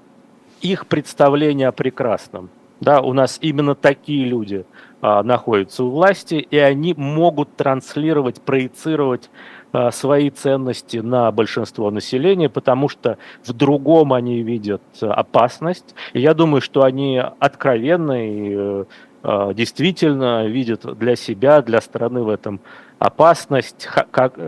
их 0.61 0.87
представление 0.87 1.67
о 1.67 1.71
прекрасном. 1.71 2.49
Да, 2.81 3.01
у 3.01 3.13
нас 3.13 3.37
именно 3.41 3.75
такие 3.75 4.25
люди– 4.25 4.65
а, 5.01 5.23
находятся 5.23 5.85
у 5.85 5.91
власти, 5.91 6.35
и 6.35 6.57
они 6.57 6.93
могут 6.93 7.55
транслировать, 7.55 8.41
проецировать 8.41 9.29
а, 9.71 9.91
свои 9.91 10.29
ценности 10.29 10.97
на 10.97 11.31
большинство 11.31 11.89
населения, 11.89 12.49
потому 12.49 12.89
что 12.89 13.17
в 13.45 13.53
другом 13.53 14.11
они 14.11 14.41
видят 14.41 14.81
опасность. 14.99 15.95
И 16.11 16.19
я 16.19 16.33
думаю, 16.33 16.59
что 16.59 16.83
они 16.83 17.17
откровенно 17.39 18.27
и 18.27 18.85
а, 19.23 19.53
действительно 19.53 20.45
видят 20.47 20.81
для 20.97 21.15
себя, 21.15 21.61
для 21.61 21.79
страны 21.79 22.21
в 22.21 22.29
этом 22.29 22.59
опасность, 22.99 23.87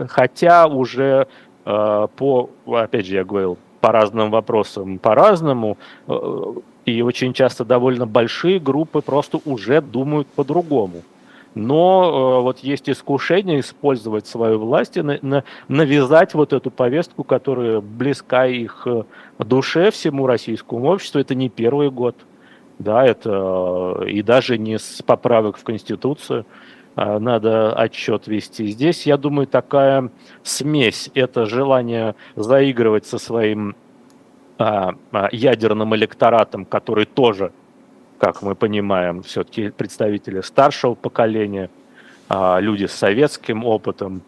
хотя 0.08 0.66
уже 0.66 1.28
по, 1.64 2.50
опять 2.66 3.06
же, 3.06 3.14
я 3.14 3.24
говорил, 3.24 3.56
по 3.80 3.92
разным 3.92 4.30
вопросам 4.30 4.98
по-разному, 4.98 5.78
э, 6.08 6.54
и 6.84 7.02
очень 7.02 7.32
часто 7.32 7.64
довольно 7.64 8.06
большие 8.06 8.58
группы 8.58 9.00
просто 9.00 9.40
уже 9.44 9.80
думают 9.80 10.28
по-другому. 10.28 11.02
Но 11.54 12.38
э, 12.38 12.42
вот 12.42 12.60
есть 12.60 12.88
искушение 12.88 13.60
использовать 13.60 14.26
свою 14.26 14.58
власть 14.58 14.96
и 14.96 15.02
на, 15.02 15.18
на, 15.20 15.44
навязать 15.68 16.32
вот 16.32 16.52
эту 16.52 16.70
повестку, 16.70 17.24
которая 17.24 17.80
близка 17.80 18.46
их 18.46 18.86
э, 18.86 19.04
душе, 19.38 19.90
всему 19.90 20.26
российскому 20.26 20.86
обществу. 20.86 21.20
Это 21.20 21.34
не 21.34 21.50
первый 21.50 21.90
год, 21.90 22.16
да, 22.78 23.04
это 23.04 24.00
э, 24.00 24.08
и 24.08 24.22
даже 24.22 24.56
не 24.56 24.78
с 24.78 25.02
поправок 25.04 25.58
в 25.58 25.62
Конституцию 25.62 26.46
э, 26.96 27.18
надо 27.18 27.74
отчет 27.74 28.26
вести. 28.28 28.68
Здесь, 28.68 29.06
я 29.06 29.18
думаю, 29.18 29.46
такая 29.46 30.10
смесь. 30.42 31.10
Это 31.12 31.44
желание 31.44 32.14
заигрывать 32.34 33.04
со 33.04 33.18
своим 33.18 33.70
а, 33.70 33.74
а, 33.74 33.81
ядерным 34.58 35.94
электоратом, 35.94 36.64
который 36.64 37.04
тоже, 37.04 37.52
как 38.18 38.42
мы 38.42 38.54
понимаем, 38.54 39.22
все-таки 39.22 39.70
представители 39.70 40.40
старшего 40.40 40.94
поколения, 40.94 41.70
а, 42.28 42.60
люди 42.60 42.86
с 42.86 42.92
советским 42.92 43.64
опытом, 43.64 44.22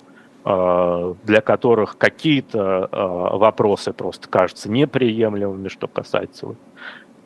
для 0.44 1.40
которых 1.40 1.96
какие-то 1.96 2.90
вопросы 2.92 3.94
просто 3.94 4.28
кажутся 4.28 4.70
неприемлемыми, 4.70 5.68
что 5.68 5.88
касается 5.88 6.48
а, 6.48 6.54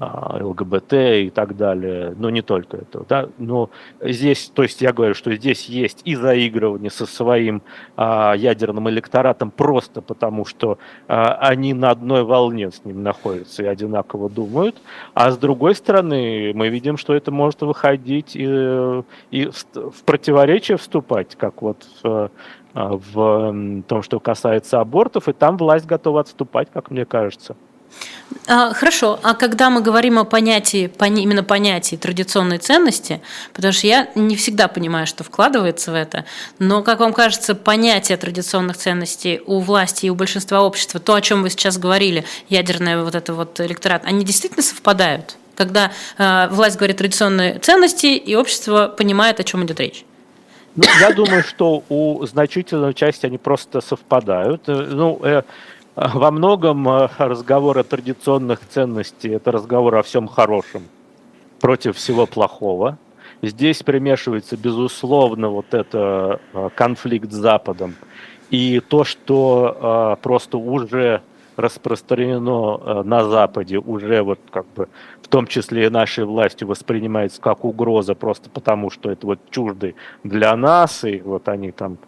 ЛГБТ 0.00 0.92
и 0.92 1.30
так 1.34 1.56
далее, 1.56 2.14
но 2.16 2.30
не 2.30 2.42
только 2.42 2.78
это. 2.78 3.04
Да? 3.08 3.28
Но 3.38 3.70
здесь, 4.00 4.50
то 4.54 4.62
есть 4.62 4.80
я 4.80 4.92
говорю, 4.92 5.14
что 5.14 5.34
здесь 5.34 5.66
есть 5.66 6.02
и 6.04 6.14
заигрывание 6.14 6.90
со 6.90 7.06
своим 7.06 7.62
а, 7.96 8.34
ядерным 8.34 8.88
электоратом 8.88 9.50
просто 9.50 10.00
потому, 10.00 10.44
что 10.44 10.78
а, 11.08 11.34
они 11.40 11.74
на 11.74 11.90
одной 11.90 12.22
волне 12.22 12.70
с 12.70 12.84
ним 12.84 13.02
находятся 13.02 13.64
и 13.64 13.66
одинаково 13.66 14.30
думают, 14.30 14.76
а 15.14 15.30
с 15.30 15.38
другой 15.38 15.74
стороны 15.74 16.52
мы 16.54 16.68
видим, 16.68 16.96
что 16.96 17.14
это 17.14 17.32
может 17.32 17.62
выходить 17.62 18.36
и, 18.36 19.02
и 19.30 19.46
в, 19.46 19.90
в 19.90 20.04
противоречие 20.04 20.76
вступать, 20.76 21.34
как 21.34 21.60
вот 21.62 21.84
в, 22.02 22.30
в 22.74 23.82
том, 23.88 24.02
что 24.02 24.20
касается 24.20 24.80
абортов, 24.80 25.28
и 25.28 25.32
там 25.32 25.56
власть 25.56 25.86
готова 25.86 26.20
отступать, 26.20 26.68
как 26.72 26.90
мне 26.90 27.04
кажется. 27.04 27.56
А, 28.46 28.72
хорошо, 28.72 29.18
а 29.22 29.34
когда 29.34 29.70
мы 29.70 29.80
говорим 29.82 30.18
о 30.18 30.24
понятии, 30.24 30.90
именно 31.00 31.42
понятии 31.42 31.96
традиционной 31.96 32.58
ценности, 32.58 33.20
потому 33.52 33.72
что 33.72 33.86
я 33.86 34.08
не 34.14 34.36
всегда 34.36 34.68
понимаю, 34.68 35.06
что 35.06 35.24
вкладывается 35.24 35.92
в 35.92 35.94
это, 35.94 36.24
но, 36.58 36.82
как 36.82 37.00
вам 37.00 37.12
кажется, 37.12 37.54
понятие 37.54 38.16
традиционных 38.16 38.76
ценностей 38.76 39.40
у 39.46 39.60
власти 39.60 40.06
и 40.06 40.10
у 40.10 40.14
большинства 40.14 40.62
общества, 40.62 41.00
то, 41.00 41.14
о 41.14 41.20
чем 41.20 41.42
вы 41.42 41.50
сейчас 41.50 41.78
говорили, 41.78 42.24
ядерный 42.48 43.02
вот 43.02 43.14
это 43.14 43.34
вот 43.34 43.60
электорат, 43.60 44.02
они 44.04 44.24
действительно 44.24 44.62
совпадают? 44.62 45.36
Когда 45.54 45.92
э, 46.18 46.48
власть 46.50 46.76
говорит 46.76 46.98
традиционные 46.98 47.58
ценности, 47.58 48.06
и 48.06 48.34
общество 48.34 48.94
понимает, 48.96 49.40
о 49.40 49.44
чем 49.44 49.64
идет 49.64 49.80
речь? 49.80 50.04
Ну, 50.76 50.84
я 51.00 51.10
думаю, 51.12 51.42
что 51.42 51.82
у 51.88 52.24
значительной 52.24 52.94
части 52.94 53.26
они 53.26 53.38
просто 53.38 53.80
совпадают. 53.80 54.68
Э, 54.68 54.72
ну, 54.72 55.18
э, 55.22 55.42
во 56.14 56.30
многом 56.30 56.88
э, 56.88 57.08
разговор 57.18 57.78
о 57.78 57.82
традиционных 57.82 58.60
ценностях– 58.68 59.32
это 59.32 59.50
разговор 59.50 59.96
о 59.96 60.02
всем 60.02 60.28
хорошем 60.28 60.84
против 61.60 61.96
всего 61.96 62.26
плохого. 62.26 62.98
Здесь 63.42 63.82
примешивается, 63.82 64.56
безусловно, 64.56 65.48
вот 65.48 65.74
это 65.74 66.40
э, 66.52 66.68
конфликт 66.74 67.32
с 67.32 67.36
Западом 67.36 67.96
и 68.50 68.80
то, 68.80 69.02
что 69.02 70.16
э, 70.18 70.22
просто 70.22 70.58
уже 70.58 71.22
распространено 71.56 73.02
на 73.02 73.24
Западе, 73.24 73.78
уже 73.78 74.22
вот 74.22 74.38
как 74.52 74.66
бы 74.76 74.88
в 75.20 75.26
том 75.26 75.48
числе 75.48 75.86
и 75.86 75.90
нашей 75.90 76.24
властью 76.24 76.68
воспринимается 76.68 77.40
как 77.40 77.64
угроза 77.64 78.14
просто 78.14 78.48
потому, 78.48 78.90
что 78.90 79.10
это 79.10 79.26
вот 79.26 79.40
чужды 79.50 79.96
для 80.22 80.54
нас, 80.54 81.02
и 81.02 81.18
вот 81.18 81.48
они 81.48 81.72
там 81.72 81.98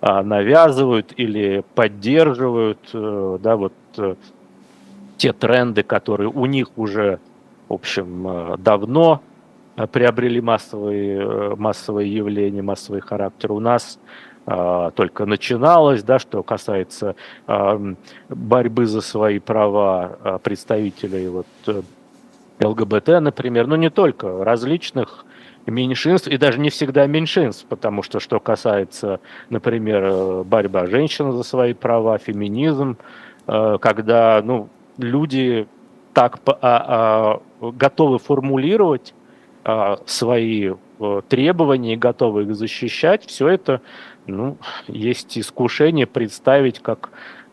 навязывают 0.00 1.12
или 1.16 1.64
поддерживают, 1.74 2.78
да, 2.92 3.56
вот 3.56 3.72
те 5.16 5.32
тренды, 5.32 5.82
которые 5.82 6.28
у 6.28 6.46
них 6.46 6.68
уже, 6.76 7.18
в 7.68 7.74
общем, 7.74 8.56
давно 8.58 9.22
приобрели 9.90 10.40
массовые, 10.40 11.56
массовые 11.56 12.14
явления, 12.14 12.62
массовый 12.62 13.00
характер. 13.00 13.52
У 13.52 13.60
нас 13.60 13.98
а, 14.50 14.92
только 14.92 15.26
начиналось, 15.26 16.02
да, 16.02 16.18
что 16.18 16.42
касается 16.42 17.16
а, 17.46 17.78
борьбы 18.30 18.86
за 18.86 19.02
свои 19.02 19.40
права 19.40 20.18
а, 20.22 20.38
представителей 20.38 21.28
вот, 21.28 21.46
э, 21.66 21.82
ЛГБТ, 22.62 23.08
например, 23.20 23.66
но 23.66 23.76
не 23.76 23.90
только, 23.90 24.42
различных 24.42 25.26
меньшинств, 25.70 26.28
и 26.28 26.36
даже 26.36 26.58
не 26.58 26.70
всегда 26.70 27.06
меньшинств, 27.06 27.66
потому 27.68 28.02
что 28.02 28.20
что 28.20 28.40
касается, 28.40 29.20
например, 29.50 30.02
э, 30.04 30.42
борьба 30.44 30.86
женщин 30.86 31.32
за 31.32 31.42
свои 31.42 31.74
права, 31.74 32.18
феминизм, 32.18 32.96
э, 33.46 33.78
когда 33.80 34.40
ну, 34.44 34.68
люди 34.98 35.66
так 36.12 36.40
а, 36.46 36.58
а, 36.62 37.40
готовы 37.60 38.18
формулировать 38.18 39.14
а, 39.64 40.00
свои 40.06 40.72
требования 41.28 41.94
и 41.94 41.96
готовы 41.96 42.42
их 42.42 42.56
защищать, 42.56 43.24
все 43.26 43.46
это 43.46 43.80
ну, 44.26 44.56
есть 44.88 45.38
искушение 45.38 46.06
представить 46.06 46.80
как 46.80 47.10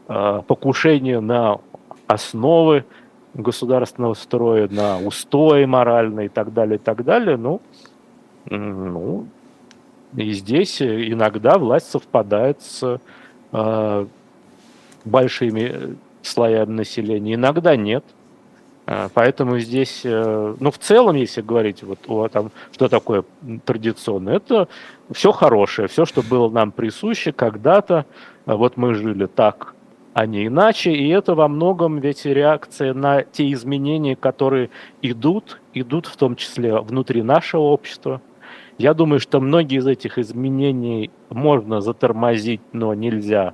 э, 0.07 0.41
покушение 0.47 1.19
на 1.19 1.59
основы 2.07 2.85
государственного 3.33 4.13
строя, 4.13 4.67
на 4.69 4.99
устои 4.99 5.65
моральные 5.65 6.27
и 6.27 6.29
так 6.29 6.53
далее, 6.53 6.77
и 6.77 6.79
так 6.79 7.03
далее. 7.03 7.37
Ну, 7.37 7.61
ну 8.49 9.27
и 10.15 10.31
здесь 10.31 10.81
иногда 10.81 11.57
власть 11.57 11.89
совпадает 11.89 12.61
с 12.61 12.99
э, 13.51 14.05
большими 15.03 15.97
слоями 16.21 16.71
населения, 16.71 17.35
иногда 17.35 17.75
нет. 17.75 18.03
А, 18.87 19.09
поэтому 19.13 19.59
здесь, 19.59 20.01
э, 20.03 20.55
ну, 20.59 20.71
в 20.71 20.77
целом, 20.77 21.15
если 21.15 21.41
говорить, 21.41 21.81
вот, 21.83 21.99
о, 22.07 22.27
там, 22.27 22.51
что 22.71 22.87
такое 22.87 23.23
традиционно, 23.65 24.29
это 24.29 24.67
все 25.11 25.31
хорошее, 25.31 25.87
все, 25.87 26.05
что 26.05 26.21
было 26.21 26.49
нам 26.49 26.71
присуще 26.71 27.31
когда-то. 27.31 28.05
Вот 28.45 28.77
мы 28.77 28.93
жили 28.93 29.25
так, 29.25 29.73
а 30.13 30.27
не 30.27 30.45
иначе. 30.47 30.91
И 30.91 31.09
это 31.09 31.33
во 31.33 31.47
многом 31.47 31.99
ведь 31.99 32.25
реакция 32.25 32.93
на 32.93 33.23
те 33.23 33.51
изменения, 33.51 34.15
которые 34.15 34.69
идут, 35.01 35.59
идут 35.73 36.05
в 36.05 36.15
том 36.15 36.35
числе 36.35 36.79
внутри 36.79 37.23
нашего 37.23 37.63
общества. 37.63 38.21
Я 38.77 38.93
думаю, 38.93 39.19
что 39.19 39.39
многие 39.39 39.77
из 39.77 39.87
этих 39.87 40.17
изменений 40.17 41.11
можно 41.29 41.81
затормозить, 41.81 42.61
но 42.73 42.93
нельзя 42.93 43.53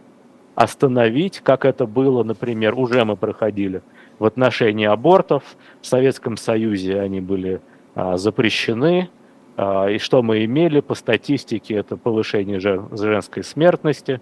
остановить, 0.56 1.40
как 1.42 1.66
это 1.66 1.86
было, 1.86 2.24
например, 2.24 2.76
уже 2.76 3.06
мы 3.06 3.16
проходили– 3.16 3.82
в 4.22 4.26
отношении 4.26 4.86
абортов. 4.86 5.42
В 5.82 5.88
Советском 5.88 6.38
Союзе 6.38 7.02
они 7.02 7.22
были 7.22 7.60
а, 7.96 8.18
запрещены. 8.18 9.10
А, 9.58 9.88
и 9.88 9.98
что 9.98 10.22
мы 10.22 10.46
имели 10.46 10.80
по 10.80 10.94
статистике, 10.94 11.74
это 11.74 11.98
повышение 11.98 12.60
жен, 12.60 12.88
женской 12.96 13.44
смертности. 13.44 14.22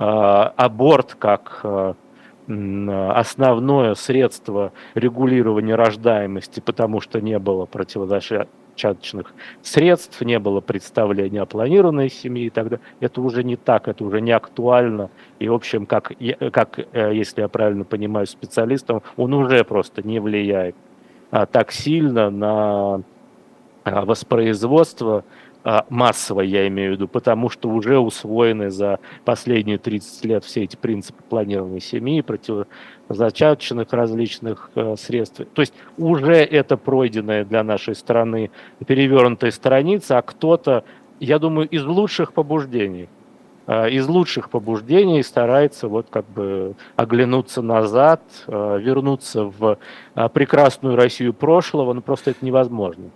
А, 0.00 0.52
аборт 0.56 1.14
как 1.16 1.60
а, 1.62 1.94
основное 2.48 3.94
средство 3.94 4.72
регулирования 4.96 5.76
рождаемости, 5.76 6.58
потому 6.58 7.00
что 7.00 7.20
не 7.20 7.38
было 7.38 7.64
противозащитных 7.64 8.48
зачаточных 8.78 9.34
средств, 9.62 10.20
не 10.20 10.38
было 10.38 10.60
представления 10.60 11.42
о 11.42 11.46
планированной 11.46 12.08
семье 12.08 12.46
и 12.46 12.50
так 12.50 12.68
далее. 12.68 12.84
Это 13.00 13.20
уже 13.20 13.42
не 13.42 13.56
так, 13.56 13.88
это 13.88 14.04
уже 14.04 14.20
не 14.20 14.30
актуально. 14.30 15.10
И, 15.40 15.48
в 15.48 15.54
общем, 15.54 15.84
как, 15.86 16.12
как 16.52 16.78
э, 16.78 17.14
если 17.14 17.42
я 17.42 17.48
правильно 17.48 17.84
понимаю 17.84 18.26
специалистам, 18.26 19.02
он 19.16 19.34
уже 19.34 19.64
просто 19.64 20.06
не 20.06 20.20
влияет 20.20 20.76
а, 21.30 21.46
так 21.46 21.72
сильно 21.72 22.30
на 22.30 23.02
а, 23.84 24.04
воспроизводство 24.04 25.24
массово, 25.90 26.40
я 26.40 26.66
имею 26.68 26.92
в 26.92 26.94
виду, 26.94 27.08
потому 27.08 27.50
что 27.50 27.68
уже 27.68 27.98
усвоены 27.98 28.70
за 28.70 29.00
последние 29.24 29.78
30 29.78 30.24
лет 30.24 30.44
все 30.44 30.64
эти 30.64 30.76
принципы 30.76 31.22
планирования 31.28 31.80
семьи, 31.80 32.22
противозачаточных 32.22 33.92
различных 33.92 34.70
э, 34.74 34.96
средств. 34.96 35.42
То 35.52 35.60
есть 35.60 35.74
уже 35.98 36.36
это 36.36 36.76
пройденная 36.76 37.44
для 37.44 37.62
нашей 37.62 37.94
страны 37.94 38.50
перевернутая 38.86 39.50
страница, 39.50 40.18
а 40.18 40.22
кто-то, 40.22 40.84
я 41.20 41.38
думаю, 41.38 41.68
из 41.68 41.84
лучших 41.84 42.32
побуждений 42.32 43.10
э, 43.66 43.90
из 43.90 44.08
лучших 44.08 44.48
побуждений 44.48 45.22
старается 45.22 45.88
вот 45.88 46.06
как 46.08 46.26
бы 46.30 46.76
оглянуться 46.96 47.60
назад, 47.60 48.22
э, 48.46 48.78
вернуться 48.80 49.44
в 49.44 49.78
прекрасную 50.32 50.96
Россию 50.96 51.34
прошлого, 51.34 51.92
но 51.92 52.00
просто 52.00 52.30
это 52.30 52.44
невозможно. 52.44 53.10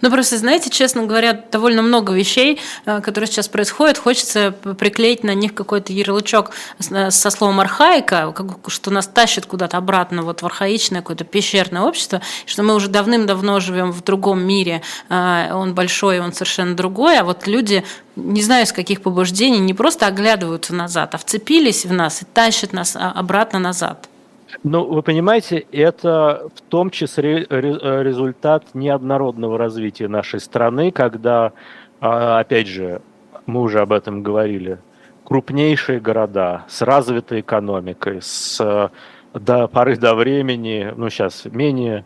Ну, 0.00 0.10
просто, 0.10 0.36
знаете, 0.38 0.70
честно 0.70 1.04
говоря, 1.04 1.44
довольно 1.50 1.82
много 1.82 2.12
вещей, 2.12 2.60
э, 2.86 3.00
которые 3.00 3.28
сейчас 3.28 3.48
происходят, 3.48 3.98
хочется 3.98 4.52
приклеить 4.78 5.24
на 5.24 5.34
них 5.34 5.54
какой-то 5.54 5.92
ярлычок 5.92 6.50
э, 6.90 7.10
со 7.10 7.30
словом 7.30 7.60
архаика, 7.60 8.34
что 8.66 8.90
нас 8.90 9.06
тащит 9.06 9.46
куда-то 9.46 9.76
обратно 9.76 10.22
вот 10.22 10.42
в 10.42 10.46
архаичное 10.46 11.00
какое-то 11.00 11.24
пещерное 11.24 11.82
общество, 11.82 12.20
что 12.46 12.62
мы 12.62 12.74
уже 12.74 12.88
давным-давно 12.88 13.60
живем 13.60 13.92
в 13.92 14.02
другом 14.02 14.42
мире, 14.42 14.82
э, 15.08 15.52
он 15.52 15.74
большой, 15.74 16.20
он 16.20 16.32
совершенно 16.32 16.74
другой, 16.74 17.18
а 17.18 17.24
вот 17.24 17.46
люди, 17.46 17.84
не 18.16 18.42
знаю, 18.42 18.66
с 18.66 18.72
каких 18.72 19.02
побуждений, 19.02 19.58
не 19.58 19.74
просто 19.74 20.06
оглядываются 20.06 20.74
назад, 20.74 21.14
а 21.14 21.18
вцепились 21.18 21.84
в 21.84 21.92
нас 21.92 22.22
и 22.22 22.24
тащат 22.24 22.72
нас 22.72 22.96
а, 22.96 23.12
обратно 23.12 23.58
назад. 23.58 24.08
Ну, 24.62 24.84
вы 24.84 25.02
понимаете, 25.02 25.66
это 25.72 26.48
в 26.54 26.60
том 26.62 26.90
числе 26.90 27.46
результат 27.48 28.74
неоднородного 28.74 29.58
развития 29.58 30.08
нашей 30.08 30.40
страны, 30.40 30.90
когда, 30.92 31.52
а, 32.00 32.40
опять 32.40 32.68
же, 32.68 33.00
мы 33.46 33.62
уже 33.62 33.80
об 33.80 33.92
этом 33.92 34.22
говорили, 34.22 34.78
крупнейшие 35.24 36.00
города 36.00 36.64
с 36.68 36.82
развитой 36.82 37.40
экономикой, 37.40 38.20
с 38.20 38.90
до 39.34 39.66
поры 39.66 39.96
до 39.96 40.14
времени, 40.14 40.92
ну 40.96 41.08
сейчас 41.08 41.46
менее, 41.46 42.04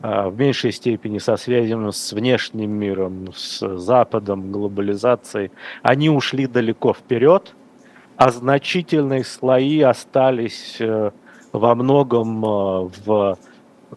а, 0.00 0.28
в 0.28 0.38
меньшей 0.38 0.72
степени 0.72 1.18
со 1.18 1.36
связью 1.36 1.90
с 1.90 2.12
внешним 2.12 2.70
миром, 2.70 3.32
с 3.34 3.76
Западом, 3.76 4.52
глобализацией, 4.52 5.50
они 5.82 6.08
ушли 6.08 6.46
далеко 6.46 6.94
вперед, 6.94 7.54
а 8.16 8.30
значительные 8.30 9.24
слои 9.24 9.80
остались 9.80 10.76
э, 10.80 11.10
во 11.52 11.74
многом 11.74 12.44
э, 12.44 12.90
в, 13.04 13.38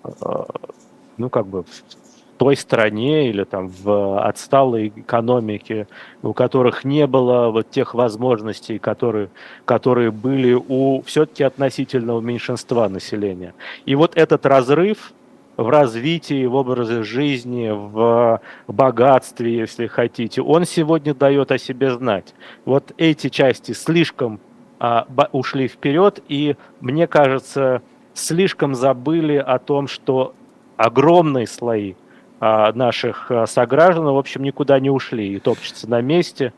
э, 0.03 0.43
ну, 1.17 1.29
как 1.29 1.47
бы 1.47 1.63
в 1.63 1.83
той 2.41 2.57
стране 2.57 3.29
или 3.29 3.43
там 3.43 3.67
в 3.67 4.19
отсталой 4.19 4.91
экономике, 4.95 5.87
у 6.23 6.33
которых 6.33 6.83
не 6.83 7.05
было 7.05 7.51
вот 7.51 7.69
тех 7.69 7.93
возможностей, 7.93 8.79
которые, 8.79 9.29
которые 9.63 10.09
были 10.09 10.53
у 10.53 11.03
все-таки 11.03 11.43
относительного 11.43 12.19
меньшинства 12.19 12.89
населения. 12.89 13.53
И 13.85 13.93
вот 13.93 14.17
этот 14.17 14.47
разрыв 14.47 15.13
в 15.55 15.69
развитии, 15.69 16.47
в 16.47 16.55
образе 16.55 17.03
жизни, 17.03 17.69
в 17.69 18.41
богатстве, 18.67 19.55
если 19.55 19.85
хотите, 19.85 20.41
он 20.41 20.65
сегодня 20.65 21.13
дает 21.13 21.51
о 21.51 21.59
себе 21.59 21.91
знать. 21.91 22.33
Вот 22.65 22.91
эти 22.97 23.29
части 23.29 23.73
слишком 23.73 24.39
ушли 25.32 25.67
вперед, 25.67 26.23
и, 26.27 26.55
мне 26.79 27.07
кажется, 27.07 27.82
слишком 28.13 28.75
забыли 28.75 29.36
о 29.36 29.59
том, 29.59 29.88
что 29.88 30.34
огромные 30.77 31.45
слои 31.45 31.93
а, 32.39 32.71
наших 32.73 33.29
а, 33.29 33.45
сограждан, 33.45 34.05
в 34.05 34.17
общем, 34.17 34.43
никуда 34.43 34.79
не 34.79 34.89
ушли 34.89 35.36
и 35.36 35.39
топчутся 35.39 35.89
на 35.89 36.01
месте. 36.01 36.53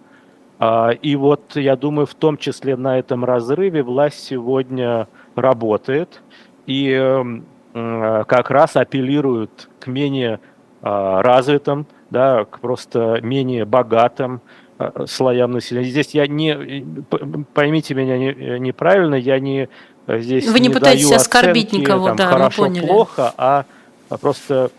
И 1.01 1.15
вот, 1.17 1.57
я 1.57 1.75
думаю, 1.75 2.05
в 2.05 2.13
том 2.13 2.37
числе 2.37 2.77
на 2.77 2.97
этом 2.97 3.25
разрыве 3.25 3.83
власть 3.83 4.23
сегодня 4.23 5.09
работает 5.35 6.21
и 6.67 7.43
как 7.73 8.49
раз 8.49 8.77
апеллирует 8.77 9.67
к 9.81 9.87
менее 9.87 10.39
развитым, 10.81 11.85
да, 12.11 12.45
к 12.45 12.59
просто 12.59 13.19
менее 13.21 13.65
богатым, 13.65 14.39
Э, 14.39 14.62
слоям 15.07 15.51
населения. 15.51 15.89
Здесь 15.89 16.11
я 16.11 16.27
не, 16.27 16.85
поймите 17.53 17.93
меня 17.93 18.17
не, 18.17 18.59
неправильно, 18.59 19.15
я 19.15 19.39
не 19.39 19.69
э, 20.07 20.19
здесь 20.19 20.47
Вы 20.47 20.59
не, 20.59 20.67
не 20.67 20.73
пытаетесь 20.73 21.07
даю 21.07 21.15
оскорбить 21.17 21.67
оценки, 21.67 21.81
никого, 21.81 22.07
там, 22.07 22.15
да, 22.17 22.27
хорошо, 22.27 22.69
плохо, 22.69 23.33
а, 23.37 23.65
а 24.09 24.17
просто 24.17 24.71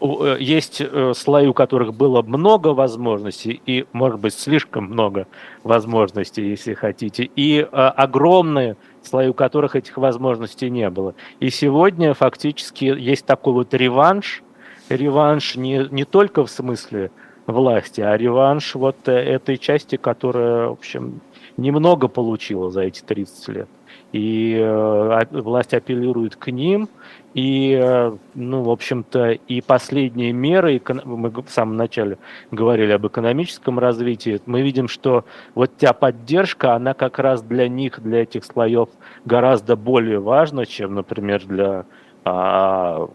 э, 0.00 0.36
есть 0.40 0.82
слои, 1.14 1.46
у 1.46 1.54
которых 1.54 1.94
было 1.94 2.22
много 2.22 2.68
возможностей, 2.68 3.60
и, 3.66 3.86
может 3.92 4.20
быть, 4.20 4.34
слишком 4.34 4.84
много 4.84 5.26
возможностей, 5.62 6.48
если 6.48 6.74
хотите, 6.74 7.24
и 7.24 7.60
огромные 7.70 8.76
слои, 9.02 9.28
у 9.28 9.34
которых 9.34 9.76
этих 9.76 9.96
возможностей 9.96 10.70
не 10.70 10.88
было. 10.90 11.14
И 11.40 11.50
сегодня 11.50 12.14
фактически 12.14 12.84
есть 12.84 13.26
такой 13.26 13.52
вот 13.52 13.74
реванш, 13.74 14.42
реванш 14.88 15.56
не, 15.56 15.86
не 15.90 16.04
только 16.04 16.44
в 16.44 16.50
смысле 16.50 17.10
власти, 17.46 18.00
а 18.00 18.16
реванш 18.16 18.74
вот 18.74 18.96
э, 19.08 19.12
этой 19.12 19.58
части, 19.58 19.96
которая, 19.96 20.68
в 20.68 20.72
общем, 20.72 21.20
немного 21.56 22.08
получила 22.08 22.70
за 22.70 22.82
эти 22.82 23.02
30 23.02 23.48
лет. 23.48 23.68
И 24.12 24.56
э, 24.58 25.20
власть 25.30 25.72
апеллирует 25.72 26.34
к 26.36 26.50
ним, 26.50 26.88
и, 27.34 27.78
э, 27.80 28.16
ну, 28.34 28.62
в 28.62 28.70
общем-то, 28.70 29.30
и 29.30 29.60
последние 29.60 30.32
меры, 30.32 30.80
мы 31.04 31.30
в 31.30 31.48
самом 31.48 31.76
начале 31.76 32.18
говорили 32.50 32.90
об 32.90 33.06
экономическом 33.06 33.78
развитии, 33.78 34.40
мы 34.46 34.62
видим, 34.62 34.88
что 34.88 35.24
вот 35.54 35.76
та 35.76 35.92
поддержка, 35.92 36.74
она 36.74 36.94
как 36.94 37.20
раз 37.20 37.42
для 37.42 37.68
них, 37.68 38.00
для 38.00 38.22
этих 38.22 38.44
слоев 38.44 38.88
гораздо 39.24 39.76
более 39.76 40.18
важна, 40.18 40.66
чем, 40.66 40.94
например, 40.94 41.46
для 41.46 41.84
а, 42.24 43.08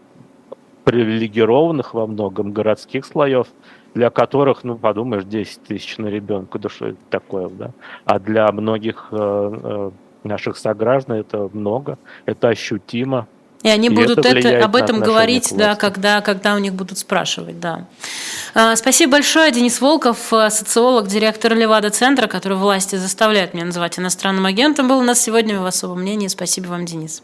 привилегированных 0.84 1.94
во 1.94 2.06
многом 2.06 2.52
городских 2.52 3.04
слоев, 3.04 3.48
для 3.96 4.10
которых, 4.10 4.62
ну, 4.62 4.76
подумаешь, 4.76 5.24
10 5.24 5.62
тысяч 5.62 5.96
на 5.96 6.08
ребенка, 6.08 6.58
да 6.58 6.68
что 6.68 6.88
это 6.88 6.98
такое, 7.08 7.48
да? 7.48 7.70
А 8.04 8.18
для 8.18 8.52
многих 8.52 9.08
э, 9.10 9.16
э, 9.16 9.90
наших 10.22 10.58
сограждан 10.58 11.16
это 11.16 11.48
много, 11.50 11.96
это 12.26 12.48
ощутимо. 12.48 13.26
И 13.62 13.70
они 13.70 13.88
и 13.88 13.90
будут 13.90 14.18
это, 14.18 14.36
это 14.36 14.64
об 14.66 14.76
этом 14.76 15.00
говорить, 15.00 15.54
да, 15.56 15.76
когда, 15.76 16.20
когда 16.20 16.54
у 16.56 16.58
них 16.58 16.74
будут 16.74 16.98
спрашивать, 16.98 17.58
да. 17.58 17.86
А, 18.54 18.76
спасибо 18.76 19.12
большое, 19.12 19.50
Денис 19.50 19.80
Волков, 19.80 20.30
э, 20.30 20.50
социолог, 20.50 21.06
директор 21.06 21.54
Левада-центра, 21.54 22.26
который 22.26 22.58
власти 22.58 22.96
заставляют 22.96 23.54
меня 23.54 23.64
называть 23.64 23.98
иностранным 23.98 24.44
агентом, 24.44 24.88
был 24.88 24.98
у 24.98 25.04
нас 25.04 25.22
сегодня 25.22 25.58
в 25.58 25.64
особом 25.64 26.02
мнении. 26.02 26.28
Спасибо 26.28 26.66
вам, 26.66 26.84
Денис. 26.84 27.22